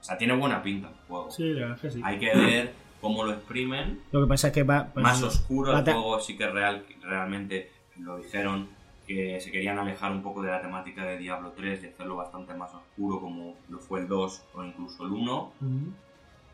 O 0.00 0.04
sea, 0.04 0.16
tiene 0.16 0.34
buena 0.34 0.62
pinta 0.62 0.88
el 0.88 0.94
juego. 1.06 1.30
Sí, 1.30 1.44
la 1.52 1.66
verdad 1.66 1.80
que 1.80 1.90
sí. 1.90 2.00
Hay 2.02 2.18
que 2.18 2.34
ver 2.34 2.72
cómo 3.00 3.24
lo 3.24 3.32
exprimen. 3.32 4.00
Lo 4.12 4.22
que 4.22 4.26
pasa 4.28 4.48
es 4.48 4.52
que 4.54 4.62
va. 4.62 4.86
pues, 4.92 5.02
Más 5.02 5.22
oscuro, 5.22 5.70
el 5.72 5.78
Mata- 5.78 5.92
juego 5.92 6.18
sí 6.20 6.36
que 6.36 6.46
real, 6.46 6.84
realmente 7.02 7.70
lo 7.98 8.16
dijeron 8.18 8.68
que 9.08 9.40
se 9.40 9.50
querían 9.50 9.78
alejar 9.78 10.12
un 10.12 10.22
poco 10.22 10.42
de 10.42 10.50
la 10.50 10.60
temática 10.60 11.04
de 11.06 11.16
Diablo 11.16 11.52
3 11.56 11.82
y 11.82 11.86
hacerlo 11.86 12.16
bastante 12.16 12.52
más 12.52 12.74
oscuro 12.74 13.20
como 13.20 13.56
lo 13.70 13.78
fue 13.78 14.00
el 14.00 14.08
2 14.08 14.42
o 14.54 14.62
incluso 14.62 15.04
el 15.06 15.12
1. 15.12 15.52
Ujú. 15.60 15.92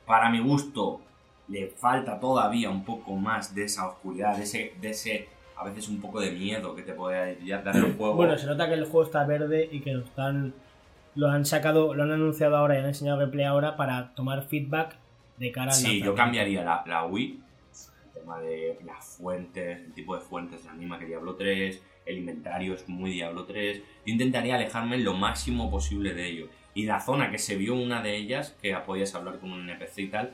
Para 0.07 0.31
mi 0.31 0.39
gusto, 0.39 1.01
le 1.49 1.67
falta 1.67 2.21
todavía 2.21 2.71
un 2.71 2.85
poco 2.85 3.17
más 3.17 3.55
de 3.55 3.65
esa 3.65 3.89
oscuridad, 3.89 4.37
de 4.37 4.45
ese, 4.45 4.75
de 4.81 4.91
ese 4.91 5.29
a 5.57 5.65
veces 5.65 5.89
un 5.89 6.01
poco 6.01 6.21
de 6.21 6.31
miedo 6.31 6.75
que 6.75 6.83
te 6.83 6.95
puede 6.95 7.37
dar 7.63 7.77
el 7.77 7.97
juego. 7.97 8.15
Bueno, 8.15 8.39
se 8.39 8.47
nota 8.47 8.69
que 8.69 8.75
el 8.75 8.85
juego 8.85 9.05
está 9.05 9.25
verde 9.25 9.69
y 9.71 9.81
que 9.81 9.93
lo 9.93 10.05
están. 10.05 10.55
Lo 11.17 11.31
han 11.31 11.45
sacado, 11.45 11.95
lo 11.95 12.03
han 12.03 12.11
anunciado 12.11 12.57
ahora 12.57 12.75
y 12.75 12.79
han 12.79 12.87
enseñado 12.87 13.19
gameplay 13.19 13.45
ahora 13.47 13.77
para 13.77 14.15
tomar 14.15 14.43
feedback 14.43 14.97
de 15.39 15.53
cara 15.53 15.71
al 15.71 15.77
Sí, 15.77 16.03
yo 16.03 16.15
cambiaría 16.15 16.65
la, 16.65 16.83
la 16.87 17.05
Wii, 17.05 17.41
el 18.05 18.21
tema 18.21 18.41
de 18.41 18.79
las 18.85 19.17
fuentes, 19.17 19.81
el 19.81 19.93
tipo 19.93 20.17
de 20.17 20.23
fuentes 20.23 20.65
de 20.65 20.71
anima 20.71 20.99
que 20.99 21.07
Diablo 21.07 21.37
3, 21.37 21.81
el 22.07 22.19
inventario 22.19 22.75
es 22.75 22.89
muy 22.89 23.11
Diablo 23.13 23.45
3. 23.45 23.79
Yo 23.79 24.13
intentaría 24.13 24.57
alejarme 24.57 24.99
lo 24.99 25.15
máximo 25.15 25.71
posible 25.71 26.15
de 26.15 26.29
ello. 26.29 26.49
Y 26.75 26.85
la 26.87 27.01
zona 27.01 27.31
que 27.31 27.39
se 27.39 27.57
vio 27.57 27.75
una 27.75 28.03
de 28.03 28.17
ellas, 28.17 28.57
que 28.61 28.75
podías 28.77 29.15
hablar 29.15 29.39
con 29.39 29.53
un 29.53 29.69
NPC 29.69 29.99
y 30.01 30.09
tal, 30.09 30.33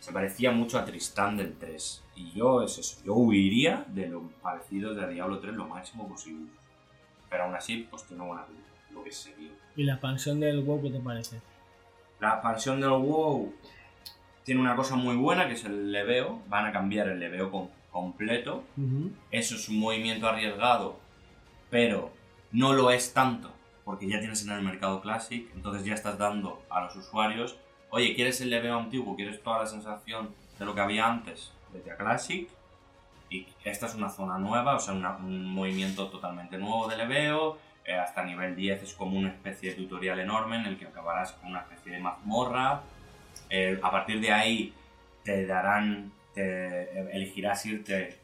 se 0.00 0.12
parecía 0.12 0.50
mucho 0.52 0.78
a 0.78 0.84
Tristán 0.84 1.36
del 1.36 1.54
3. 1.54 2.02
Y 2.16 2.30
yo 2.32 2.62
es 2.62 2.78
eso, 2.78 3.00
yo 3.04 3.14
huiría 3.14 3.84
de 3.88 4.08
lo 4.08 4.22
parecido 4.42 4.94
de 4.94 5.12
Diablo 5.12 5.38
3 5.38 5.54
lo 5.54 5.66
máximo 5.66 6.08
posible. 6.08 6.50
Pero 7.30 7.44
aún 7.44 7.54
así, 7.54 7.86
pues 7.90 8.04
tiene 8.04 8.24
buena 8.24 8.44
pinta, 8.46 8.68
lo 8.92 9.02
que 9.02 9.10
se 9.12 9.34
vio. 9.34 9.50
¿Y 9.76 9.84
la 9.84 9.94
expansión 9.94 10.40
del 10.40 10.62
WoW 10.62 10.82
qué 10.82 10.90
te 10.90 11.00
parece? 11.00 11.40
La 12.20 12.34
expansión 12.34 12.80
del 12.80 12.90
WoW 12.90 13.52
tiene 14.44 14.60
una 14.60 14.76
cosa 14.76 14.96
muy 14.96 15.16
buena 15.16 15.46
que 15.48 15.54
es 15.54 15.64
el 15.64 15.92
leveo. 15.92 16.40
Van 16.48 16.66
a 16.66 16.72
cambiar 16.72 17.08
el 17.08 17.18
leveo 17.20 17.50
com- 17.50 17.68
completo. 17.90 18.64
Eso 19.30 19.54
es 19.56 19.68
un 19.68 19.78
movimiento 19.80 20.26
arriesgado, 20.28 20.98
pero 21.70 22.10
no 22.52 22.72
lo 22.72 22.90
es 22.90 23.12
tanto, 23.12 23.52
porque 23.84 24.08
ya 24.08 24.18
tienes 24.20 24.44
en 24.44 24.52
el 24.52 24.62
mercado 24.62 25.00
Classic, 25.00 25.48
entonces 25.54 25.84
ya 25.84 25.94
estás 25.94 26.18
dando 26.18 26.62
a 26.70 26.82
los 26.82 26.96
usuarios 26.96 27.58
oye, 27.90 28.14
¿quieres 28.14 28.40
el 28.40 28.50
leveo 28.50 28.78
antiguo? 28.78 29.16
¿Quieres 29.16 29.42
toda 29.42 29.60
la 29.60 29.66
sensación 29.66 30.34
de 30.58 30.64
lo 30.64 30.74
que 30.74 30.80
había 30.80 31.06
antes? 31.06 31.52
Vete 31.72 31.90
a 31.90 31.96
Classic. 31.96 32.48
Y 33.30 33.46
esta 33.64 33.86
es 33.86 33.94
una 33.94 34.08
zona 34.08 34.38
nueva, 34.38 34.76
o 34.76 34.80
sea, 34.80 34.94
un 34.94 35.46
movimiento 35.46 36.08
totalmente 36.08 36.58
nuevo 36.58 36.88
de 36.88 36.96
leveo. 36.96 37.58
eh, 37.84 37.94
hasta 37.94 38.24
nivel 38.24 38.56
10 38.56 38.82
es 38.82 38.94
como 38.94 39.18
una 39.18 39.28
especie 39.28 39.70
de 39.70 39.76
tutorial 39.76 40.18
enorme 40.18 40.56
en 40.56 40.66
el 40.66 40.78
que 40.78 40.86
acabarás 40.86 41.32
con 41.32 41.50
una 41.50 41.60
especie 41.60 41.92
de 41.92 42.00
mazmorra. 42.00 42.82
Eh, 43.48 43.78
a 43.82 43.90
partir 43.90 44.20
de 44.20 44.32
ahí 44.32 44.74
te 45.24 45.46
darán, 45.46 46.12
te 46.34 47.16
elegirás 47.16 47.64
irte 47.66 48.18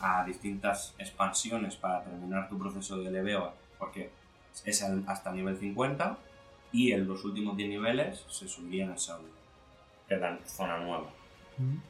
a 0.00 0.24
distintas 0.24 0.94
expansiones 0.98 1.76
para 1.76 2.02
terminar 2.04 2.48
tu 2.48 2.58
proceso 2.58 2.98
de 2.98 3.10
leveo, 3.10 3.52
porque 3.78 4.10
es 4.64 4.82
al- 4.82 5.04
hasta 5.06 5.32
nivel 5.32 5.56
50 5.56 6.18
y 6.72 6.92
en 6.92 7.06
los 7.06 7.24
últimos 7.24 7.56
10 7.56 7.68
niveles 7.70 8.24
se 8.28 8.48
subirían 8.48 8.90
a 8.90 8.96
Saudi, 8.98 9.28
que 10.08 10.14
es 10.14 10.20
la 10.20 10.38
zona 10.46 10.78
nueva. 10.78 11.06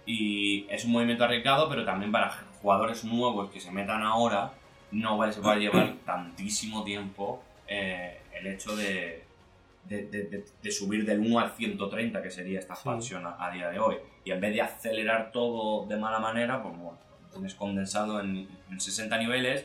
Y 0.04 0.66
es 0.70 0.84
un 0.84 0.92
movimiento 0.92 1.24
arriesgado, 1.24 1.68
pero 1.68 1.84
también 1.84 2.12
para 2.12 2.30
jugadores 2.62 3.04
nuevos 3.04 3.50
que 3.50 3.60
se 3.60 3.70
metan 3.72 4.02
ahora, 4.02 4.52
no 4.92 5.18
va- 5.18 5.32
se 5.32 5.40
va 5.40 5.52
a 5.54 5.56
llevar 5.56 5.94
tantísimo 6.04 6.84
tiempo 6.84 7.42
eh, 7.66 8.20
el 8.32 8.46
hecho 8.46 8.76
de, 8.76 9.24
de, 9.84 10.06
de- 10.06 10.44
de- 10.62 10.70
subir 10.70 11.04
del 11.04 11.18
1 11.20 11.38
al 11.40 11.50
130, 11.52 12.22
que 12.22 12.30
sería 12.30 12.60
esta 12.60 12.74
Sí. 12.74 12.80
expansión 12.80 13.26
a, 13.26 13.44
a 13.44 13.50
día 13.50 13.68
de 13.70 13.80
hoy. 13.80 13.96
Y 14.24 14.30
en 14.30 14.40
vez 14.40 14.54
de 14.54 14.62
acelerar 14.62 15.32
todo 15.32 15.86
de 15.86 15.96
mala 15.96 16.20
manera, 16.20 16.62
pues 16.62 16.74
bueno, 16.76 16.98
tienes 17.36 17.54
condensado 17.54 18.20
en, 18.20 18.48
en 18.70 18.80
60 18.80 19.16
niveles, 19.18 19.64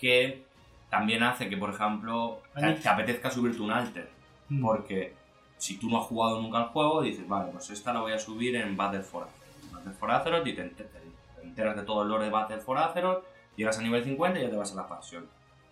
que 0.00 0.42
también 0.90 1.22
hace 1.22 1.48
que, 1.48 1.56
por 1.56 1.70
ejemplo, 1.70 2.40
te, 2.54 2.88
apetezca 2.88 3.30
subirte 3.30 3.60
un 3.60 3.70
alter. 3.70 4.08
Mm. 4.48 4.62
Porque 4.62 5.14
si 5.58 5.76
tú 5.78 5.90
no 5.90 6.00
has 6.00 6.06
jugado 6.06 6.40
nunca 6.40 6.58
al 6.58 6.68
juego, 6.68 7.02
dices, 7.02 7.26
vale, 7.28 7.50
pues 7.52 7.68
esta 7.70 7.92
la 7.92 8.00
voy 8.00 8.12
a 8.12 8.18
subir 8.18 8.56
en 8.56 8.76
Battle 8.76 9.02
for 9.02 9.24
Azeroth. 9.24 9.72
Battle 9.72 9.92
for 9.92 10.10
Azeroth 10.10 10.46
y 10.46 10.52
te, 10.54 10.62
enter- 10.62 10.88
te 10.88 11.42
enteras 11.42 11.76
de 11.76 11.82
todo 11.82 12.02
el 12.02 12.08
lore 12.08 12.24
de 12.24 12.30
Battle 12.30 12.58
for 12.58 12.78
Azeroth, 12.78 13.24
llegas 13.56 13.78
a 13.78 13.82
nivel 13.82 14.04
50 14.04 14.38
y 14.38 14.42
ya 14.42 14.50
te 14.50 14.56
vas 14.56 14.72
a 14.72 14.76
la 14.76 14.82
expansión. 14.82 15.26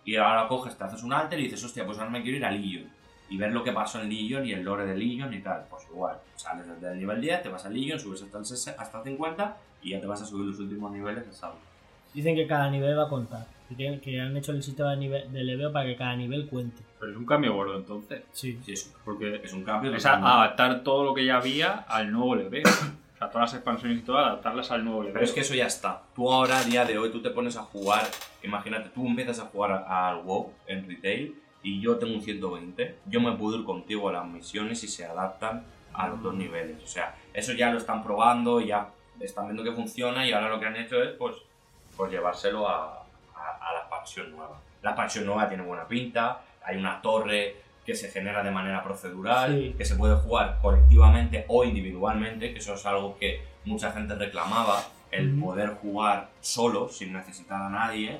Y 0.05 0.15
ahora 0.17 0.47
coges, 0.47 0.77
te 0.77 0.83
haces 0.83 1.03
un 1.03 1.13
alter 1.13 1.39
y 1.39 1.43
dices, 1.43 1.63
hostia, 1.63 1.85
pues 1.85 1.97
ahora 1.97 2.09
me 2.11 2.21
quiero 2.21 2.37
ir 2.37 2.45
a 2.45 2.51
Legion. 2.51 2.89
Y 3.29 3.37
ver 3.37 3.51
lo 3.51 3.63
que 3.63 3.71
pasó 3.73 4.01
en 4.01 4.09
Legion 4.09 4.45
y 4.45 4.53
el 4.53 4.63
lore 4.63 4.85
de 4.85 4.95
Legion 4.95 5.33
y 5.33 5.39
tal. 5.39 5.65
Pues 5.69 5.83
igual, 5.91 6.17
sales 6.35 6.65
desde 6.67 6.93
el 6.93 6.99
nivel 6.99 7.19
10, 7.21 7.43
te 7.43 7.49
vas 7.49 7.65
a 7.65 7.69
Legion, 7.69 7.99
subes 7.99 8.21
hasta 8.23 8.37
el 8.37 8.45
60 8.45 8.81
hasta 8.81 8.97
el 8.99 9.03
50 9.03 9.57
y 9.83 9.89
ya 9.91 9.99
te 10.01 10.07
vas 10.07 10.21
a 10.21 10.25
subir 10.25 10.45
los 10.45 10.59
últimos 10.59 10.91
niveles 10.91 11.25
de 11.25 11.33
Saudi. 11.33 11.57
Dicen 12.13 12.35
que 12.35 12.47
cada 12.47 12.69
nivel 12.69 12.97
va 12.97 13.03
a 13.05 13.09
contar. 13.09 13.45
Que, 13.77 13.99
que 13.99 14.21
han 14.21 14.35
hecho 14.37 14.53
el 14.53 14.63
sistema 14.63 14.91
de, 14.91 14.97
nivel, 14.97 15.31
de 15.33 15.43
leveo 15.43 15.73
para 15.73 15.85
que 15.85 15.97
cada 15.97 16.15
nivel 16.15 16.47
cuente. 16.47 16.81
Pero 17.01 17.11
es 17.11 17.17
un 17.17 17.25
cambio 17.25 17.53
gordo 17.53 17.75
entonces. 17.75 18.23
Sí. 18.31 18.57
Sí, 18.65 18.71
es 18.71 18.93
Porque 19.03 19.41
es 19.43 19.51
un 19.51 19.65
cambio. 19.65 19.93
es 19.93 20.05
a- 20.05 20.13
adaptar 20.15 20.83
todo 20.83 21.03
lo 21.03 21.13
que 21.13 21.25
ya 21.25 21.35
había 21.35 21.73
al 21.73 22.09
nuevo 22.09 22.33
leveo. 22.35 22.63
O 22.65 23.17
sea, 23.17 23.29
todas 23.29 23.51
las 23.51 23.53
expansiones 23.55 23.97
y 23.99 24.01
todo, 24.03 24.19
adaptarlas 24.19 24.71
al 24.71 24.85
nuevo 24.85 25.01
leveo. 25.01 25.15
Pero 25.15 25.25
es 25.25 25.33
que 25.33 25.41
eso 25.41 25.53
ya 25.53 25.65
está. 25.67 26.01
Tú 26.15 26.31
ahora, 26.31 26.59
a 26.59 26.63
día 26.63 26.85
de 26.85 26.97
hoy, 26.97 27.11
tú 27.11 27.21
te 27.21 27.29
pones 27.31 27.57
a 27.57 27.63
jugar. 27.63 28.03
Imagínate, 28.41 28.89
tú 28.89 29.05
empiezas 29.05 29.39
a 29.39 29.45
jugar 29.47 29.71
a- 29.71 30.09
al 30.09 30.21
WoW 30.23 30.53
en 30.67 30.87
retail 30.87 31.35
y 31.69 31.81
yo 31.81 31.97
tengo 31.97 32.13
un 32.13 32.21
120. 32.21 32.95
Yo 33.07 33.19
me 33.21 33.31
puedo 33.33 33.57
ir 33.59 33.65
contigo 33.65 34.09
a 34.09 34.13
las 34.13 34.25
misiones 34.25 34.83
y 34.83 34.87
se 34.87 35.05
adaptan 35.05 35.63
a 35.93 36.07
los 36.07 36.21
dos 36.21 36.33
niveles. 36.35 36.81
O 36.83 36.87
sea, 36.87 37.15
eso 37.33 37.53
ya 37.53 37.71
lo 37.71 37.77
están 37.77 38.03
probando, 38.03 38.61
ya 38.61 38.89
están 39.19 39.45
viendo 39.47 39.63
que 39.63 39.71
funciona 39.71 40.25
y 40.25 40.31
ahora 40.31 40.49
lo 40.49 40.59
que 40.59 40.65
han 40.67 40.75
hecho 40.75 41.01
es 41.01 41.11
pues, 41.17 41.35
pues 41.95 42.11
llevárselo 42.11 42.67
a, 42.67 43.03
a- 43.35 43.69
a 43.69 43.73
la 43.73 43.79
expansión 43.79 44.31
nueva. 44.31 44.59
La 44.83 44.91
expansión 44.91 45.25
nueva 45.25 45.47
tiene 45.49 45.63
buena 45.63 45.87
pinta, 45.87 46.41
hay 46.63 46.77
una 46.77 47.01
torre 47.01 47.55
que 47.85 47.95
se 47.95 48.09
genera 48.09 48.43
de 48.43 48.51
manera 48.51 48.83
procedural, 48.83 49.55
Sí. 49.57 49.75
que 49.77 49.85
se 49.85 49.95
puede 49.95 50.15
jugar 50.17 50.59
colectivamente 50.61 51.45
o 51.47 51.63
individualmente, 51.63 52.51
que 52.53 52.59
eso 52.59 52.73
es 52.75 52.85
algo 52.85 53.17
que 53.17 53.41
mucha 53.65 53.91
gente 53.91 54.13
reclamaba, 54.15 54.83
el 55.09 55.39
poder 55.39 55.69
jugar 55.81 56.29
solo, 56.41 56.89
sin 56.89 57.13
necesitar 57.13 57.61
a 57.61 57.69
nadie, 57.69 58.19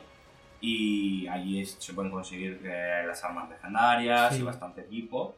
y 0.62 1.28
allí 1.28 1.62
es- 1.62 1.78
se 1.80 1.94
pueden 1.94 2.12
conseguir 2.12 2.62
eh, 2.64 3.04
las 3.08 3.24
armas 3.24 3.50
legendarias 3.50 4.34
Sí. 4.36 4.42
y 4.42 4.44
bastante 4.44 4.82
equipo. 4.82 5.36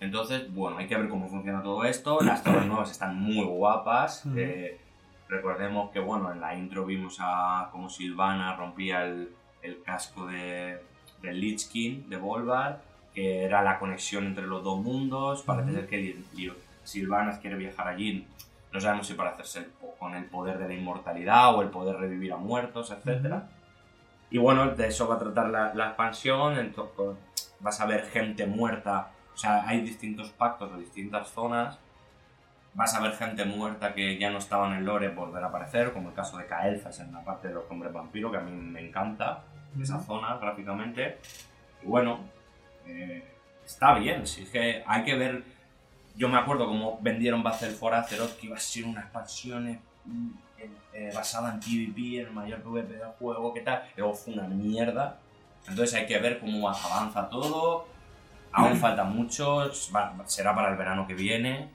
Entonces, 0.00 0.52
bueno, 0.54 0.78
hay 0.78 0.86
que 0.86 0.96
ver 0.96 1.08
cómo 1.08 1.28
funciona 1.28 1.62
todo 1.62 1.84
esto. 1.84 2.20
Las 2.22 2.42
torres 2.44 2.66
nuevas 2.66 2.90
están 2.90 3.16
muy 3.20 3.44
guapas. 3.44 4.24
Ujú. 4.24 4.38
eh, 4.38 4.80
recordemos 5.28 5.90
que, 5.90 6.00
bueno, 6.00 6.32
en 6.32 6.40
la 6.40 6.54
intro 6.56 6.84
vimos 6.86 7.18
a 7.20 7.68
cómo 7.70 7.88
Silvana 7.90 8.56
rompía 8.56 9.04
el, 9.04 9.28
el 9.62 9.82
casco 9.82 10.26
de, 10.26 10.80
del 11.22 11.38
Lich 11.40 11.68
King 11.68 12.08
de 12.08 12.16
Volvar, 12.16 12.82
que 13.14 13.44
era 13.44 13.62
la 13.62 13.78
conexión 13.78 14.24
entre 14.26 14.46
los 14.46 14.64
dos 14.64 14.80
mundos. 14.80 15.42
Parece 15.42 15.70
Ujú. 15.70 15.80
ser 15.80 15.88
que 15.88 16.16
Silvanas 16.84 17.38
quiere 17.38 17.56
viajar 17.56 17.88
allí. 17.88 18.26
No 18.72 18.80
sabemos 18.80 19.06
si 19.06 19.14
para 19.14 19.30
hacerse 19.30 19.58
el 19.60 19.66
con 19.98 20.14
el 20.14 20.24
poder 20.24 20.56
de 20.58 20.66
la 20.66 20.74
inmortalidad 20.74 21.54
o 21.54 21.60
el 21.60 21.68
poder 21.68 21.96
revivir 21.96 22.32
a 22.32 22.36
muertos, 22.38 22.90
etc. 22.90 23.42
Y 24.30 24.38
bueno, 24.38 24.70
de 24.70 24.86
eso 24.86 25.08
va 25.08 25.16
a 25.16 25.18
tratar 25.18 25.48
la, 25.50 25.74
la 25.74 25.88
expansión. 25.88 26.58
Entonces, 26.58 27.16
vas 27.60 27.80
a 27.80 27.86
ver 27.86 28.06
gente 28.06 28.46
muerta. 28.46 29.10
O 29.34 29.36
sea, 29.36 29.66
hay 29.66 29.80
distintos 29.80 30.30
pactos 30.30 30.70
o 30.72 30.76
distintas 30.76 31.28
zonas. 31.28 31.78
Vas 32.74 32.94
a 32.94 33.00
ver 33.00 33.12
gente 33.12 33.44
muerta 33.44 33.92
que 33.94 34.16
ya 34.18 34.30
no 34.30 34.38
estaba 34.38 34.68
en 34.68 34.74
el 34.74 34.84
lore 34.84 35.08
volver 35.08 35.42
a 35.42 35.48
aparecer, 35.48 35.92
como 35.92 36.10
el 36.10 36.14
caso 36.14 36.38
de 36.38 36.46
Kael'thas 36.46 37.00
en 37.00 37.12
la 37.12 37.24
parte 37.24 37.48
de 37.48 37.54
los 37.54 37.64
hombres 37.68 37.92
vampiro, 37.92 38.30
que 38.30 38.36
a 38.36 38.40
mí 38.40 38.52
me 38.52 38.80
encanta 38.80 39.42
esa 39.80 40.00
zona 40.00 40.36
gráficamente. 40.36 41.18
Y 41.82 41.86
bueno, 41.86 42.20
eh, 42.86 43.24
está 43.64 43.94
bien, 43.94 44.26
si 44.26 44.42
es 44.42 44.50
que 44.50 44.84
hay 44.86 45.04
que 45.04 45.14
ver. 45.14 45.42
Yo 46.16 46.28
me 46.28 46.38
acuerdo 46.38 46.66
cómo 46.66 46.98
vendieron 47.00 47.42
Battle 47.42 47.70
for 47.70 47.94
Azeroth, 47.94 48.36
que 48.36 48.46
iba 48.46 48.56
a 48.56 48.60
ser 48.60 48.84
una 48.84 49.00
expansión 49.00 49.80
eh, 50.92 51.10
basada 51.14 51.52
en 51.52 51.60
PvP, 51.60 52.20
en 52.20 52.26
el 52.26 52.32
mayor 52.32 52.62
PvP 52.62 52.94
del 52.94 53.08
juego, 53.18 53.52
¿qué 53.54 53.60
tal? 53.60 53.88
Luego 53.96 54.14
fue 54.14 54.34
una 54.34 54.44
mierda. 54.48 55.18
Entonces 55.68 55.94
hay 55.94 56.06
que 56.06 56.18
ver 56.18 56.40
cómo 56.40 56.68
avanza 56.68 57.28
todo. 57.28 57.86
Aún 58.52 58.76
falta 58.76 59.04
mucho, 59.04 59.70
va- 59.94 60.14
será 60.26 60.54
para 60.54 60.70
el 60.70 60.76
verano 60.76 61.06
que 61.06 61.14
viene. 61.14 61.70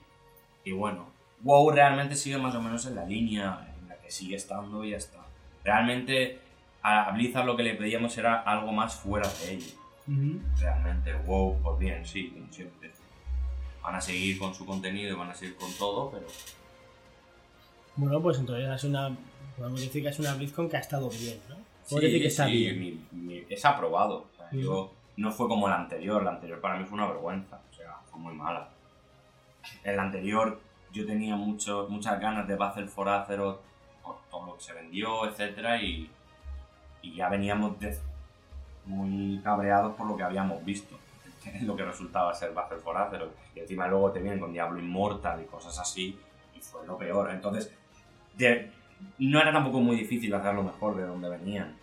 Y 0.64 0.72
bueno, 0.72 1.06
WoW 1.42 1.72
realmente 1.72 2.16
sigue 2.16 2.38
más 2.38 2.56
o 2.56 2.62
menos 2.62 2.86
en 2.88 2.96
la 2.96 3.06
línea 3.06 3.68
en 3.82 3.88
la 3.90 3.96
que 3.98 4.10
sigue 4.12 4.36
estando 4.36 4.84
y 4.84 4.92
ya 4.92 4.98
está. 4.98 5.20
Realmente 5.64 6.40
a 6.82 7.12
Blizzard 7.12 7.46
lo 7.46 7.56
que 7.56 7.64
le 7.64 7.76
pedíamos 7.76 8.18
era 8.18 8.42
algo 8.42 8.72
más 8.72 8.96
fuera 8.96 9.28
de 9.30 9.54
ello. 9.54 9.74
Ujú. 10.08 10.40
Realmente 10.60 11.14
WoW, 11.26 11.60
pues 11.64 11.80
bien, 11.80 12.06
sí, 12.06 12.30
como 12.30 12.52
siempre. 12.52 12.92
Van 13.82 13.96
a 13.96 14.02
seguir 14.02 14.38
con 14.40 14.54
su 14.56 14.66
contenido 14.66 15.12
y 15.12 15.16
van 15.16 15.30
a 15.30 15.36
seguir 15.36 15.56
con 15.56 15.72
todo, 15.74 16.10
pero 16.12 16.26
Bueno, 17.96 18.22
pues 18.22 18.40
entonces 18.40 18.68
es 18.70 18.84
una. 18.84 19.16
Podemos 19.58 19.80
decir 19.80 20.04
que 20.04 20.10
es 20.10 20.20
una 20.20 20.34
BlizzCon 20.36 20.70
que 20.70 20.78
ha 20.78 20.82
estado 20.82 21.10
bien, 21.10 21.40
¿no? 21.50 21.56
sí, 21.86 21.96
decir 22.00 22.22
que 22.22 22.28
está 22.28 22.46
sí, 22.48 22.52
bien. 22.52 22.80
mi- 22.80 23.08
mi- 23.12 23.44
es 23.50 23.64
aprobado. 23.64 24.26
O 24.34 24.36
sea, 24.36 24.50
Sí. 24.50 24.62
yo, 24.62 24.92
no 25.18 25.32
fue 25.32 25.48
como 25.48 25.70
la 25.70 25.78
anterior, 25.78 26.24
la 26.24 26.32
anterior 26.32 26.60
para 26.60 26.78
mí 26.78 26.84
fue 26.86 26.98
una 26.98 27.08
vergüenza, 27.08 27.62
o 27.72 27.74
sea, 27.74 27.96
fue 28.10 28.20
muy 28.20 28.34
mala. 28.34 28.70
En 29.84 29.96
la 29.96 30.04
anterior 30.04 30.60
yo 30.92 31.06
tenía 31.06 31.36
mucho, 31.38 31.88
muchas 31.90 32.20
ganas 32.20 32.48
de 32.48 32.56
Battle 32.56 32.88
for 32.88 33.08
Azeroth 33.08 33.60
por 34.04 34.18
todo 34.30 34.46
lo 34.48 34.56
que 34.58 34.64
se 34.64 34.74
vendió, 34.74 35.26
etcétera, 35.28 35.82
y, 35.82 36.10
y 37.02 37.16
ya 37.16 37.30
veníamos 37.30 37.80
de- 37.80 37.98
muy 38.86 39.40
cabreados 39.44 39.96
por 39.96 40.06
lo 40.08 40.18
que 40.18 40.24
habíamos 40.24 40.64
visto, 40.66 40.98
que 41.44 41.50
es 41.58 41.64
lo 41.64 41.76
que 41.76 41.86
resultaba 41.86 42.34
ser 42.34 42.54
Battle 42.54 42.80
for 42.80 42.98
Azeroth. 42.98 43.32
Y 43.56 43.60
encima 43.62 43.88
luego 43.88 44.12
te 44.12 44.20
vienen 44.20 44.40
con 44.40 44.52
Diablo 44.52 44.80
Immortal 44.80 45.42
y 45.42 45.46
cosas 45.46 45.80
así, 45.80 46.20
y 46.56 46.60
fue 46.60 46.86
lo 46.86 46.98
peor. 46.98 47.32
Entonces, 47.32 47.72
de- 48.38 48.72
no 49.20 49.40
era 49.42 49.52
tampoco 49.52 49.80
muy 49.82 49.96
difícil 49.98 50.34
hacerlo 50.34 50.64
mejor 50.64 50.96
de 50.98 51.04
donde 51.04 51.30
venían. 51.30 51.76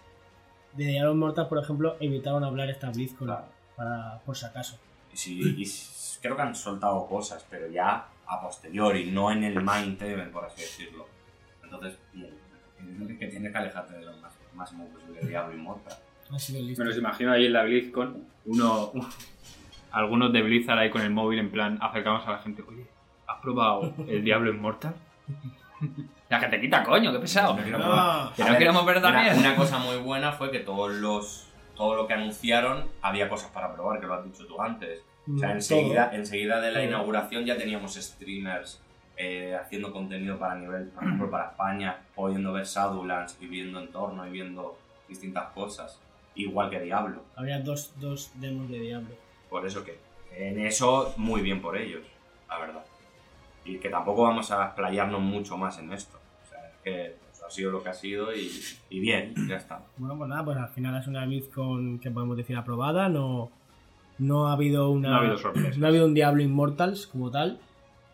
De 0.75 0.87
Diablo 0.87 1.15
Mortal, 1.15 1.49
por 1.49 1.59
ejemplo, 1.59 1.97
evitaron 2.01 2.45
hablar 2.45 2.71
esta 2.71 2.91
BlizzCon 2.91 3.27
Claro. 3.29 3.45
para, 3.77 4.19
por 4.25 4.37
si 4.37 4.47
acaso. 4.47 4.79
Sí, 5.13 5.41
y 5.59 5.65
creo 6.23 6.35
que 6.37 6.43
han 6.43 6.55
soltado 6.55 7.07
cosas, 7.07 7.45
pero 7.51 7.69
ya 7.69 8.07
a 8.27 8.41
posteriori, 8.41 9.11
no 9.11 9.31
en 9.31 9.45
el 9.45 9.63
main 9.63 9.99
event, 10.01 10.33
por 10.33 10.45
así 10.47 10.63
decirlo. 10.63 11.07
Entonces, 11.63 11.99
bien, 12.15 12.31
tienes 12.79 13.19
que 13.19 13.27
tienes 13.27 13.53
que 13.53 13.59
alejarte 13.59 13.93
de 13.95 14.05
lo 14.07 14.17
más, 14.17 14.33
máximo 14.55 14.87
posible 14.89 15.21
de 15.21 15.29
Diablo 15.29 15.55
listo. 16.63 16.83
Me 16.83 16.89
los 16.89 16.99
imagino 16.99 17.33
ahí 17.33 17.45
en 17.47 17.53
la 17.53 17.65
BlizzCon, 17.65 18.25
uno, 18.47 18.93
algunos 19.93 20.33
de 20.33 20.41
Blizzard 20.43 20.79
ahí 20.79 20.91
con 20.91 21.03
el 21.03 21.11
móvil 21.11 21.39
en 21.41 21.51
plan 21.51 21.79
acercamos 21.83 22.27
a 22.27 22.33
la 22.33 22.39
gente, 22.39 22.63
oye, 22.67 22.87
¿has 23.27 23.39
probado 23.43 23.93
el 24.09 24.25
Diablo 24.25 24.51
Immortal? 24.51 24.95
La 26.33 26.41
que 26.41 26.49
te 26.49 26.61
quita 26.61 26.83
coño, 26.83 27.13
qué 27.13 27.19
pesado. 27.19 27.55
No 27.57 27.79
No. 27.79 28.33
Que 28.35 28.43
A 28.43 28.47
no 28.47 28.53
ver, 28.53 28.59
queremos 28.59 28.87
ver 28.87 29.03
también. 29.03 29.39
una 29.39 29.55
cosa 29.55 29.79
muy 29.79 29.97
buena 29.99 30.33
fue 30.33 30.51
que 30.51 30.61
todos 30.61 30.91
los 30.91 31.47
todo 31.77 31.95
lo 31.95 32.07
que 32.07 32.15
anunciaron 32.15 32.89
había 33.03 33.29
cosas 33.29 33.51
para 33.51 33.73
probar, 33.75 34.01
que 34.01 34.07
lo 34.07 34.15
has 34.15 34.25
dicho 34.25 34.47
tú 34.47 34.61
antes. 34.61 35.01
O 35.35 35.39
sea, 35.39 35.49
Mm, 35.51 35.53
enseguida, 35.53 36.11
enseguida 36.15 36.61
de 36.61 36.73
la 36.73 36.83
inauguración 36.83 37.45
ya 37.45 37.57
teníamos 37.57 37.95
streamers 37.95 38.81
eh, 39.19 39.55
haciendo 39.61 39.93
contenido 39.93 40.39
para 40.39 40.55
nivel, 40.55 40.89
por 40.89 41.05
ejemplo, 41.05 41.31
para 41.31 41.49
España, 41.51 41.99
pudiendo 42.15 42.53
ver 42.55 42.65
Shadowlands 42.65 43.37
y 43.41 43.47
viendo 43.47 43.79
entorno 43.79 44.27
y 44.27 44.31
viendo 44.31 44.79
distintas 45.09 45.51
cosas. 45.51 46.01
Igual 46.35 46.71
que 46.71 46.81
Diablo. 46.81 47.17
todo. 47.17 47.25
Habría 47.37 47.61
dos, 47.61 47.93
dos 48.01 48.31
demos 48.37 48.71
de 48.71 48.81
Diablo. 48.81 49.15
Por 49.51 49.67
eso 49.67 49.85
que 49.85 49.99
en 50.35 50.59
eso 50.61 51.13
muy 51.19 51.43
bien 51.43 51.61
por 51.61 51.77
ellos, 51.77 52.03
la 52.49 52.59
verdad. 52.59 52.85
Y 53.67 53.77
que 53.79 53.91
tampoco 53.91 54.23
vamos 54.23 54.51
a 54.51 54.65
explayarnos 54.65 55.21
mucho 55.21 55.59
más 55.59 55.79
en 55.79 55.93
esto. 55.93 56.19
Que 56.83 57.17
pues, 57.21 57.43
ha 57.43 57.51
sido 57.51 57.71
lo 57.71 57.83
que 57.83 57.89
ha 57.91 57.95
sido 57.95 58.35
y, 58.35 58.51
y 58.91 59.01
bien, 59.01 59.35
ya 59.49 59.57
está. 59.57 59.83
Bueno, 59.97 60.17
pues 60.17 60.29
nada, 60.29 60.45
pues 60.45 60.57
al 60.57 60.69
final 60.71 61.01
es 61.01 61.07
una 61.07 61.25
BlizzCon 61.27 61.99
que 61.99 62.11
podemos 62.11 62.37
decir 62.37 62.57
aprobada, 62.57 63.09
no, 63.09 63.51
no 64.19 64.49
ha 64.49 64.53
habido 64.53 64.91
una... 64.91 65.11
No 65.11 65.15
ha 65.15 65.19
habido 65.19 65.39
sorpresas. 65.39 65.79
no 65.79 65.87
ha 65.87 65.89
habido 65.89 66.07
un 66.07 66.15
Diablo 66.15 66.43
Immortals 66.43 67.07
como 67.07 67.31
tal. 67.31 67.59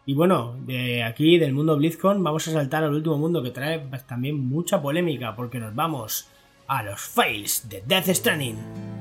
Y 0.06 0.14
bueno, 0.14 0.56
de 0.64 1.02
aquí, 1.02 1.38
del 1.38 1.52
mundo 1.52 1.76
BlizzCon, 1.76 2.22
vamos 2.24 2.48
a 2.48 2.52
saltar 2.52 2.82
al 2.82 2.94
último 2.94 3.18
mundo 3.18 3.42
que 3.42 3.50
trae 3.50 3.78
pues, 3.78 4.06
también 4.06 4.38
mucha 4.38 4.80
polémica, 4.80 5.36
porque 5.36 5.58
nos 5.58 5.74
vamos 5.74 6.28
a 6.66 6.82
los 6.82 7.00
fails 7.00 7.68
de 7.68 7.82
Death 7.86 8.08
Stranding. 8.08 8.97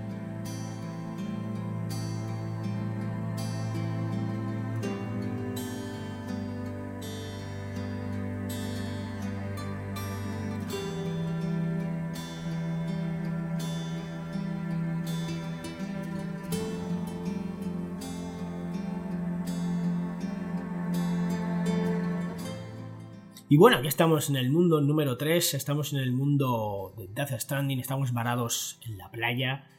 Y 23.49 23.57
bueno, 23.57 23.77
aquí 23.77 23.87
estamos 23.87 24.29
en 24.29 24.35
el 24.35 24.51
mundo 24.51 24.81
número 24.81 25.17
3, 25.17 25.53
estamos 25.53 25.93
en 25.93 25.99
el 25.99 26.11
mundo 26.11 26.93
de 26.97 27.07
Death 27.07 27.39
Stranding, 27.39 27.79
estamos 27.79 28.11
varados 28.13 28.79
en 28.85 28.97
la 28.97 29.09
playa. 29.09 29.69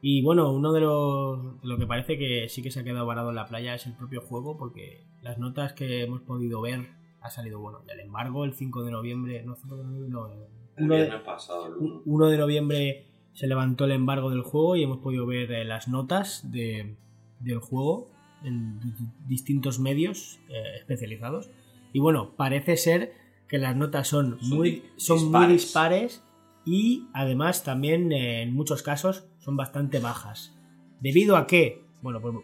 Y 0.00 0.22
bueno, 0.22 0.52
uno 0.52 0.72
de 0.72 0.80
los 0.80 1.64
lo 1.64 1.78
que 1.78 1.86
parece 1.86 2.16
que 2.16 2.48
sí 2.48 2.62
que 2.62 2.70
se 2.70 2.80
ha 2.80 2.84
quedado 2.84 3.06
varado 3.06 3.30
en 3.30 3.34
la 3.34 3.46
playa 3.48 3.74
es 3.74 3.86
el 3.86 3.94
propio 3.96 4.20
juego, 4.20 4.56
porque 4.56 5.04
las 5.22 5.38
notas 5.38 5.72
que 5.72 6.02
hemos 6.04 6.20
podido 6.20 6.60
ver 6.60 6.90
ha 7.20 7.30
salido 7.30 7.58
bueno. 7.58 7.80
El 7.88 7.98
embargo, 7.98 8.44
el 8.44 8.52
5 8.54 8.84
de 8.84 8.92
noviembre, 8.92 9.42
no, 9.42 9.56
5 9.56 9.76
de 9.76 9.82
noviembre, 9.84 10.10
no, 10.10 10.26
el 10.28 10.38
El 10.76 10.84
1 10.84 10.94
de, 10.94 11.18
pasado, 11.18 11.66
el 11.66 11.72
uno. 11.74 12.02
1 12.04 12.26
de 12.28 12.38
noviembre 12.38 13.06
se 13.32 13.48
levantó 13.48 13.86
el 13.86 13.92
embargo 13.92 14.30
del 14.30 14.42
juego 14.42 14.76
y 14.76 14.84
hemos 14.84 14.98
podido 14.98 15.26
ver 15.26 15.50
eh, 15.50 15.64
las 15.64 15.88
notas 15.88 16.52
de- 16.52 16.96
del 17.40 17.58
juego 17.58 18.10
en 18.44 18.78
di- 18.78 18.92
distintos 19.26 19.80
medios 19.80 20.38
eh, 20.48 20.76
especializados. 20.78 21.50
Y 21.92 22.00
bueno, 22.00 22.34
parece 22.36 22.76
ser 22.76 23.12
que 23.48 23.58
las 23.58 23.74
notas 23.76 24.08
son, 24.08 24.38
Son 24.40 24.58
muy, 24.58 24.82
son 24.96 25.30
muy 25.30 25.46
dispares. 25.46 25.52
dispares 25.62 26.24
y 26.64 27.06
además 27.14 27.64
también 27.64 28.12
eh, 28.12 28.42
en 28.42 28.52
muchos 28.54 28.82
casos 28.82 29.26
son 29.38 29.56
bastante 29.56 30.00
bajas. 30.00 30.54
¿Debido 31.00 31.36
a 31.36 31.46
qué? 31.46 31.82
Bueno, 32.02 32.20
pues 32.20 32.34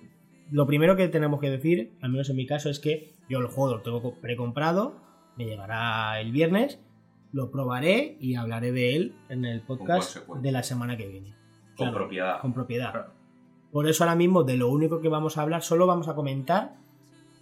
lo 0.50 0.66
primero 0.66 0.96
que 0.96 1.08
tenemos 1.08 1.40
que 1.40 1.50
decir, 1.50 1.92
al 2.00 2.10
menos 2.10 2.30
en 2.30 2.36
mi 2.36 2.46
caso, 2.46 2.70
es 2.70 2.80
que 2.80 3.12
yo 3.28 3.38
el 3.38 3.46
juego 3.46 3.76
lo 3.76 3.82
tengo 3.82 4.00
co- 4.02 4.14
precomprado, 4.20 4.96
me 5.36 5.44
llegará 5.44 6.20
el 6.20 6.32
viernes, 6.32 6.80
lo 7.32 7.50
probaré 7.50 8.16
y 8.20 8.36
hablaré 8.36 8.72
de 8.72 8.96
él 8.96 9.16
en 9.28 9.44
el 9.44 9.60
podcast 9.62 10.26
de 10.40 10.52
la 10.52 10.62
semana 10.62 10.96
que 10.96 11.06
viene. 11.08 11.34
Con 11.76 11.88
Claro, 11.88 11.94
propiedad. 11.94 12.40
Con 12.40 12.54
propiedad. 12.54 12.92
Claro. 12.92 13.10
Por 13.72 13.88
eso 13.88 14.04
ahora 14.04 14.14
mismo 14.16 14.44
de 14.44 14.56
lo 14.56 14.68
único 14.68 15.00
que 15.00 15.08
vamos 15.08 15.36
a 15.36 15.42
hablar, 15.42 15.62
solo 15.62 15.86
vamos 15.86 16.06
a 16.08 16.14
comentar 16.14 16.76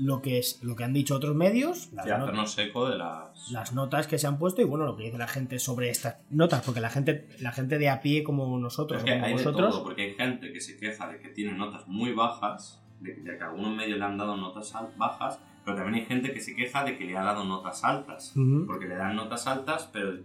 lo 0.02 0.20
que 0.22 0.38
es 0.38 0.58
lo 0.62 0.74
que 0.74 0.84
han 0.84 0.92
dicho 0.92 1.14
otros 1.14 1.34
medios, 1.34 1.92
las, 1.92 2.06
not- 2.06 2.20
hacernos 2.22 2.58
eco 2.58 2.88
de 2.88 2.96
las. 2.98 3.50
las 3.50 3.72
notas 3.72 4.06
que 4.06 4.18
se 4.18 4.26
han 4.26 4.38
puesto 4.38 4.60
y 4.62 4.64
bueno, 4.64 4.84
lo 4.86 4.96
que 4.96 5.04
dice 5.04 5.18
la 5.18 5.28
gente 5.28 5.58
sobre 5.58 5.90
estas 5.90 6.16
notas, 6.30 6.62
porque 6.62 6.80
la 6.80 6.90
gente, 6.90 7.28
la 7.40 7.52
gente 7.52 7.78
de 7.78 7.88
a 7.88 8.00
pie 8.00 8.22
como 8.24 8.58
nosotros, 8.58 9.02
como 9.02 9.12
hay 9.14 9.20
de 9.20 9.32
vosotros, 9.32 9.70
todo, 9.74 9.84
porque 9.84 10.02
hay 10.02 10.14
gente 10.14 10.52
que 10.52 10.60
se 10.60 10.76
queja 10.78 11.08
de 11.08 11.20
que 11.20 11.28
tiene 11.28 11.52
notas 11.52 11.86
muy 11.86 12.12
bajas, 12.12 12.82
de, 13.00 13.14
de 13.14 13.36
que 13.38 13.44
algunos 13.44 13.74
medios 13.76 13.98
le 13.98 14.04
han 14.04 14.16
dado 14.18 14.36
notas 14.36 14.72
bajas, 14.96 15.38
pero 15.64 15.76
también 15.76 15.96
hay 16.02 16.06
gente 16.06 16.32
que 16.32 16.40
se 16.40 16.56
queja 16.56 16.84
de 16.84 16.96
que 16.98 17.04
le 17.04 17.16
ha 17.16 17.22
dado 17.22 17.44
notas 17.44 17.84
altas. 17.84 18.32
Ujú. 18.36 18.66
Porque 18.66 18.86
le 18.86 18.96
dan 18.96 19.14
notas 19.16 19.46
altas, 19.46 19.88
pero 19.92 20.18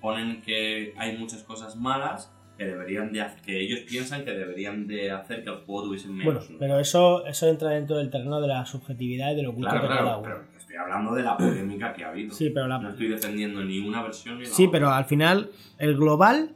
ponen 0.00 0.42
que 0.42 0.94
hay 0.98 1.16
muchas 1.16 1.42
cosas 1.44 1.76
malas 1.76 2.32
que 2.60 2.66
deberían 2.66 3.10
de 3.10 3.24
que 3.42 3.58
ellos 3.58 3.80
piensan 3.88 4.22
que 4.22 4.32
deberían 4.32 4.86
de 4.86 5.10
hacer 5.10 5.42
que 5.42 5.48
el 5.48 5.56
juego 5.64 5.84
tuviese 5.84 6.08
menos 6.08 6.46
bueno, 6.46 6.58
pero 6.58 6.78
eso, 6.78 7.24
eso 7.24 7.48
entra 7.48 7.70
dentro 7.70 7.96
del 7.96 8.10
terreno 8.10 8.38
de 8.38 8.48
la 8.48 8.66
subjetividad 8.66 9.32
y 9.32 9.36
de 9.36 9.42
lo 9.44 9.52
gusto 9.52 9.70
Claro, 9.70 9.82
de 9.82 9.88
cada 9.88 10.00
claro, 10.02 10.18
uno. 10.18 10.28
pero 10.28 10.58
estoy 10.58 10.76
hablando 10.76 11.14
de 11.14 11.22
la 11.22 11.36
polémica 11.38 11.94
que 11.94 12.04
ha 12.04 12.10
habido. 12.10 12.34
Sí, 12.34 12.50
pero 12.50 12.68
la- 12.68 12.78
No 12.78 12.90
estoy 12.90 13.08
defendiendo 13.08 13.64
ni 13.64 13.78
una 13.78 14.02
versión 14.02 14.36
ni 14.36 14.44
la 14.44 14.50
Sí, 14.50 14.64
otra. 14.66 14.72
pero 14.78 14.90
al 14.90 15.06
final 15.06 15.50
el 15.78 15.96
global 15.96 16.50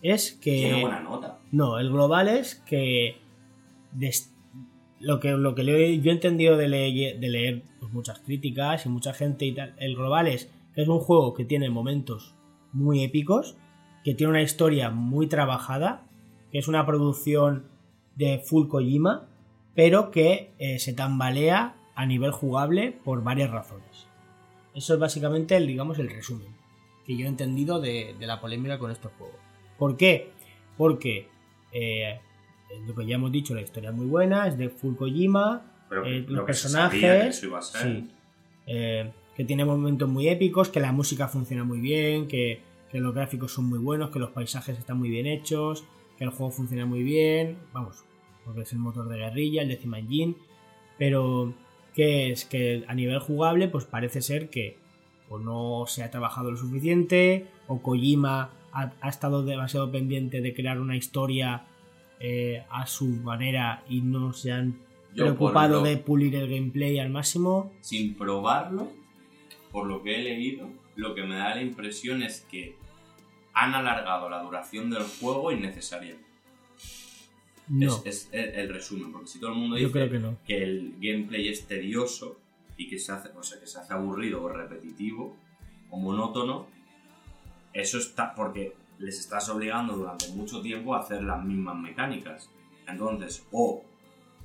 es 0.00 0.32
que 0.32 0.52
Tiene 0.52 0.80
buena 0.80 1.00
nota. 1.00 1.38
No, 1.50 1.78
el 1.78 1.90
global 1.90 2.28
es 2.28 2.54
que 2.66 3.16
des- 3.92 4.34
lo 5.00 5.20
que 5.20 5.32
lo 5.32 5.54
que 5.54 5.64
le- 5.64 6.00
yo 6.00 6.10
he 6.12 6.14
entendido 6.14 6.56
de, 6.56 6.68
leye- 6.68 7.18
de 7.18 7.28
leer 7.28 7.62
pues, 7.78 7.92
muchas 7.92 8.20
críticas 8.20 8.86
y 8.86 8.88
mucha 8.88 9.12
gente 9.12 9.44
y 9.44 9.52
tal, 9.52 9.74
el 9.76 9.96
global 9.96 10.28
es 10.28 10.50
que 10.74 10.80
es 10.80 10.88
un 10.88 11.00
juego 11.00 11.34
que 11.34 11.44
tiene 11.44 11.68
momentos 11.68 12.34
muy 12.72 13.04
épicos, 13.04 13.58
que 14.04 14.14
tiene 14.14 14.30
una 14.30 14.42
historia 14.42 14.90
muy 14.90 15.26
trabajada, 15.26 16.04
que 16.50 16.58
es 16.58 16.68
una 16.68 16.84
producción 16.86 17.64
de 18.16 18.38
full 18.38 18.68
Kojima, 18.68 19.28
pero 19.74 20.10
que 20.10 20.52
eh, 20.58 20.78
se 20.78 20.92
tambalea 20.92 21.74
a 21.94 22.06
nivel 22.06 22.30
jugable 22.30 22.92
por 23.04 23.22
varias 23.22 23.50
razones. 23.50 24.06
Eso 24.74 24.94
es 24.94 25.00
básicamente 25.00 25.56
el, 25.56 25.66
digamos, 25.66 25.98
el 25.98 26.10
resumen 26.10 26.62
que 27.06 27.16
yo 27.16 27.26
he 27.26 27.28
entendido 27.28 27.80
de, 27.80 28.14
de 28.18 28.26
la 28.26 28.40
polémica 28.40 28.78
con 28.78 28.90
este 28.90 29.08
juego. 29.08 29.34
¿Por 29.78 29.96
qué? 29.96 30.30
Porque 30.76 31.28
eh, 31.72 32.20
lo 32.86 32.94
que 32.94 33.06
ya 33.06 33.16
hemos 33.16 33.32
dicho, 33.32 33.54
la 33.54 33.62
historia 33.62 33.90
es 33.90 33.96
muy 33.96 34.06
buena, 34.06 34.46
es 34.46 34.56
de 34.56 34.68
full 34.68 34.94
Kojima, 34.94 35.62
Pero 35.88 36.04
eh, 36.04 36.20
lo 36.20 36.20
los 36.20 36.28
que 36.28 36.40
que 36.40 36.46
personajes, 36.46 37.40
sí, 37.72 38.10
eh, 38.66 39.10
que 39.36 39.44
tiene 39.44 39.64
momentos 39.64 40.08
muy 40.08 40.28
épicos, 40.28 40.68
que 40.68 40.80
la 40.80 40.92
música 40.92 41.28
funciona 41.28 41.64
muy 41.64 41.80
bien, 41.80 42.28
que, 42.28 42.60
que 42.92 43.00
los 43.00 43.14
gráficos 43.14 43.52
son 43.52 43.64
muy 43.66 43.78
buenos, 43.78 44.10
que 44.10 44.18
los 44.20 44.30
paisajes 44.30 44.78
están 44.78 44.98
muy 44.98 45.08
bien 45.10 45.26
hechos, 45.26 45.84
que 46.18 46.24
el 46.24 46.30
juego 46.30 46.52
funciona 46.52 46.84
muy 46.86 47.02
bien, 47.02 47.56
vamos, 47.72 48.04
porque 48.44 48.60
es 48.62 48.72
el 48.72 48.78
motor 48.78 49.08
de 49.08 49.16
guerrilla, 49.16 49.62
el 49.62 49.68
Decima 49.68 49.98
Engine, 49.98 50.34
pero 50.98 51.54
que 51.94 52.30
es 52.30 52.44
que 52.44 52.84
a 52.86 52.94
nivel 52.94 53.18
jugable 53.18 53.68
pues 53.68 53.84
parece 53.86 54.20
ser 54.22 54.50
que 54.50 54.76
o 55.28 55.38
no 55.38 55.84
se 55.86 56.02
ha 56.02 56.10
trabajado 56.10 56.50
lo 56.50 56.56
suficiente 56.58 57.46
o 57.66 57.80
Kojima 57.82 58.50
ha, 58.72 58.92
ha 59.00 59.08
estado 59.08 59.42
demasiado 59.44 59.90
pendiente 59.90 60.40
de 60.42 60.54
crear 60.54 60.78
una 60.80 60.96
historia 60.96 61.64
eh, 62.20 62.62
a 62.70 62.86
su 62.86 63.06
manera 63.06 63.82
y 63.88 64.00
no 64.02 64.32
se 64.34 64.52
han 64.52 64.76
Yo, 65.14 65.24
preocupado 65.24 65.78
lo- 65.80 65.82
de 65.82 65.96
pulir 65.96 66.34
el 66.36 66.48
gameplay 66.48 66.98
al 66.98 67.08
máximo. 67.10 67.72
sin 67.80 68.14
probarlo, 68.14 68.88
por 69.70 69.86
lo 69.86 70.02
que 70.02 70.16
he 70.16 70.22
leído, 70.22 70.68
lo 70.96 71.14
que 71.14 71.24
me 71.24 71.36
da 71.36 71.54
la 71.54 71.62
impresión 71.62 72.22
es 72.22 72.46
que 72.50 72.76
han 73.54 73.74
alargado 73.74 74.28
la 74.28 74.42
duración 74.42 74.90
del 74.90 75.04
juego 75.04 75.52
innecesariamente. 75.52 76.30
No, 77.68 77.86
Es, 77.86 78.02
es 78.04 78.28
el, 78.32 78.50
el 78.50 78.68
resumen, 78.68 79.12
porque 79.12 79.28
si 79.28 79.38
todo 79.38 79.52
el 79.52 79.58
mundo 79.58 79.76
dice 79.76 80.10
que 80.10 80.18
no. 80.18 80.36
que 80.46 80.62
el 80.62 80.94
gameplay 81.00 81.48
es 81.48 81.66
tedioso 81.66 82.40
y 82.76 82.88
que 82.88 82.98
se 82.98 83.12
hace, 83.12 83.30
o 83.30 83.42
sea, 83.42 83.60
que 83.60 83.66
se 83.66 83.78
hace 83.78 83.92
aburrido 83.92 84.42
o 84.42 84.48
repetitivo 84.48 85.36
o 85.90 85.98
monótono, 85.98 86.66
eso 87.72 87.98
está 87.98 88.34
porque 88.34 88.74
les 88.98 89.18
estás 89.18 89.48
obligando 89.48 89.96
durante 89.96 90.28
mucho 90.28 90.60
tiempo 90.60 90.94
a 90.94 91.00
hacer 91.00 91.22
las 91.22 91.44
mismas 91.44 91.76
mecánicas. 91.76 92.50
Entonces, 92.86 93.46
o 93.52 93.84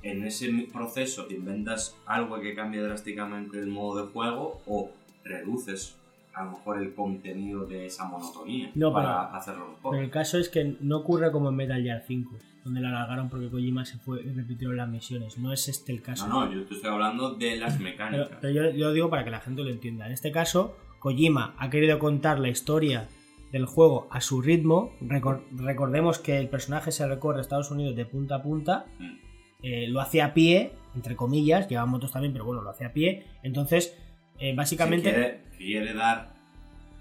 en 0.02 0.24
ese 0.24 0.50
proceso 0.72 1.26
te 1.26 1.34
inventas 1.34 1.96
algo 2.06 2.40
que 2.40 2.54
cambie 2.54 2.80
drásticamente 2.80 3.58
el 3.58 3.66
modo 3.66 4.04
de 4.04 4.12
juego 4.12 4.62
o 4.66 4.90
reduces 5.24 5.97
a 6.38 6.44
lo 6.44 6.50
mejor 6.52 6.78
el 6.82 6.94
contenido 6.94 7.66
de 7.66 7.86
esa 7.86 8.04
monotonía 8.06 8.70
No, 8.74 8.92
para 8.92 9.34
hacerlo 9.36 9.68
mejor. 9.68 9.90
Pero 9.92 10.02
el 10.04 10.10
caso 10.10 10.38
es 10.38 10.48
que 10.48 10.76
no 10.80 10.98
ocurre 10.98 11.30
como 11.32 11.48
en 11.48 11.56
Metal 11.56 11.82
Gear 11.82 12.02
5, 12.06 12.36
donde 12.64 12.80
la 12.80 12.88
alargaron 12.90 13.28
porque 13.28 13.48
Kojima 13.50 13.84
se 13.84 13.98
fue 13.98 14.22
y 14.22 14.28
repitieron 14.32 14.76
las 14.76 14.88
misiones. 14.88 15.38
No 15.38 15.52
es 15.52 15.68
este 15.68 15.92
el 15.92 16.02
caso. 16.02 16.26
No, 16.28 16.46
no, 16.46 16.52
yo 16.52 16.64
te 16.64 16.74
estoy 16.74 16.90
hablando 16.90 17.34
de 17.34 17.56
las 17.56 17.72
Pero, 17.74 17.84
mecánicas. 17.84 18.28
pero 18.40 18.52
yo, 18.52 18.70
yo 18.70 18.86
lo 18.88 18.92
digo 18.92 19.10
para 19.10 19.24
que 19.24 19.30
la 19.30 19.40
gente 19.40 19.62
lo 19.62 19.70
entienda. 19.70 20.06
En 20.06 20.12
este 20.12 20.30
caso, 20.32 20.76
Kojima 21.00 21.54
ha 21.58 21.70
querido 21.70 21.98
contar 21.98 22.38
la 22.38 22.48
historia 22.48 23.08
del 23.52 23.64
juego 23.64 24.06
a 24.10 24.20
su 24.20 24.42
ritmo. 24.42 24.92
Recor- 25.00 25.42
recordemos 25.56 26.18
que 26.18 26.38
el 26.38 26.48
personaje 26.48 26.92
se 26.92 27.06
recorre 27.08 27.40
Estados 27.40 27.70
Unidos 27.70 27.96
de 27.96 28.04
punta 28.04 28.36
a 28.36 28.42
punta. 28.42 28.84
Mm. 28.98 29.16
Eh, 29.62 29.88
lo 29.88 30.00
hace 30.00 30.22
a 30.22 30.34
pie, 30.34 30.72
entre 30.94 31.16
comillas, 31.16 31.66
lleva 31.68 31.84
motos 31.86 32.12
también, 32.12 32.32
pero 32.32 32.44
bueno, 32.44 32.62
lo 32.62 32.70
hace 32.70 32.84
a 32.84 32.92
pie. 32.92 33.24
Entonces, 33.42 33.96
eh, 34.38 34.54
básicamente... 34.54 35.10
Quiere, 35.10 35.40
quiere 35.58 35.92
dar 35.92 36.32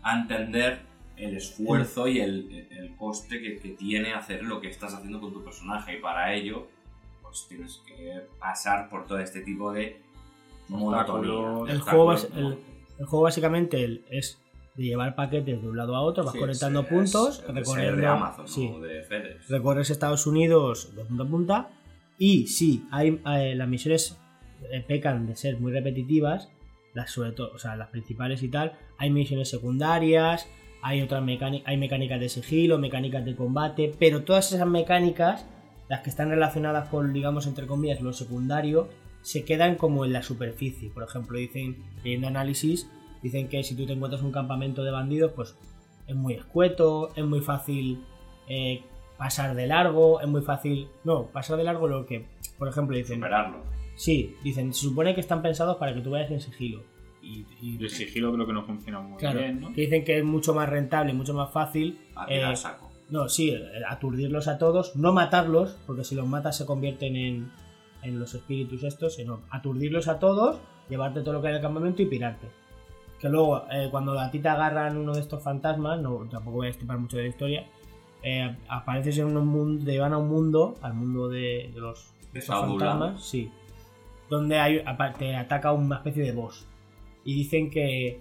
a 0.03 0.19
entender 0.21 0.79
el 1.15 1.35
esfuerzo 1.37 2.07
y 2.07 2.19
el, 2.19 2.67
el 2.71 2.95
coste 2.97 3.41
que, 3.41 3.57
que 3.59 3.69
tiene 3.69 4.13
hacer 4.13 4.43
lo 4.43 4.59
que 4.61 4.67
estás 4.69 4.93
haciendo 4.93 5.19
con 5.21 5.31
tu 5.33 5.43
personaje 5.43 5.97
y 5.97 6.01
para 6.01 6.33
ello 6.33 6.67
pues 7.23 7.45
tienes 7.49 7.81
que 7.87 8.21
pasar 8.39 8.89
por 8.89 9.05
todo 9.07 9.19
este 9.19 9.41
tipo 9.41 9.71
de 9.71 9.99
monotonía. 10.69 11.71
El 11.73 11.79
juego, 11.81 12.13
el, 12.13 12.57
el 12.99 13.05
juego 13.05 13.23
básicamente 13.23 13.83
el- 13.83 14.05
es 14.09 14.39
de 14.75 14.83
llevar 14.83 15.15
paquetes 15.15 15.59
de 15.61 15.67
un 15.67 15.75
lado 15.75 15.95
a 15.95 16.01
otro, 16.01 16.23
vas 16.23 16.33
Sí, 16.33 16.39
conectando 16.39 16.85
puntos, 16.87 17.39
es- 17.39 17.67
es 17.67 17.97
de 17.97 18.05
Amazon 18.07 18.47
sí, 18.47 18.69
de 18.81 19.01
FedEx. 19.03 19.49
recorres 19.49 19.89
Estados 19.89 20.27
Unidos 20.27 20.95
de 20.95 21.03
punta 21.03 21.23
a 21.23 21.27
punta 21.27 21.69
y 22.19 22.47
sí, 22.47 22.85
hay, 22.91 23.19
eh, 23.25 23.55
las 23.55 23.67
misiones 23.67 24.17
eh, 24.71 24.83
pecan 24.87 25.25
de 25.27 25.35
ser 25.35 25.59
muy 25.59 25.71
repetitivas, 25.71 26.49
las 26.97 27.11
sobre 27.11 27.31
todo, 27.31 27.51
o 27.53 27.59
sea, 27.59 27.75
las 27.75 27.89
principales 27.89 28.41
y 28.41 28.49
tal, 28.49 28.73
hay 28.97 29.11
misiones 29.11 29.49
secundarias, 29.49 30.49
hay 30.81 31.03
otras 31.03 31.23
mecánicas, 31.23 31.67
hay 31.67 31.77
mecánicas 31.77 32.19
de 32.19 32.27
sigilo, 32.27 32.79
mecánicas 32.79 33.23
de 33.23 33.35
combate, 33.35 33.93
pero 33.99 34.23
todas 34.23 34.51
esas 34.51 34.67
mecánicas, 34.67 35.45
las 35.89 36.01
que 36.01 36.09
están 36.09 36.31
relacionadas 36.31 36.89
con, 36.89 37.13
digamos, 37.13 37.45
entre 37.45 37.67
comillas, 37.67 38.01
lo 38.01 38.13
secundario, 38.13 38.89
se 39.21 39.45
quedan 39.45 39.75
como 39.75 40.05
en 40.05 40.13
la 40.13 40.23
superficie. 40.23 40.89
Por 40.89 41.03
ejemplo, 41.03 41.37
dicen, 41.37 41.77
leyendo 42.03 42.29
análisis, 42.29 42.89
dicen 43.21 43.47
que 43.47 43.63
si 43.63 43.75
tú 43.75 43.85
te 43.85 43.93
encuentras 43.93 44.23
un 44.23 44.31
campamento 44.31 44.83
de 44.83 44.89
bandidos, 44.89 45.33
pues 45.33 45.55
es 46.07 46.15
muy 46.15 46.33
escueto, 46.33 47.11
es 47.15 47.25
muy 47.25 47.41
fácil 47.41 48.03
eh, 48.49 48.81
pasar 49.17 49.55
de 49.55 49.67
largo, 49.67 50.19
es 50.19 50.27
muy 50.27 50.41
fácil. 50.41 50.87
No, 51.03 51.27
pasar 51.27 51.57
de 51.57 51.63
largo 51.63 51.87
lo 51.87 52.07
que, 52.07 52.25
por 52.57 52.67
ejemplo, 52.67 52.97
dicen. 52.97 53.19
Sí, 53.97 54.35
dicen, 54.43 54.73
se 54.73 54.81
supone 54.83 55.13
que 55.13 55.21
están 55.21 55.41
pensados 55.41 55.75
para 55.77 55.93
que 55.93 56.01
tú 56.01 56.11
vayas 56.11 56.31
en 56.31 56.39
sigilo. 56.39 56.83
Y, 57.21 57.45
y- 57.61 57.77
El 57.81 57.89
sigilo 57.89 58.31
creo 58.33 58.47
que 58.47 58.53
no 58.53 58.63
funciona 58.63 58.99
muy 59.01 59.17
claro, 59.17 59.39
bien, 59.39 59.59
¿no? 59.59 59.73
que 59.73 59.81
dicen 59.81 60.05
que 60.05 60.19
es 60.19 60.23
mucho 60.23 60.53
más 60.53 60.69
rentable, 60.69 61.13
mucho 61.13 61.33
más 61.33 61.51
fácil. 61.51 61.99
Eh, 62.29 62.55
saco. 62.55 62.89
no, 63.09 63.27
sí, 63.27 63.49
eh, 63.49 63.59
aturdirlos 63.89 64.47
a 64.47 64.57
todos, 64.57 64.95
no 64.95 65.11
matarlos, 65.13 65.77
porque 65.85 66.03
si 66.05 66.15
los 66.15 66.25
matas 66.27 66.55
se 66.57 66.65
convierten 66.65 67.15
en, 67.17 67.51
en 68.03 68.19
los 68.19 68.33
espíritus 68.33 68.83
estos, 68.83 69.15
sino 69.15 69.41
aturdirlos 69.49 70.07
a 70.07 70.19
todos, 70.19 70.59
llevarte 70.89 71.21
todo 71.21 71.33
lo 71.33 71.41
que 71.41 71.47
hay 71.47 71.53
en 71.53 71.57
el 71.57 71.61
campamento 71.63 72.01
y 72.01 72.05
pirarte. 72.05 72.47
Que 73.19 73.29
luego, 73.29 73.63
eh, 73.71 73.87
cuando 73.89 74.17
a 74.19 74.29
ti 74.29 74.37
te 74.39 74.47
agarran 74.47 74.95
uno 74.95 75.13
de 75.15 75.21
estos 75.21 75.41
fantasmas, 75.43 75.99
no, 75.99 76.27
tampoco 76.29 76.57
voy 76.57 76.67
a 76.67 76.69
estipar 76.69 76.99
mucho 76.99 77.17
de 77.17 77.23
la 77.23 77.29
historia, 77.29 77.67
eh, 78.21 78.55
apareces 78.69 79.17
en 79.17 79.35
un 79.35 79.47
mundo, 79.47 79.83
te 79.83 79.97
van 79.99 80.13
a 80.13 80.17
un 80.19 80.29
mundo, 80.29 80.75
al 80.83 80.93
mundo 80.93 81.27
de, 81.27 81.71
de 81.73 81.79
los 81.79 82.13
de 82.31 82.39
estos 82.39 82.55
Shadowlands. 82.55 82.83
fantasmas, 82.83 83.23
sí, 83.27 83.51
donde 84.29 84.59
hay, 84.59 84.83
te 85.17 85.35
ataca 85.35 85.71
una 85.71 85.97
especie 85.97 86.23
de 86.23 86.31
boss. 86.31 86.65
Y 87.23 87.33
dicen 87.35 87.69
que, 87.69 88.19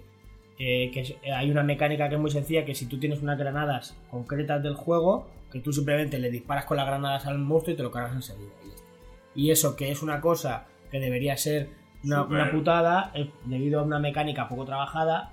eh, 0.59 0.91
que 0.91 0.99
es- 1.01 1.15
hay 1.35 1.51
una 1.51 1.63
mecánica 1.63 2.09
que 2.09 2.15
es 2.15 2.21
muy 2.21 2.31
sencilla, 2.31 2.65
que 2.65 2.75
si 2.75 2.85
tú 2.87 2.99
tienes 2.99 3.21
unas 3.21 3.37
granadas 3.37 3.97
concretas 4.09 4.61
del 4.63 4.75
juego, 4.75 5.27
que 5.51 5.59
tú 5.59 5.71
simplemente 5.71 6.19
le 6.19 6.29
disparas 6.29 6.65
con 6.65 6.77
las 6.77 6.85
granadas 6.87 7.25
al 7.25 7.37
monstruo 7.39 7.73
y 7.73 7.77
te 7.77 7.83
lo 7.83 7.91
cargas 7.91 8.13
enseguida. 8.13 8.51
y 9.35 9.51
eso 9.51 9.75
que 9.75 9.91
es 9.91 10.01
una 10.01 10.19
cosa 10.19 10.65
que 10.89 10.99
debería 10.99 11.37
ser 11.37 11.69
una, 12.03 12.23
una 12.23 12.49
putada, 12.51 13.11
eh, 13.13 13.29
debido 13.45 13.79
a 13.79 13.83
una 13.83 13.99
mecánica 13.99 14.49
poco 14.49 14.65
trabajada, 14.65 15.31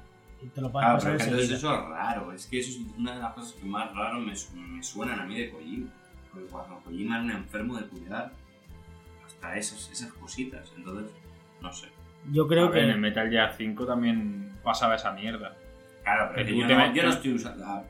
te 0.54 0.60
lo 0.60 0.70
puedes 0.70 0.84
Claro, 0.84 0.96
pasar 0.98 1.12
pero 1.16 1.24
entonces 1.30 1.50
eso 1.56 1.74
es 1.74 1.88
raro. 1.88 2.32
Es 2.32 2.46
que 2.46 2.58
eso 2.58 2.70
es 2.70 2.80
una 2.98 3.14
de 3.14 3.20
las 3.22 3.32
cosas 3.32 3.52
que 3.54 3.64
más 3.64 3.94
raro 3.94 4.20
me, 4.20 4.34
me 4.56 4.82
suenan 4.82 5.20
a 5.20 5.24
mí 5.24 5.36
de 5.38 5.50
Kojima. 5.50 5.88
Porque 6.30 6.46
cuando 6.48 6.76
Kojima 6.84 7.14
era 7.16 7.24
un 7.24 7.30
enfermo 7.30 7.76
de 7.78 7.86
cuidar 7.86 8.30
esas, 9.54 9.90
esas 9.90 10.12
cositas. 10.14 10.72
Entonces, 10.76 11.12
no 11.60 11.72
sé. 11.72 11.88
Yo 12.32 12.48
creo 12.48 12.66
A 12.66 12.70
ver, 12.70 12.84
en 12.84 12.88
el 12.90 12.94
que... 12.96 13.00
Metal 13.00 13.28
Gear 13.30 13.52
5 13.56 13.86
también 13.86 14.52
pasaba 14.62 14.94
esa 14.94 15.12
mierda. 15.12 15.56
Claro, 16.02 16.30
pero 16.34 16.46
Que 16.46 16.52
que 16.52 16.58
yo, 16.60 16.66
te 16.66 16.72
no, 16.74 16.80
metes- 16.80 16.94
yo 16.94 17.02
no 17.02 17.10
estoy 17.10 17.32
usando. 17.34 17.64
ah, 17.66 17.82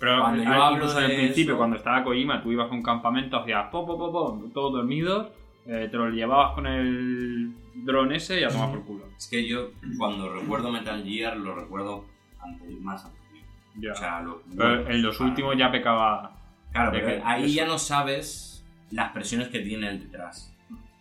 Pero 0.00 0.20
Cuando 0.20 0.42
yo 0.44 0.70
incluso 0.72 0.98
en 1.00 1.10
el 1.10 1.16
principio, 1.16 1.52
eso- 1.52 1.58
cuando 1.58 1.76
estaba 1.76 2.04
Kojima, 2.04 2.42
tú 2.42 2.52
ibas 2.52 2.70
a 2.70 2.74
un 2.74 2.82
campamento, 2.82 3.36
hacías 3.38 3.68
pop, 3.70 3.86
pop, 3.86 4.12
pop, 4.12 4.52
todos 4.54 4.72
dormidos, 4.72 5.28
eh, 5.66 5.88
te 5.90 5.96
lo 5.96 6.08
llevabas 6.10 6.54
con 6.54 6.66
el 6.66 7.54
dron 7.74 8.12
ese 8.12 8.40
y 8.40 8.44
a 8.44 8.48
tomar 8.48 8.70
por 8.70 8.84
culo. 8.84 9.04
Es 9.16 9.28
que 9.28 9.46
yo, 9.46 9.70
cuando 9.98 10.32
recuerdo 10.32 10.70
Metal 10.72 11.02
Gear, 11.04 11.36
lo 11.36 11.54
recuerdo 11.54 12.04
ante, 12.40 12.64
más 12.80 13.04
anterior. 13.04 13.46
Ya. 13.76 13.92
O 13.92 13.94
sea, 13.96 14.20
lo- 14.20 14.42
Pero 14.56 14.88
en 14.90 15.02
los 15.02 15.20
últimos 15.20 15.56
ya 15.56 15.70
pecaba. 15.70 16.36
Claro, 16.72 16.90
pero 16.92 17.06
que 17.06 17.22
ahí 17.24 17.44
eso- 17.44 17.54
ya 17.54 17.66
no 17.66 17.78
sabes 17.78 18.64
las 18.90 19.12
presiones 19.12 19.48
que 19.48 19.60
tiene 19.60 19.88
el 19.88 20.00
detrás. 20.00 20.51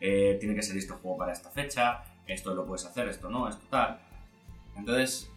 Eh, 0.02 0.38
tiene 0.40 0.56
que 0.56 0.64
ser 0.64 0.76
este 0.78 0.94
juego 0.94 1.16
para 1.18 1.32
esta 1.32 1.50
fecha, 1.52 2.04
esto 2.28 2.54
lo 2.56 2.66
puedes 2.66 2.86
hacer, 2.86 3.08
esto 3.08 3.30
no, 3.30 3.48
esto 3.48 3.64
tal. 3.70 4.00
Entonces, 4.76 5.32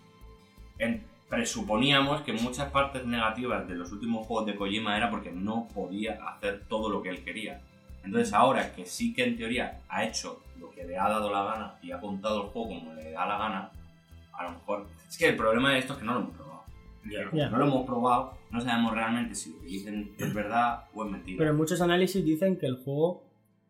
en- 0.78 1.04
presuponíamos 1.28 2.22
que 2.22 2.32
muchas 2.32 2.70
partes 2.70 3.04
negativas 3.06 3.66
de 3.68 3.74
los 3.74 3.90
últimos 3.92 4.26
juegos 4.26 4.46
de 4.46 4.54
Kojima 4.56 4.96
era 4.96 5.10
porque 5.10 5.30
no 5.32 5.68
podía 5.74 6.18
hacer 6.28 6.64
todo 6.68 6.88
lo 6.88 7.02
que 7.02 7.10
él 7.10 7.24
quería. 7.24 7.60
Entonces 8.04 8.32
ahora 8.32 8.72
que 8.74 8.86
sí 8.86 9.12
que 9.14 9.24
en 9.24 9.36
teoría 9.36 9.80
ha 9.88 10.04
hecho 10.04 10.42
lo 10.60 10.70
que 10.70 10.84
le 10.84 10.96
ha 10.98 11.08
dado 11.08 11.30
la 11.32 11.42
gana 11.44 11.74
y 11.82 11.90
ha 11.92 12.00
contado 12.00 12.42
el 12.44 12.48
juego 12.50 12.68
como 12.68 12.94
le 12.94 13.10
da 13.12 13.26
la 13.26 13.38
gana, 13.38 13.70
a 14.32 14.44
lo 14.44 14.50
mejor... 14.50 14.86
Es 15.08 15.16
que 15.18 15.28
el 15.28 15.36
problema 15.36 15.72
de 15.72 15.78
esto 15.78 15.94
es 15.94 15.98
que 16.00 16.04
no 16.04 16.14
lo 16.14 16.20
hemos 16.20 16.34
probado. 16.36 16.62
Ya. 17.32 17.48
No 17.50 17.58
lo 17.58 17.64
hemos 17.66 17.86
probado, 17.86 18.38
no 18.50 18.60
sabemos 18.60 18.94
realmente 18.94 19.34
si 19.34 19.52
lo 19.52 19.60
que 19.60 19.66
dicen 19.66 20.14
es 20.18 20.32
verdad 20.34 20.84
o 20.94 21.04
es 21.04 21.10
mentira. 21.10 21.38
Pero 21.38 21.50
en 21.50 21.56
muchos 21.56 21.80
análisis 21.80 22.24
dicen 22.24 22.56
que 22.58 22.66
el 22.66 22.76
juego 22.76 23.24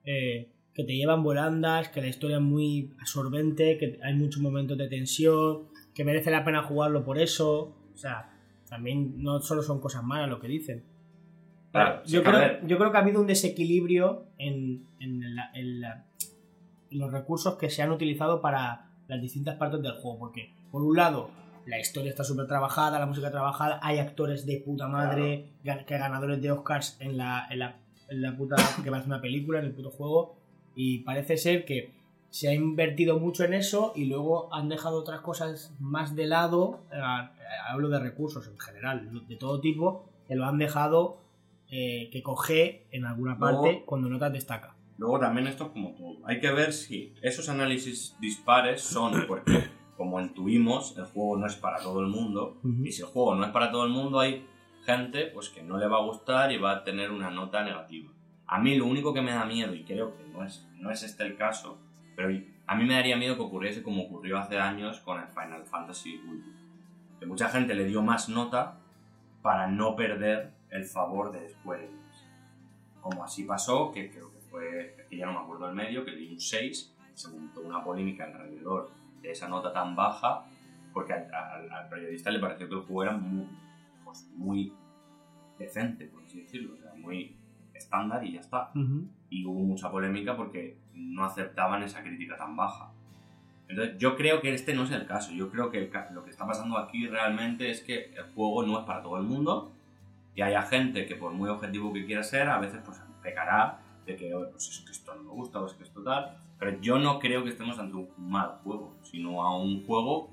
eh, 0.04 0.50
que 0.74 0.84
te 0.84 0.94
llevan 0.96 1.22
volandas, 1.22 1.88
que 1.88 2.00
la 2.00 2.08
historia 2.08 2.36
es 2.36 2.42
muy 2.42 2.92
absorbente, 3.00 3.78
que 3.78 3.98
hay 4.02 4.14
muchos 4.14 4.42
momentos 4.42 4.76
de 4.76 4.88
tensión, 4.88 5.68
que 5.94 6.04
merece 6.04 6.30
la 6.30 6.44
pena 6.44 6.62
jugarlo 6.64 7.04
por 7.04 7.18
eso. 7.18 7.76
O 7.94 7.96
sea, 7.96 8.30
también 8.68 9.22
no 9.22 9.40
solo 9.40 9.62
son 9.62 9.80
cosas 9.80 10.02
malas 10.02 10.28
lo 10.28 10.40
que 10.40 10.48
dicen. 10.48 10.84
Claro, 11.70 12.02
yo, 12.04 12.22
creo, 12.22 12.66
yo 12.66 12.78
creo 12.78 12.90
que 12.90 12.96
ha 12.96 13.00
habido 13.00 13.20
un 13.20 13.26
desequilibrio 13.26 14.26
en, 14.38 14.86
en 15.00 15.34
la- 15.34 15.50
en 15.54 15.80
la- 15.80 16.06
en 16.90 16.98
los 16.98 17.10
recursos 17.12 17.56
que 17.56 17.70
se 17.70 17.82
han 17.82 17.90
utilizado 17.90 18.40
para 18.40 18.90
las 19.08 19.20
distintas 19.20 19.56
partes 19.56 19.82
del 19.82 19.92
juego. 19.92 20.18
Porque, 20.18 20.54
por 20.70 20.82
un 20.82 20.96
lado, 20.96 21.30
la 21.66 21.78
historia 21.80 22.10
está 22.10 22.22
súper 22.24 22.46
trabajada, 22.46 22.98
la 22.98 23.06
música 23.06 23.30
trabajada, 23.30 23.80
hay 23.82 23.98
actores 23.98 24.44
de 24.46 24.62
puta 24.64 24.86
madre, 24.88 25.52
gan- 25.64 25.84
que 25.84 25.98
ganadores 25.98 26.40
de 26.42 26.50
Oscars 26.52 26.96
en 27.00 27.16
la, 27.16 27.46
en 27.50 27.58
la, 27.60 27.76
en 28.08 28.22
la 28.22 28.36
puta. 28.36 28.56
que 28.84 28.90
parece 28.90 29.08
una 29.08 29.20
película, 29.20 29.58
en 29.60 29.66
el 29.66 29.72
puto 29.72 29.90
juego. 29.90 30.36
Y 30.74 31.00
parece 31.00 31.36
ser 31.36 31.64
que 31.64 31.92
se 32.30 32.48
ha 32.48 32.54
invertido 32.54 33.18
mucho 33.20 33.44
en 33.44 33.54
eso 33.54 33.92
y 33.94 34.06
luego 34.06 34.52
han 34.52 34.68
dejado 34.68 34.98
otras 34.98 35.20
cosas 35.20 35.72
más 35.78 36.16
de 36.16 36.26
lado. 36.26 36.80
eh, 36.92 36.96
hablo 37.70 37.88
de 37.88 38.00
recursos 38.00 38.48
en 38.48 38.58
general, 38.58 39.26
de 39.28 39.36
todo 39.36 39.60
tipo, 39.60 40.08
que 40.26 40.34
lo 40.34 40.44
han 40.46 40.58
dejado 40.58 41.18
eh, 41.70 42.10
que 42.12 42.22
coge 42.22 42.86
en 42.90 43.04
alguna 43.06 43.36
Luego- 43.38 43.62
parte 43.62 43.82
cuando 43.86 44.08
no 44.08 44.18
te 44.18 44.30
destaca. 44.30 44.74
Luego 44.98 45.18
también 45.18 45.46
esto 45.48 45.64
es 45.66 45.70
como 45.70 45.90
todo. 45.94 46.18
Hay 46.26 46.38
que 46.40 46.50
ver 46.52 46.72
si 46.72 47.14
esos 47.22 47.48
análisis 47.48 48.16
dispares 48.20 48.80
son 48.82 49.12
porque, 49.28 49.64
como 49.96 50.20
intuimos, 50.20 50.96
el 50.98 51.04
juego 51.06 51.36
no 51.36 51.46
es 51.46 51.56
para 51.56 51.78
todo 51.80 52.00
el 52.00 52.06
mundo. 52.08 52.58
Ujú. 52.62 52.84
Y 52.84 52.92
si 52.92 53.02
el 53.02 53.08
juego 53.08 53.34
no 53.34 53.44
es 53.44 53.50
para 53.50 53.70
todo 53.72 53.84
el 53.84 53.90
mundo, 53.90 54.20
hay 54.20 54.46
gente 54.84 55.26
pues 55.26 55.48
que 55.48 55.62
no 55.62 55.78
le 55.78 55.86
va 55.88 55.98
a 55.98 56.02
gustar 56.04 56.52
y 56.52 56.58
va 56.58 56.72
a 56.72 56.84
tener 56.84 57.10
una 57.10 57.30
nota 57.30 57.64
negativa. 57.64 58.10
A 58.54 58.58
mí 58.60 58.76
lo 58.76 58.86
único 58.86 59.12
que 59.12 59.20
me 59.20 59.32
da 59.32 59.44
miedo, 59.44 59.74
y 59.74 59.82
creo 59.84 60.16
que 60.16 60.24
no 60.32 60.44
es, 60.44 60.66
no 60.78 60.90
es 60.90 61.02
este 61.02 61.24
el 61.24 61.36
caso, 61.36 61.78
pero 62.14 62.28
a 62.66 62.74
mí 62.76 62.84
me 62.84 62.94
daría 62.94 63.16
miedo 63.16 63.34
que 63.36 63.42
ocurriese 63.42 63.82
como 63.82 64.02
ocurrió 64.04 64.38
hace 64.38 64.58
años 64.58 65.00
con 65.00 65.20
el 65.20 65.26
Final 65.28 65.64
Fantasy 65.64 66.16
Ultimate. 66.18 66.64
Que 67.18 67.26
mucha 67.26 67.48
gente 67.48 67.74
le 67.74 67.84
dio 67.84 68.00
más 68.02 68.28
nota 68.28 68.78
para 69.42 69.66
no 69.66 69.96
perder 69.96 70.52
el 70.70 70.84
favor 70.84 71.32
de 71.32 71.48
Square 71.48 71.84
Enix. 71.86 72.26
Como 73.00 73.24
así 73.24 73.42
pasó, 73.44 73.90
que 73.92 74.08
creo 74.10 74.30
que 74.32 74.38
fue, 74.50 74.96
que 75.10 75.16
ya 75.16 75.26
no 75.26 75.32
me 75.32 75.38
acuerdo 75.40 75.68
el 75.68 75.74
medio, 75.74 76.04
que 76.04 76.12
le 76.12 76.18
dio 76.18 76.30
un 76.32 76.40
6, 76.40 76.94
se 77.14 77.28
montó 77.30 77.60
una 77.60 77.82
polémica 77.82 78.24
alrededor 78.24 78.90
de 79.20 79.30
esa 79.32 79.48
nota 79.48 79.72
tan 79.72 79.96
baja, 79.96 80.44
porque 80.92 81.12
al, 81.12 81.34
al- 81.34 81.72
al 81.72 81.88
periodista 81.88 82.30
le 82.30 82.38
pareció 82.38 82.68
que 82.68 82.74
el 82.76 82.80
juego 82.82 83.02
era 83.02 83.12
muy, 83.16 83.48
pues, 84.04 84.28
muy 84.36 84.72
decente, 85.58 86.06
por 86.06 86.22
así 86.22 86.40
decirlo, 86.40 86.74
o 86.74 86.78
sea, 86.78 86.94
muy 86.94 87.36
estándar 87.94 88.24
y 88.24 88.32
ya 88.32 88.40
está. 88.40 88.70
Ujú. 88.74 89.06
Y 89.30 89.44
hubo 89.46 89.60
mucha 89.60 89.90
polémica 89.90 90.36
porque 90.36 90.76
no 90.94 91.24
aceptaban 91.24 91.82
esa 91.82 92.02
crítica 92.02 92.36
tan 92.36 92.56
baja. 92.56 92.90
Entonces, 93.68 93.96
yo 93.98 94.16
creo 94.16 94.40
que 94.40 94.52
este 94.52 94.74
no 94.74 94.84
es 94.84 94.90
el 94.90 95.06
caso. 95.06 95.32
Yo 95.32 95.50
creo 95.50 95.70
que 95.70 95.90
lo 96.12 96.24
que 96.24 96.30
está 96.30 96.46
pasando 96.46 96.76
aquí 96.78 97.06
realmente 97.06 97.70
es 97.70 97.80
que 97.80 98.12
el 98.14 98.24
juego 98.34 98.64
no 98.64 98.80
es 98.80 98.84
para 98.84 99.02
todo 99.02 99.16
el 99.16 99.24
mundo 99.24 99.72
y 100.34 100.42
haya 100.42 100.62
gente 100.62 101.06
que 101.06 101.16
por 101.16 101.32
muy 101.32 101.48
objetivo 101.48 101.92
que 101.92 102.04
quiera 102.04 102.22
ser, 102.22 102.48
a 102.48 102.58
veces 102.58 102.80
pues 102.84 103.00
pecará 103.22 103.80
de 104.04 104.16
que 104.16 104.34
"Oye, 104.34 104.48
pues 104.50 104.68
es 104.68 104.80
que 104.80 104.92
esto 104.92 105.14
no 105.14 105.22
me 105.22 105.30
gusta 105.30 105.60
o 105.60 105.66
es 105.66 105.72
que 105.74 105.84
esto 105.84 106.02
tal. 106.02 106.36
Pero 106.58 106.78
yo 106.80 106.98
no 106.98 107.18
creo 107.18 107.42
que 107.42 107.50
estemos 107.50 107.78
ante 107.78 107.96
un 107.96 108.08
mal 108.18 108.58
juego, 108.62 108.94
sino 109.02 109.42
a 109.42 109.56
un 109.56 109.84
juego 109.86 110.30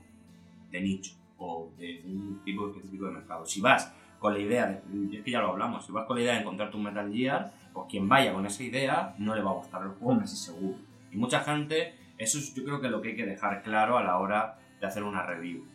de 0.70 0.82
nicho 0.82 1.14
o 1.38 1.72
de 1.78 2.04
un 2.06 2.42
tipo 2.44 2.68
específico 2.70 3.06
de 3.06 3.12
mercado. 3.12 3.46
Si 3.46 3.62
vas 3.62 3.94
con 4.22 4.34
la 4.34 4.40
idea, 4.40 4.68
de, 4.68 5.18
es 5.18 5.24
que 5.24 5.32
ya 5.32 5.42
lo 5.42 5.50
hablamos, 5.50 5.84
si 5.86 5.92
vas 5.92 6.06
con 6.06 6.16
la 6.16 6.22
idea 6.22 6.34
de 6.36 6.42
encontrarte 6.42 6.78
un 6.78 6.84
Metal 6.84 7.12
Gear, 7.12 7.52
pues 7.74 7.88
quien 7.90 8.08
vaya 8.08 8.32
con 8.34 8.46
esa 8.46 8.64
idea 8.64 9.16
no 9.18 9.34
le 9.36 9.42
va 9.42 9.50
a 9.52 9.56
gustar 9.56 9.82
el 9.82 9.90
juego, 9.90 10.20
casi 10.20 10.36
seguro. 10.38 10.78
Y 11.12 11.18
mucha 11.18 11.40
gente, 11.42 11.96
eso 12.20 12.38
es 12.38 12.54
yo 12.54 12.64
creo 12.64 12.80
que 12.80 12.88
lo 12.90 13.02
que 13.02 13.10
hay 13.10 13.16
que 13.16 13.26
dejar 13.26 13.64
claro 13.64 13.98
a 13.98 14.04
la 14.04 14.18
hora 14.20 14.60
de 14.80 14.86
hacer 14.88 15.04
una 15.04 15.26
review. 15.26 15.66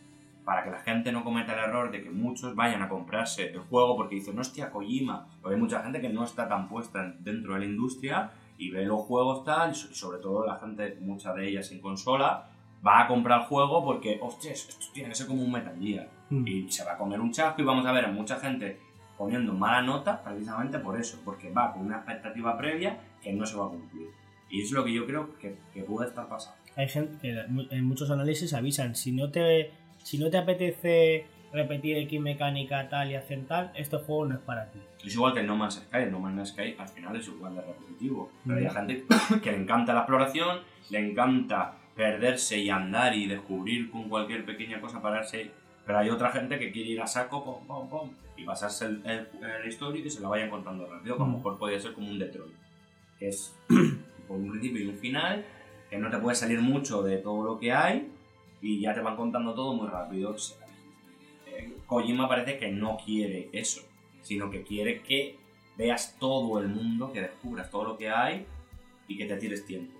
Para 0.45 0.63
que 0.63 0.71
la 0.71 0.79
gente 0.79 1.11
no 1.11 1.25
cometa 1.25 1.51
el 1.53 1.59
error 1.59 1.91
de 1.91 2.01
que 2.01 2.09
muchos 2.09 2.55
vayan 2.55 2.81
a 2.81 2.87
comprarse 2.87 3.49
el 3.51 3.59
juego 3.59 3.97
porque 3.97 4.15
dicen, 4.15 4.33
no 4.35 4.41
hostia, 4.41 4.71
Kojima. 4.71 5.27
Porque 5.41 5.55
hay 5.55 5.61
mucha 5.61 5.81
gente 5.83 5.99
que 5.99 6.07
no 6.07 6.23
está 6.23 6.47
tan 6.47 6.69
puesta 6.69 7.03
en- 7.03 7.21
dentro 7.21 7.53
de 7.53 7.59
la 7.59 7.65
industria 7.65 8.31
y 8.57 8.69
ve 8.71 8.85
los 8.85 9.01
juegos 9.01 9.43
tal, 9.43 9.71
y 9.71 9.75
so- 9.75 9.89
y 9.91 9.93
sobre 9.95 10.19
todo 10.19 10.45
la 10.45 10.55
gente, 10.57 10.97
mucha 11.01 11.33
de 11.33 11.49
ellas 11.49 11.67
sin 11.67 11.81
consola, 11.81 12.47
va 12.85 13.01
a 13.01 13.07
comprar 13.09 13.41
el 13.41 13.45
juego 13.47 13.83
porque, 13.83 14.19
hostias, 14.21 14.69
esto 14.69 14.85
tiene 14.93 15.09
que 15.09 15.15
ser 15.15 15.27
como 15.27 15.43
un 15.43 15.51
Metal 15.51 15.75
Gear. 15.81 16.07
Mm. 16.29 16.47
Y 16.47 16.71
se 16.71 16.83
va 16.83 16.93
a 16.93 16.97
comer 16.97 17.19
un 17.19 17.31
chasco 17.31 17.61
y 17.61 17.65
vamos 17.65 17.85
a 17.85 17.91
ver 17.91 18.05
a 18.05 18.11
mucha 18.11 18.37
gente 18.39 18.79
poniendo 19.17 19.53
mala 19.53 19.81
nota 19.81 20.21
precisamente 20.23 20.77
por 20.79 20.99
eso, 20.99 21.19
porque 21.25 21.51
va 21.51 21.73
con 21.73 21.85
una 21.85 21.97
expectativa 21.97 22.57
previa 22.57 22.99
que 23.21 23.33
no 23.33 23.45
se 23.45 23.55
va 23.57 23.65
a 23.65 23.69
cumplir. 23.69 24.07
Y 24.49 24.61
es 24.61 24.71
lo 24.71 24.83
que 24.85 24.93
yo 24.93 25.05
creo 25.05 25.37
que, 25.39 25.57
que 25.73 25.83
puede 25.83 26.07
estar 26.09 26.27
pasando. 26.27 26.57
Hay 26.75 26.87
gente 26.87 27.17
que 27.21 27.31
en 27.75 27.83
muchos 27.85 28.11
análisis 28.11 28.53
avisan, 28.53 28.95
si 28.95 29.11
no 29.11 29.31
te, 29.31 29.71
si 30.03 30.17
no 30.19 30.29
te 30.29 30.37
apetece 30.37 31.25
repetir 31.51 31.97
X 31.97 32.19
mecánica 32.21 32.87
tal 32.89 33.09
y 33.09 33.15
hacer 33.15 33.45
tal, 33.47 33.71
este 33.75 33.97
juego 33.97 34.25
no 34.27 34.35
es 34.35 34.41
para 34.41 34.69
ti. 34.69 34.79
Es 35.03 35.13
igual 35.15 35.33
que 35.33 35.39
el 35.39 35.47
No 35.47 35.55
Man's 35.55 35.75
Sky. 35.75 35.97
El 36.03 36.11
No 36.11 36.19
Man's 36.19 36.49
Sky 36.49 36.75
al 36.77 36.87
final 36.89 37.15
es 37.15 37.27
igual 37.27 37.55
de 37.55 37.61
repetitivo. 37.61 38.31
Pero 38.45 38.59
hay 38.59 38.65
Mm. 38.65 38.69
gente 38.69 39.03
que 39.41 39.51
le 39.51 39.57
encanta 39.57 39.93
la 39.93 40.01
exploración, 40.01 40.59
le 40.91 40.99
encanta 41.09 41.73
perderse 41.95 42.59
y 42.59 42.69
andar 42.69 43.15
y 43.15 43.25
descubrir 43.25 43.89
con 43.89 44.07
cualquier 44.09 44.45
pequeña 44.45 44.79
cosa 44.79 45.01
pararse. 45.01 45.49
Pero 45.87 45.99
hay 45.99 46.09
otra 46.11 46.31
gente 46.31 46.59
que 46.59 46.71
quiere 46.71 46.89
ir 46.91 47.01
a 47.01 47.07
saco, 47.07 47.43
pom, 47.43 47.65
pom, 47.65 47.89
pom, 47.89 48.09
y 48.35 48.43
pasarse 48.43 48.85
el, 48.85 49.01
el- 49.05 49.27
la 49.41 49.65
historia 49.67 49.99
y 49.99 50.03
que 50.03 50.09
se 50.11 50.21
la 50.21 50.27
vayan 50.27 50.49
contando 50.49 50.85
rápido. 50.85 51.15
Que 51.17 51.23
a 51.23 51.25
lo 51.25 51.31
mejor 51.31 51.57
podría 51.57 51.79
ser 51.79 51.93
como 51.93 52.09
un 52.09 52.19
Detroit. 52.19 52.53
Que 53.17 53.29
es 53.29 53.55
con 54.27 54.43
un 54.43 54.51
principio 54.51 54.83
y 54.83 54.87
un 54.87 54.95
final, 54.97 55.43
que 55.89 55.97
no 55.97 56.11
te 56.11 56.17
puede 56.17 56.35
salir 56.35 56.59
mucho 56.61 57.01
de 57.01 57.17
todo 57.17 57.43
lo 57.43 57.57
que 57.59 57.71
hay 57.71 58.11
y 58.61 58.81
ya 58.81 58.93
te 58.93 58.99
van 59.01 59.15
contando 59.15 59.53
todo 59.55 59.73
muy 59.73 59.87
rápido. 59.87 60.31
O 60.31 60.37
sea, 60.37 60.57
eh, 61.47 61.73
Kojima 61.87 62.27
parece 62.27 62.57
que 62.59 62.69
no 62.69 62.97
quiere 63.03 63.49
eso, 63.53 63.81
sino 64.21 64.49
que 64.51 64.63
quiere 64.63 65.01
que 65.01 65.37
veas 65.77 66.17
todo 66.19 66.59
el 66.59 66.67
mundo, 66.67 67.13
que 67.13 67.21
descubras 67.21 67.71
todo 67.71 67.85
lo 67.85 67.97
que 67.97 68.09
hay 68.09 68.45
y 69.07 69.17
que 69.17 69.25
te 69.25 69.37
tires 69.37 69.65
tiempo. 69.65 69.93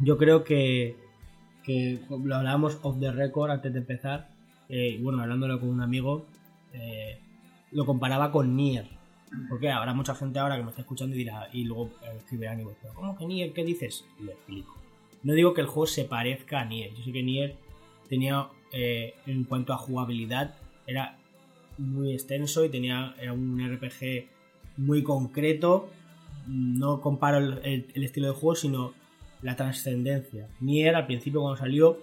Yo 0.00 0.16
creo 0.16 0.42
que, 0.42 0.96
que 1.62 2.00
lo 2.08 2.34
hablábamos 2.36 2.78
off 2.82 2.98
the 2.98 3.12
record 3.12 3.50
antes 3.50 3.72
de 3.72 3.80
empezar, 3.80 4.28
eh, 4.68 4.98
bueno, 5.02 5.20
hablándolo 5.22 5.60
con 5.60 5.68
un 5.70 5.80
amigo, 5.80 6.26
eh, 6.72 7.18
lo 7.72 7.84
comparaba 7.86 8.30
con 8.32 8.56
Nier. 8.56 8.86
Porque 9.48 9.68
habrá 9.70 9.94
mucha 9.94 10.14
gente 10.14 10.38
ahora 10.38 10.56
que 10.56 10.62
me 10.62 10.68
está 10.70 10.82
escuchando 10.82 11.14
y 11.16 11.18
dirá, 11.18 11.48
y 11.52 11.64
luego 11.64 11.90
eh, 12.02 12.14
escribirán 12.18 12.60
y 12.60 12.64
pero 12.80 12.94
¿cómo 12.94 13.16
que 13.18 13.26
Nier? 13.26 13.52
¿Qué 13.52 13.64
dices? 13.64 14.04
Lo 14.20 14.30
explico. 14.30 14.76
No 15.24 15.32
digo 15.32 15.54
que 15.54 15.60
el 15.62 15.66
juego 15.66 15.86
se 15.86 16.04
parezca 16.04 16.60
a 16.60 16.64
Nier. 16.66 16.94
Yo 16.94 17.02
sé 17.02 17.10
que 17.12 17.22
Nier 17.22 17.56
tenía, 18.08 18.48
eh, 18.72 19.14
en 19.26 19.44
cuanto 19.44 19.72
a 19.72 19.76
jugabilidad, 19.78 20.54
era 20.86 21.18
muy 21.78 22.12
extenso 22.12 22.64
y 22.64 22.68
tenía 22.68 23.14
era 23.20 23.32
un 23.32 23.58
RPG 23.60 24.28
muy 24.76 25.02
concreto. 25.02 25.88
No 26.46 27.00
comparo 27.00 27.38
el, 27.38 27.58
el- 27.64 27.86
el 27.94 28.04
estilo 28.04 28.28
de 28.28 28.34
juego, 28.34 28.54
sino 28.54 28.92
la 29.42 29.56
trascendencia. 29.56 30.46
Nier 30.60 30.94
al 30.94 31.06
principio 31.06 31.40
cuando 31.40 31.56
salió 31.58 31.98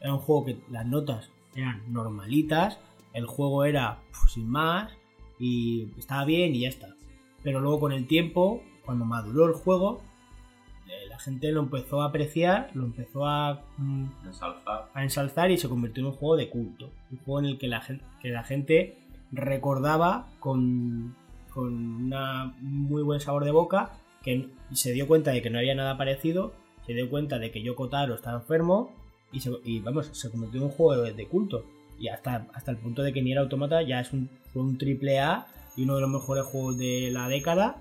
era 0.00 0.14
un 0.14 0.20
juego 0.20 0.44
que 0.46 0.56
las 0.70 0.86
notas 0.86 1.28
eran 1.54 1.82
normalitas, 1.92 2.78
el 3.12 3.26
juego 3.26 3.64
era 3.64 3.98
pf, 4.10 4.28
sin 4.28 4.48
más 4.48 4.92
y 5.38 5.88
estaba 5.98 6.24
bien 6.24 6.54
y 6.54 6.60
ya 6.60 6.68
está. 6.68 6.94
Pero 7.42 7.60
luego 7.60 7.80
con 7.80 7.92
el 7.92 8.06
tiempo, 8.06 8.62
cuando 8.84 9.04
maduró 9.04 9.46
el 9.46 9.54
juego, 9.54 10.00
eh, 10.88 11.08
la 11.08 11.18
gente 11.18 11.50
lo 11.52 11.60
empezó 11.60 12.02
a 12.02 12.06
apreciar, 12.06 12.70
lo 12.74 12.84
empezó 12.84 13.26
a, 13.26 13.64
mm, 13.78 14.04
Ensalzar. 14.26 14.90
a 14.94 15.02
ensalzar 15.02 15.50
y 15.50 15.58
se 15.58 15.68
convirtió 15.68 16.02
en 16.02 16.06
un 16.08 16.12
juego 16.12 16.36
de 16.36 16.48
culto. 16.48 16.90
Un 17.10 17.18
juego 17.18 17.40
en 17.40 17.46
el 17.46 17.58
que 17.58 17.68
la 17.68 17.80
gente, 17.80 18.04
que 18.20 18.28
la 18.28 18.44
gente 18.44 18.98
recordaba 19.32 20.28
con, 20.38 21.16
con 21.52 22.04
una 22.04 22.54
muy 22.60 23.02
buen 23.02 23.20
sabor 23.20 23.44
de 23.44 23.50
boca, 23.50 23.92
que 24.22 24.48
se 24.72 24.92
dio 24.92 25.08
cuenta 25.08 25.32
de 25.32 25.42
que 25.42 25.50
no 25.50 25.58
había 25.58 25.74
nada 25.74 25.96
parecido, 25.96 26.54
se 26.86 26.94
dio 26.94 27.10
cuenta 27.10 27.38
de 27.38 27.50
que 27.50 27.62
Yoko 27.62 27.88
Taro 27.88 28.14
estaba 28.14 28.38
enfermo 28.38 28.92
y, 29.32 29.40
se- 29.40 29.50
vamos, 29.82 30.10
se 30.12 30.30
convirtió 30.30 30.60
en 30.60 30.66
un 30.66 30.72
juego 30.72 31.02
de, 31.02 31.26
culto. 31.26 31.64
Y 31.98 32.08
hasta, 32.08 32.48
hasta 32.54 32.70
el 32.70 32.78
punto 32.78 33.02
de 33.02 33.12
que 33.12 33.22
Nier 33.22 33.38
Automata 33.38 33.82
ya 33.82 34.00
es 34.00 34.12
un, 34.12 34.28
fue 34.52 34.62
un 34.62 34.78
triple 34.78 35.20
A 35.20 35.46
y 35.76 35.84
uno 35.84 35.96
de 35.96 36.02
los 36.02 36.10
mejores 36.10 36.44
juegos 36.44 36.78
de 36.78 37.10
la 37.12 37.28
década 37.28 37.76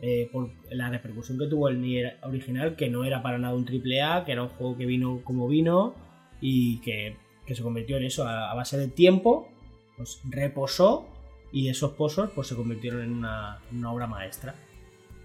eh, 0.00 0.28
por 0.30 0.50
la 0.70 0.90
repercusión 0.90 1.38
que 1.38 1.46
tuvo 1.46 1.68
el 1.68 1.80
Nier 1.80 2.18
original, 2.22 2.76
que 2.76 2.90
no 2.90 3.04
era 3.04 3.22
para 3.22 3.38
nada 3.38 3.54
un 3.54 3.64
triple 3.64 4.02
A, 4.02 4.24
que 4.24 4.32
era 4.32 4.42
un 4.42 4.50
juego 4.50 4.76
que 4.76 4.86
vino 4.86 5.20
como 5.24 5.48
vino 5.48 5.94
y 6.40 6.78
que, 6.80 7.16
que 7.46 7.54
se 7.54 7.62
convirtió 7.62 7.96
en 7.96 8.04
eso 8.04 8.26
a, 8.26 8.52
base 8.54 8.76
de 8.76 8.88
tiempo, 8.88 9.48
pues 9.96 10.20
reposó 10.28 11.06
y 11.52 11.68
esos 11.68 11.92
pozos 11.92 12.30
pues 12.34 12.48
se 12.48 12.56
convirtieron 12.56 13.02
en 13.02 13.12
una, 13.12 13.60
en 13.70 13.78
una 13.78 13.92
obra 13.92 14.06
maestra. 14.06 14.54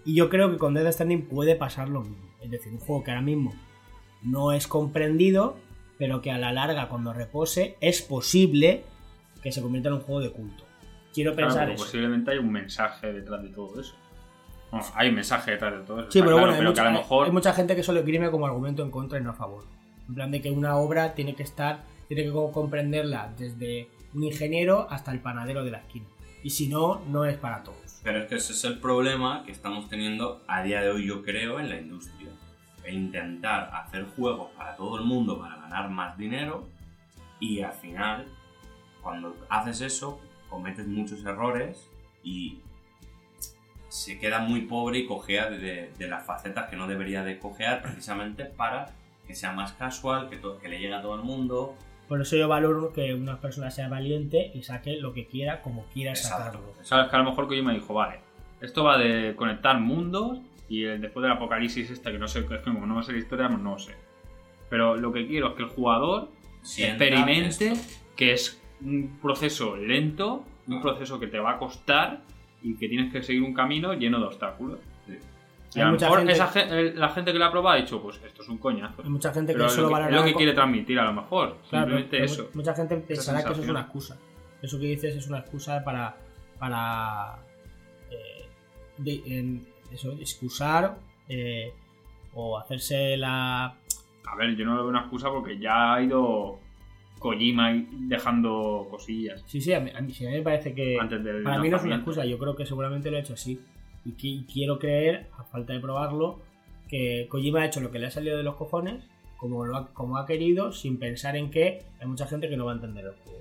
Y 0.06 0.16
yo 0.16 0.30
creo 0.30 0.50
que 0.50 0.58
con 0.58 0.74
Death 0.74 0.94
Stranding 0.94 1.24
puede 1.24 1.56
pasar 1.56 1.90
lo 1.90 2.02
mismo. 2.02 2.30
Es 2.42 2.50
decir, 2.50 2.72
un 2.72 2.80
juego 2.80 3.04
que 3.04 3.12
ahora 3.12 3.22
mismo 3.22 3.54
no 4.22 4.52
es 4.52 4.68
comprendido, 4.68 5.58
pero 5.98 6.22
que 6.22 6.32
a 6.32 6.38
la 6.38 6.52
larga, 6.54 6.88
cuando 6.90 7.14
repose, 7.14 7.78
es 7.82 8.02
posible 8.02 8.84
que 9.44 9.52
se 9.52 9.62
convierta 9.62 9.90
en 9.90 9.96
un 9.96 10.02
juego 10.02 10.22
de 10.22 10.32
culto. 10.32 10.64
Quiero 11.14 11.34
Claro, 11.34 11.48
pensar 11.50 11.70
eso. 11.72 11.84
posiblemente 11.84 12.32
hay 12.32 12.38
un 12.38 12.52
mensaje 12.52 13.12
detrás 13.14 13.42
de 13.44 13.50
todo 13.50 13.80
eso. 13.82 13.96
Bueno, 14.72 14.86
hay 14.96 15.10
un 15.10 15.16
mensaje 15.16 15.52
detrás 15.52 15.74
de 15.74 15.80
todo 15.86 16.02
eso. 16.02 16.12
Sí, 16.12 16.20
pero 16.20 16.36
claro, 16.36 16.40
bueno, 16.42 16.52
hay, 16.54 16.58
pero 16.60 16.70
mucha, 16.70 16.82
que 16.84 16.88
a 16.88 16.92
lo 16.92 17.00
mejor 17.00 17.26
hay 17.26 17.32
mucha 17.32 17.54
gente 17.54 17.76
que 17.76 17.84
solo 17.84 18.00
esgrime 18.00 18.30
como 18.30 18.46
argumento 18.46 18.84
en 18.84 18.92
contra 18.92 19.18
y 19.20 19.24
no 19.24 19.32
a 19.32 19.34
favor. 19.34 19.64
En 20.08 20.16
plan 20.16 20.32
de 20.32 20.42
que 20.42 20.52
una 20.52 20.76
obra 20.78 21.16
tiene 21.16 21.36
que 21.36 21.44
estar, 21.44 21.84
tiene 22.08 22.24
que 22.24 22.32
como 22.32 22.52
comprenderla 22.52 23.34
desde 23.38 23.90
un 24.14 24.24
ingeniero 24.24 24.88
hasta 24.90 25.12
el 25.12 25.20
panadero 25.22 25.64
de 25.64 25.72
la 25.72 25.80
esquina. 25.80 26.06
Y 26.44 26.52
si 26.52 26.68
no, 26.68 27.02
no 27.10 27.26
es 27.26 27.38
para 27.38 27.64
todos. 27.64 28.00
Pero 28.04 28.20
es 28.20 28.28
que 28.28 28.36
ese 28.36 28.54
es 28.54 28.64
el 28.64 28.80
problema 28.80 29.44
que 29.46 29.52
estamos 29.52 29.90
teniendo 29.90 30.42
a 30.48 30.64
día 30.64 30.82
de 30.82 30.90
hoy, 30.90 31.06
yo 31.08 31.22
creo, 31.24 31.60
en 31.60 31.70
la 31.70 31.78
industria. 31.80 32.19
El 32.90 32.96
intentar 32.98 33.70
hacer 33.74 34.06
juegos 34.16 34.50
para 34.58 34.76
todo 34.76 34.98
el 34.98 35.06
mundo 35.06 35.40
para 35.40 35.56
ganar 35.58 35.90
más 35.90 36.18
dinero 36.18 36.68
y 37.40 37.62
al 37.62 37.74
final, 37.74 38.26
cuando 39.02 39.36
haces 39.50 39.82
eso, 39.82 40.20
cometes 40.50 40.88
muchos 40.88 41.24
errores 41.24 41.90
y 42.24 42.60
se 43.88 44.20
queda 44.20 44.40
muy 44.40 44.62
pobre 44.62 45.00
y 45.00 45.06
cojea 45.08 45.50
de, 45.50 45.92
de 45.98 46.08
las 46.08 46.26
facetas 46.26 46.70
que 46.70 46.76
no 46.76 46.88
debería 46.88 47.24
de 47.24 47.40
cojear 47.40 47.82
precisamente 47.82 48.46
para 48.46 48.88
que 49.26 49.36
sea 49.36 49.52
más 49.52 49.74
casual, 49.74 50.30
que, 50.30 50.38
to- 50.38 50.58
que 50.60 50.70
le 50.70 50.80
llegue 50.80 50.94
a 50.94 51.02
todo 51.02 51.16
el 51.16 51.24
mundo. 51.24 51.76
Por 52.08 52.22
eso 52.22 52.36
yo 52.36 52.48
valoro 52.48 52.92
que 52.92 53.14
una 53.14 53.40
persona 53.40 53.70
sea 53.70 53.88
valiente 53.88 54.52
y 54.56 54.64
saque 54.64 54.98
lo 54.98 55.14
que 55.14 55.28
quiera 55.28 55.62
como 55.62 55.86
quiera 55.94 56.16
sacarlo. 56.16 56.74
Sabes 56.82 57.10
que 57.10 57.16
a 57.16 57.20
lo 57.20 57.26
mejor 57.26 57.48
Kojima 57.48 57.72
dijo, 57.74 57.94
vale, 57.94 58.20
esto 58.62 58.84
va 58.84 58.98
de 58.98 59.36
conectar 59.36 59.80
mundos 59.80 60.40
y 60.70 60.84
el- 60.86 61.02
después 61.02 61.24
del 61.24 61.32
apocalipsis 61.32 61.90
este, 61.90 62.12
que 62.12 62.18
no 62.20 62.28
sé, 62.28 62.40
es 62.40 62.46
que 62.46 62.62
como 62.62 62.86
no 62.86 62.96
va 62.96 63.02
a 63.02 63.04
ser 63.04 63.16
historia, 63.18 63.48
pues 63.50 63.60
no 63.60 63.72
lo 63.72 63.80
sé. 63.80 63.96
Pero 64.70 64.96
lo 64.96 65.12
que 65.12 65.28
quiero 65.28 65.50
es 65.50 65.54
que 65.56 65.64
el 65.64 65.70
jugador 65.70 66.30
Sienta 66.62 67.04
experimente 67.06 67.72
esto. 67.72 68.00
que 68.16 68.34
es 68.34 68.62
un 68.82 69.18
proceso 69.22 69.76
lento, 69.76 70.46
un 70.68 70.78
Ah. 70.78 70.82
proceso 70.82 71.20
que 71.20 71.28
te 71.28 71.40
va 71.40 71.54
a 71.54 71.58
costar 71.58 72.22
y 72.62 72.76
que 72.76 72.88
tienes 72.88 73.12
que 73.12 73.24
seguir 73.24 73.42
un 73.44 73.54
camino 73.54 73.94
lleno 73.94 74.20
de 74.20 74.26
obstáculos. 74.26 74.80
Sí. 75.08 75.18
Y 75.76 75.80
a 75.82 75.86
lo 75.86 76.00
mejor 76.00 76.18
gente- 76.20 76.34
esa 76.34 76.52
la 77.00 77.10
gente 77.10 77.32
que 77.32 77.40
lo 77.40 77.46
ha 77.46 77.52
probado 77.52 77.78
ha 77.78 77.82
dicho, 77.82 78.02
pues 78.02 78.20
esto 78.26 78.42
es 78.44 78.50
un 78.50 78.58
coñazo. 78.58 79.02
Hay 79.04 79.10
mucha 79.10 79.32
gente 79.34 79.54
Pero 79.54 79.66
que 79.66 79.68
es 79.70 79.74
solo 79.74 79.90
lo 79.90 79.96
que, 79.96 80.04
es 80.10 80.16
lo 80.16 80.24
que 80.24 80.34
quiere 80.36 80.54
transmitir 80.54 81.00
a 81.00 81.06
lo 81.06 81.14
mejor. 81.14 81.58
Claro, 81.70 81.86
Simplemente 81.88 82.10
pero 82.12 82.26
eso. 82.26 82.44
mu- 82.44 82.50
Mucha 82.56 82.74
gente 82.76 82.96
pensará 82.98 83.44
que 83.44 83.52
eso 83.54 83.62
es 83.64 83.70
una 83.70 83.82
excusa. 83.82 84.18
Eso 84.62 84.80
que 84.80 84.86
dices 84.88 85.16
es 85.16 85.28
una 85.28 85.40
excusa 85.40 85.84
para. 85.84 86.16
para. 86.60 87.38
eh, 88.12 88.48
de- 88.98 89.22
en- 89.28 89.68
eso, 89.92 90.12
excusar 90.14 90.98
eh, 91.28 91.74
o 92.34 92.58
hacerse 92.58 93.18
la. 93.18 93.66
A 94.26 94.36
ver, 94.38 94.56
yo 94.56 94.66
no 94.66 94.76
veo 94.76 94.88
una 94.88 95.02
excusa 95.02 95.30
porque 95.30 95.58
ya 95.58 95.94
ha 95.96 96.02
ido 96.04 96.60
Kojima 97.18 97.74
dejando 97.92 98.88
cosillas 98.90 99.44
Sí, 99.48 99.60
sí, 99.60 99.74
a 99.74 99.80
mí, 99.80 99.92
a 99.94 100.00
mí- 100.02 100.12
sí, 100.14 100.26
a 100.26 100.30
mí 100.30 100.36
me 100.38 100.42
parece 100.42 100.74
que. 100.74 100.98
antes 101.00 101.20
Para 101.44 101.60
mí 101.60 101.70
no 101.70 101.78
es 101.78 101.84
una 101.84 101.96
excusa, 101.96 102.26
yo 102.26 102.38
creo 102.38 102.56
que 102.56 102.66
seguramente 102.66 103.10
lo 103.12 103.18
ha 103.18 103.22
hecho 103.22 103.34
así. 103.34 103.60
Y 104.06 104.12
qui- 104.14 104.46
quiero 104.52 104.80
creer, 104.80 105.28
a 105.38 105.44
falta 105.44 105.74
de 105.74 105.80
probarlo, 105.80 106.40
que 106.88 107.28
Kojima 107.30 107.62
ha 107.62 107.66
hecho 107.66 107.82
lo 107.82 107.92
que 107.92 108.00
le 108.00 108.08
ha 108.08 108.12
salido 108.12 108.38
de 108.38 108.44
los 108.44 108.56
cojones, 108.56 109.04
como, 109.38 109.66
lo 109.66 109.76
ha, 109.78 109.88
como 109.94 110.18
ha 110.18 110.26
querido, 110.26 110.72
sin 110.72 110.98
pensar 111.00 111.36
en 111.36 111.50
que 111.52 111.84
hay 112.00 112.08
mucha 112.08 112.26
gente 112.28 112.50
que 112.50 112.56
no 112.58 112.66
va 112.66 112.72
a 112.72 112.76
entender 112.76 113.06
el 113.06 113.14
juego. 113.24 113.40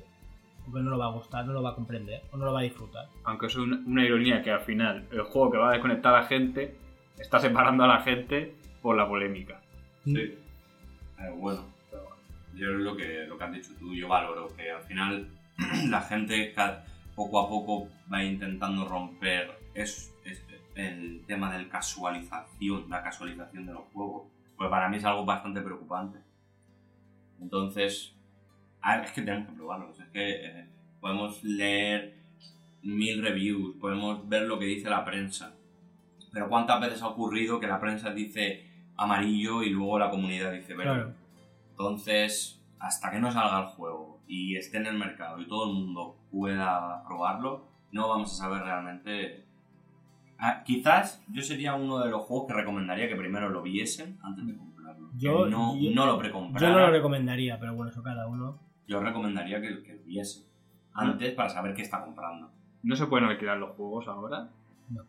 O 0.69 0.73
que 0.73 0.81
no 0.81 0.91
lo 0.91 0.99
va 0.99 1.07
a 1.07 1.13
gustar, 1.13 1.47
no 1.47 1.53
lo 1.53 1.63
va 1.63 1.71
a 1.71 1.75
comprender, 1.75 2.23
o 2.33 2.37
no 2.37 2.45
lo 2.45 2.53
va 2.53 2.61
a 2.61 2.63
disfrutar. 2.63 3.07
Aunque 3.25 3.47
es 3.47 3.57
una, 3.57 3.79
una 3.87 4.05
ironía 4.05 4.43
que 4.43 4.51
al 4.51 4.61
final 4.61 5.07
el 5.11 5.23
juego 5.23 5.51
que 5.51 5.59
va 5.59 5.71
a 5.71 5.73
desconectar 5.73 6.15
a 6.15 6.21
la 6.23 6.27
gente 6.27 6.77
está 7.19 7.39
separando 7.41 7.85
a 7.85 7.87
la 7.87 8.01
gente 8.01 8.55
por 8.83 8.97
la 8.97 9.09
polémica. 9.09 9.61
Sí. 10.05 10.17
Eh, 10.19 10.39
bueno, 11.37 11.65
yo 12.55 12.67
es 12.71 12.79
lo 12.81 12.97
que, 12.97 13.25
lo 13.27 13.39
que 13.39 13.45
has 13.45 13.53
dicho 13.53 13.71
tú, 13.79 13.95
yo 13.95 14.09
valoro 14.09 14.49
que 14.57 14.71
al 14.71 14.83
final 14.83 15.29
la 15.89 16.01
gente 16.03 16.55
poco 17.15 17.41
a 17.41 17.49
poco 17.49 17.89
va 18.13 18.23
intentando 18.23 18.87
romper 18.87 19.51
es, 19.75 20.15
es- 20.25 20.45
el 20.75 21.25
tema 21.27 21.53
del 21.57 21.69
casualización, 21.69 22.89
la 22.89 23.03
casualización 23.03 23.67
de 23.67 23.73
los 23.73 23.83
juegos. 23.93 24.29
Pues 24.57 24.71
para 24.71 24.89
mí 24.89 24.97
es 24.99 25.05
algo 25.05 25.25
bastante 25.25 25.61
preocupante. 25.61 26.19
Entonces, 27.41 28.15
ah, 28.83 29.03
es 29.03 29.13
que 29.13 29.23
tenemos 29.23 29.49
que 29.49 29.55
probarlo. 29.57 29.91
Es 29.99 30.09
que 30.09 30.31
eh, 30.47 30.67
podemos 31.01 31.43
leer 31.45 32.15
mil 32.83 33.23
reviews, 33.23 33.77
podemos 33.77 34.29
ver 34.29 34.43
lo 34.43 34.59
que 34.59 34.67
dice 34.67 34.89
la 34.91 35.05
prensa. 35.05 35.55
Pero 36.33 36.49
¿cuántas 36.49 36.81
veces 36.81 37.03
ha 37.03 37.09
ocurrido 37.09 37.59
que 37.61 37.67
la 37.67 37.81
prensa 37.81 38.11
dice 38.11 38.65
amarillo 38.97 39.63
y 39.63 39.71
luego 39.71 39.99
la 39.99 40.11
comunidad 40.11 40.53
dice 40.53 40.75
verde? 40.75 40.93
Claro. 40.95 41.15
Entonces, 41.71 42.61
hasta 42.79 43.11
que 43.11 43.19
no 43.21 43.31
salga 43.33 43.61
el 43.61 43.67
juego 43.67 44.21
y 44.27 44.57
esté 44.57 44.79
en 44.79 44.87
el 44.87 44.99
mercado 44.99 45.41
y 45.41 45.47
todo 45.49 45.69
el 45.71 45.75
mundo 45.75 46.17
pueda 46.31 47.03
probarlo, 47.07 47.67
no 47.93 48.09
vamos 48.09 48.33
a 48.33 48.45
saber 48.45 48.63
realmente 48.63 49.45
Ah, 50.41 50.63
quizás 50.65 51.25
yo 51.33 51.43
sería 51.43 51.75
uno 51.75 51.99
de 51.99 52.11
los 52.11 52.23
juegos 52.23 52.47
que 52.47 52.55
recomendaría 52.55 53.09
que 53.09 53.17
primero 53.17 53.49
lo 53.49 53.61
viesen 53.61 54.19
antes 54.23 54.47
de 54.47 54.57
comprarlo. 54.57 55.09
Yo- 55.17 55.47
no, 55.47 55.77
yo- 55.77 55.91
no 55.93 56.07
lo 56.07 56.13
Yo 56.13 56.19
precomprara. 56.21 56.71
no 56.71 56.79
lo 56.79 56.91
recomendaría, 56.93 57.59
pero 57.59 57.75
bueno, 57.75 57.91
eso 57.91 58.05
cada 58.05 58.29
uno. 58.29 58.57
Yo 58.89 59.01
recomendaría 59.01 59.61
que, 59.61 59.83
que 59.85 59.95
lo 59.95 60.03
viese 60.03 60.47
antes 60.95 61.33
para 61.35 61.49
saber 61.49 61.75
qué 61.75 61.83
está 61.83 62.03
comprando. 62.05 62.51
¿No 62.83 62.97
se 62.97 63.07
pueden 63.07 63.27
alquilar 63.29 63.59
los 63.59 63.77
juegos 63.77 64.09
ahora? 64.09 64.51
No. 64.91 65.05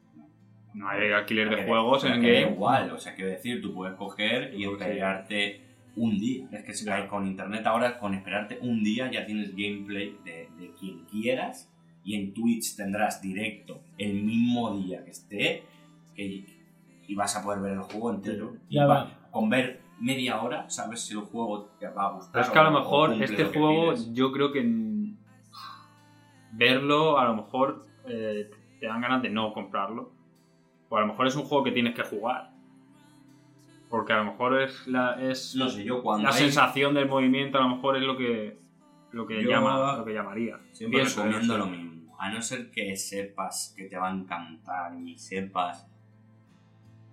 No 0.75 0.87
hay 0.89 1.11
alquiler 1.11 1.49
de 1.49 1.55
Que- 1.57 1.65
juegos 1.65 2.03
en 2.03 2.21
que 2.21 2.31
da 2.33 2.39
game. 2.41 2.51
igual, 2.53 2.91
o 2.91 2.99
sea, 2.99 3.15
quiero 3.15 3.31
decir, 3.31 3.61
tú 3.61 3.73
puedes 3.73 3.95
coger 3.95 4.53
y 4.53 4.63
Sí. 4.65 4.69
esperarte 4.71 5.61
un 5.95 6.19
día. 6.19 6.47
Es 6.51 6.63
que 6.63 6.73
si 6.73 6.85
Ya. 6.85 7.07
con 7.07 7.25
internet 7.25 7.65
ahora, 7.65 7.97
con 7.99 8.13
esperarte 8.13 8.59
un 8.61 8.83
día 8.83 9.09
ya 9.11 9.25
tienes 9.25 9.51
gameplay 9.55 10.15
de, 10.23 10.49
de 10.59 10.71
quien 10.79 11.05
quieras 11.05 11.73
y 12.03 12.15
en 12.15 12.33
Twitch 12.33 12.75
tendrás 12.75 13.21
directo 13.21 13.81
el 13.97 14.21
mismo 14.23 14.77
día 14.77 15.03
que 15.03 15.11
esté 15.11 15.63
que- 16.15 16.45
y 17.07 17.15
vas 17.15 17.35
a 17.35 17.43
poder 17.43 17.61
ver 17.61 17.71
el 17.73 17.79
juego 17.81 18.13
entero. 18.13 18.55
Y 18.69 18.75
Ya 18.75 18.85
va- 18.85 19.03
va. 19.05 19.29
con 19.31 19.49
ver 19.49 19.78
media 19.99 20.41
hora 20.41 20.69
sabes 20.69 21.01
si 21.01 21.13
el 21.13 21.21
juego 21.21 21.65
te 21.79 21.87
va 21.89 22.07
a 22.07 22.11
gustar. 22.13 22.41
Es 22.41 22.49
que 22.49 22.59
a 22.59 22.63
lo 22.63 22.71
mejor 22.71 23.13
este 23.21 23.43
lo 23.43 23.49
juego, 23.51 23.93
yo 24.13 24.31
creo 24.31 24.51
que 24.51 24.61
verlo, 26.53 27.17
a 27.19 27.25
lo 27.25 27.35
mejor 27.35 27.85
eh, 28.05 28.49
te 28.79 28.85
dan 28.87 29.01
ganas 29.01 29.21
de 29.21 29.29
no 29.29 29.53
comprarlo. 29.53 30.11
O 30.89 30.97
a 30.97 31.01
lo 31.01 31.07
mejor 31.07 31.27
es 31.27 31.35
un 31.35 31.43
juego 31.43 31.63
que 31.63 31.71
tienes 31.71 31.93
que 31.95 32.03
jugar. 32.03 32.51
Porque 33.89 34.13
a 34.13 34.17
lo 34.17 34.25
mejor 34.31 34.61
es 34.61 34.87
la, 34.87 35.21
es 35.21 35.55
No 35.55 35.69
sé, 35.69 35.83
yo 35.83 36.01
cuando 36.01 36.27
la 36.27 36.33
hay- 36.33 36.39
sensación 36.41 36.93
del 36.93 37.07
movimiento, 37.07 37.57
a 37.57 37.61
lo 37.61 37.69
mejor 37.75 37.97
es 37.97 38.03
lo 38.03 38.17
que, 38.17 38.57
lo 39.11 39.25
que, 39.27 39.43
Yo- 39.43 39.49
llama, 39.49 39.97
lo 39.97 40.05
que 40.05 40.13
llamaría. 40.13 40.59
Siempre 40.71 40.99
Pienso, 41.01 41.23
recomiendo 41.23 41.57
no 41.57 41.65
lo 41.65 41.71
mismo. 41.71 42.15
A 42.19 42.29
no 42.31 42.41
ser 42.41 42.69
que 42.71 42.95
sepas 42.97 43.73
que 43.77 43.85
te 43.85 43.97
va 43.97 44.09
a 44.09 44.13
encantar 44.13 44.93
y 44.99 45.17
sepas 45.17 45.87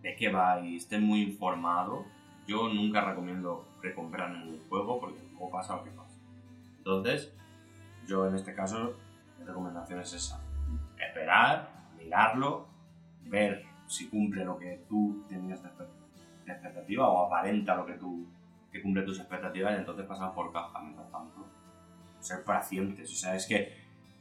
de 0.02 0.16
qué 0.16 0.30
va 0.30 0.60
y 0.60 0.76
estés 0.76 1.00
muy 1.00 1.22
informado, 1.22 2.04
yo 2.46 2.68
nunca 2.68 3.04
recomiendo 3.04 3.66
precomprar 3.80 4.30
ningún 4.30 4.60
juego 4.68 5.00
porque 5.00 5.20
luego 5.32 5.50
pasa 5.50 5.76
lo 5.76 5.84
que 5.84 5.90
pasa. 5.90 6.16
Entonces, 6.78 7.34
yo 8.06 8.26
en 8.26 8.34
este 8.34 8.54
caso, 8.54 8.94
mi 9.38 9.44
recomendación 9.44 10.00
es 10.00 10.12
esa. 10.12 10.40
Esperar, 10.98 11.68
mirarlo, 11.98 12.66
ver 13.24 13.64
si 13.86 14.08
cumple 14.08 14.44
lo 14.44 14.58
que 14.58 14.84
tú 14.88 15.24
tenías 15.28 15.62
de 15.62 15.68
expectativa 16.52 17.08
o 17.08 17.26
aparenta 17.26 17.74
lo 17.74 17.86
que 17.86 17.94
tú 17.94 18.26
que 18.72 18.82
cumple 18.82 19.02
tus 19.02 19.18
expectativas 19.18 19.74
y 19.74 19.78
entonces 19.78 20.06
pasar 20.06 20.34
por 20.34 20.52
caja 20.52 20.80
mientras 20.80 21.10
tanto 21.10 21.46
ser 22.20 22.44
pacientes. 22.44 23.10
O 23.12 23.16
sea, 23.16 23.34
es 23.34 23.46
que 23.46 23.72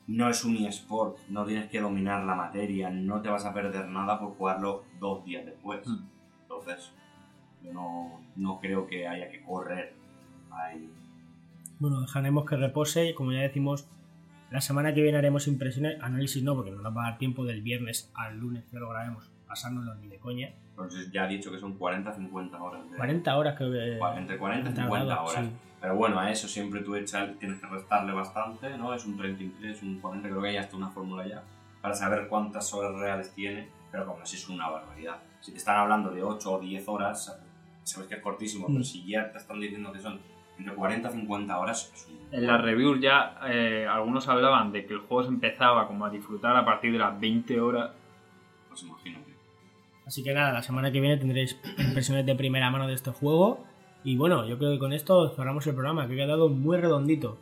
no 0.08 0.30
es 0.30 0.46
un 0.46 0.56
eSport, 0.58 1.18
no 1.30 1.46
tienes 1.46 1.70
que 1.70 1.82
dominar 1.82 2.24
la 2.24 2.36
materia, 2.36 2.90
no 2.90 3.22
te 3.22 3.30
vas 3.30 3.46
a 3.46 3.54
perder 3.54 3.88
nada 3.88 4.20
por 4.20 4.36
jugarlo 4.36 4.84
dos 5.00 5.26
días 5.26 5.46
después. 5.46 5.86
Hmm. 5.88 6.06
Entonces, 6.44 6.94
no, 7.74 8.22
no 8.36 8.60
creo 8.60 8.88
que 8.88 9.08
haya 9.08 9.30
que 9.30 9.42
correr 9.44 9.94
a 10.52 10.74
ello. 10.74 10.90
Bueno, 11.80 12.02
dejaremos 12.02 12.46
que 12.46 12.56
repose 12.56 13.10
y 13.10 13.14
como 13.14 13.32
ya 13.34 13.42
decimos, 13.42 13.88
la 14.52 14.62
semana 14.62 14.94
que 14.94 15.02
viene 15.02 15.18
haremos 15.18 15.48
impresiones, 15.48 16.02
análisis 16.02 16.42
no, 16.44 16.56
porque 16.56 16.72
no 16.72 16.82
nos 16.82 16.96
va 16.96 17.08
a 17.08 17.10
dar 17.12 17.18
tiempo 17.18 17.44
del 17.44 17.62
viernes 17.62 18.12
al 18.16 18.38
lunes 18.40 18.64
que 18.72 18.78
lo 18.80 18.90
grabemos, 18.90 19.30
pasárnoslo 19.48 19.96
ni 19.96 20.08
de 20.08 20.18
coña. 20.18 20.54
Entonces 20.70 21.12
ya 21.12 21.26
he 21.26 21.30
dicho 21.30 21.52
que 21.52 21.60
son 21.60 21.78
40-50 21.80 22.60
horas. 22.62 22.90
de- 22.92 22.98
40 22.98 23.38
horas 23.38 23.56
creo 23.58 23.72
que... 23.72 24.00
Entre 24.20 24.38
40 24.38 24.70
y 24.70 24.74
he 24.74 24.76
50 24.76 25.06
tardado, 25.08 25.28
horas. 25.30 25.46
sí. 25.46 25.52
Pero 25.82 25.96
bueno, 25.98 26.20
a 26.20 26.32
eso 26.32 26.48
siempre 26.48 26.82
tú 26.82 26.96
echas, 26.96 27.38
tienes 27.38 27.60
que 27.60 27.68
restarle 27.68 28.12
bastante, 28.14 28.76
¿no? 28.78 28.94
Es 28.94 29.06
un 29.06 29.18
33, 29.18 29.84
un 29.84 30.00
40, 30.00 30.30
creo 30.30 30.42
que 30.42 30.48
hay 30.50 30.58
hasta 30.58 30.76
una 30.78 30.90
fórmula 30.90 31.28
ya, 31.28 31.44
para 31.82 31.94
saber 31.94 32.28
cuántas 32.28 32.74
horas 32.74 32.96
reales 33.00 33.32
tiene, 33.36 33.70
pero 33.92 34.06
como 34.08 34.22
así 34.24 34.36
es 34.38 34.50
una 34.50 34.68
barbaridad. 34.70 35.18
Si 35.42 35.52
te 35.52 35.58
están 35.58 35.78
hablando 35.78 36.10
de 36.10 36.24
8 36.24 36.54
o 36.54 36.60
10 36.60 36.88
horas, 36.88 37.40
sabes 37.86 38.08
que 38.10 38.16
es 38.16 38.22
cortísimo, 38.22 38.68
Mm. 38.68 38.74
pero 38.74 38.84
si 38.84 39.06
ya 39.06 39.32
te 39.32 39.38
están 39.38 39.60
diciendo 39.60 39.92
que 39.92 40.00
son 40.00 40.20
entre 40.58 40.74
40 40.74 41.10
y 41.10 41.12
50 41.14 41.60
horas, 41.60 41.92
es 41.94 42.08
un... 42.08 42.16
En 42.32 42.48
las 42.48 42.62
reviews 42.62 43.00
ya 43.02 43.38
eh, 43.48 43.86
algunos 43.90 44.28
hablaban 44.28 44.72
de 44.72 44.86
que 44.86 44.94
el 44.94 45.00
juego 45.00 45.24
se 45.24 45.30
empezaba 45.30 45.88
como 45.88 46.06
a 46.06 46.10
disfrutar 46.10 46.56
a 46.56 46.66
partir 46.66 46.92
de 46.92 46.98
las 47.00 47.20
20 47.20 47.60
horas. 47.60 47.92
Pues 48.70 48.84
imagínate. 48.84 49.34
Así 50.06 50.24
que 50.24 50.34
nada, 50.34 50.52
la 50.54 50.62
semana 50.62 50.92
que 50.92 51.00
viene 51.02 51.18
tendréis 51.18 51.60
impresiones 51.78 52.26
de 52.26 52.36
primera 52.36 52.70
mano 52.70 52.88
de 52.88 52.94
este 52.94 53.12
juego. 53.12 53.66
Y 54.04 54.18
bueno, 54.18 54.46
yo 54.48 54.58
creo 54.58 54.72
que 54.72 54.80
con 54.80 54.94
esto 54.94 55.30
cerramos 55.36 55.66
el 55.68 55.74
programa, 55.74 56.08
que 56.08 56.14
ha 56.14 56.26
quedado 56.26 56.50
muy 56.50 56.78
redondito. 56.78 57.38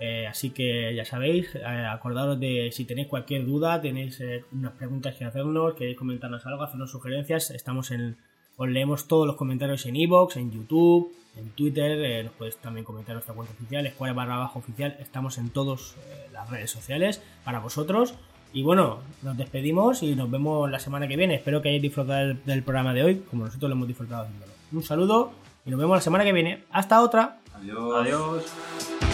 Eh, 0.00 0.26
así 0.26 0.50
que 0.50 0.94
ya 0.94 1.04
sabéis, 1.04 1.54
eh, 1.54 1.64
acordaros 1.64 2.38
de 2.40 2.70
si 2.72 2.84
tenéis 2.84 3.08
cualquier 3.08 3.44
duda, 3.46 3.80
tenéis 3.80 4.20
eh, 4.20 4.44
unas 4.52 4.72
preguntas 4.72 5.14
que 5.16 5.24
hacernos, 5.24 5.74
queréis 5.74 5.96
comentarnos 5.96 6.44
algo, 6.46 6.62
hacernos 6.62 6.90
sugerencias, 6.90 7.50
estamos 7.50 7.90
en... 7.90 8.16
Os 8.56 8.68
leemos 8.68 9.08
todos 9.08 9.26
los 9.26 9.36
comentarios 9.36 9.84
en 9.86 9.96
iVoox, 9.96 10.36
en 10.36 10.52
YouTube, 10.52 11.12
en 11.36 11.50
Twitter, 11.50 11.98
eh, 12.04 12.24
nos 12.24 12.32
podéis 12.34 12.56
también 12.58 12.84
comentar 12.84 13.10
en 13.10 13.16
nuestra 13.16 13.34
cuenta 13.34 13.52
oficial, 13.52 13.86
Escuela 13.86 14.14
barra 14.14 14.36
abajo 14.36 14.60
oficial, 14.60 14.96
estamos 15.00 15.38
en 15.38 15.50
todas 15.50 15.96
las 16.32 16.48
redes 16.48 16.70
sociales 16.70 17.20
para 17.44 17.58
vosotros. 17.58 18.14
Y 18.52 18.62
bueno, 18.62 19.00
nos 19.22 19.36
despedimos 19.36 20.04
y 20.04 20.14
nos 20.14 20.30
vemos 20.30 20.70
la 20.70 20.78
semana 20.78 21.08
que 21.08 21.16
viene. 21.16 21.34
Espero 21.34 21.60
que 21.60 21.70
hayáis 21.70 21.82
disfrutado 21.82 22.28
del, 22.28 22.44
del 22.44 22.62
programa 22.62 22.94
de 22.94 23.02
hoy, 23.02 23.16
como 23.28 23.46
nosotros 23.46 23.68
lo 23.68 23.74
hemos 23.74 23.88
disfrutado 23.88 24.22
haciéndolo. 24.22 24.52
Un 24.70 24.82
saludo 24.84 25.32
y 25.66 25.70
nos 25.70 25.80
vemos 25.80 25.96
la 25.96 26.00
semana 26.00 26.24
que 26.24 26.32
viene. 26.32 26.64
Hasta 26.70 27.02
otra. 27.02 27.40
Adiós. 27.54 28.06
Adiós. 28.06 29.13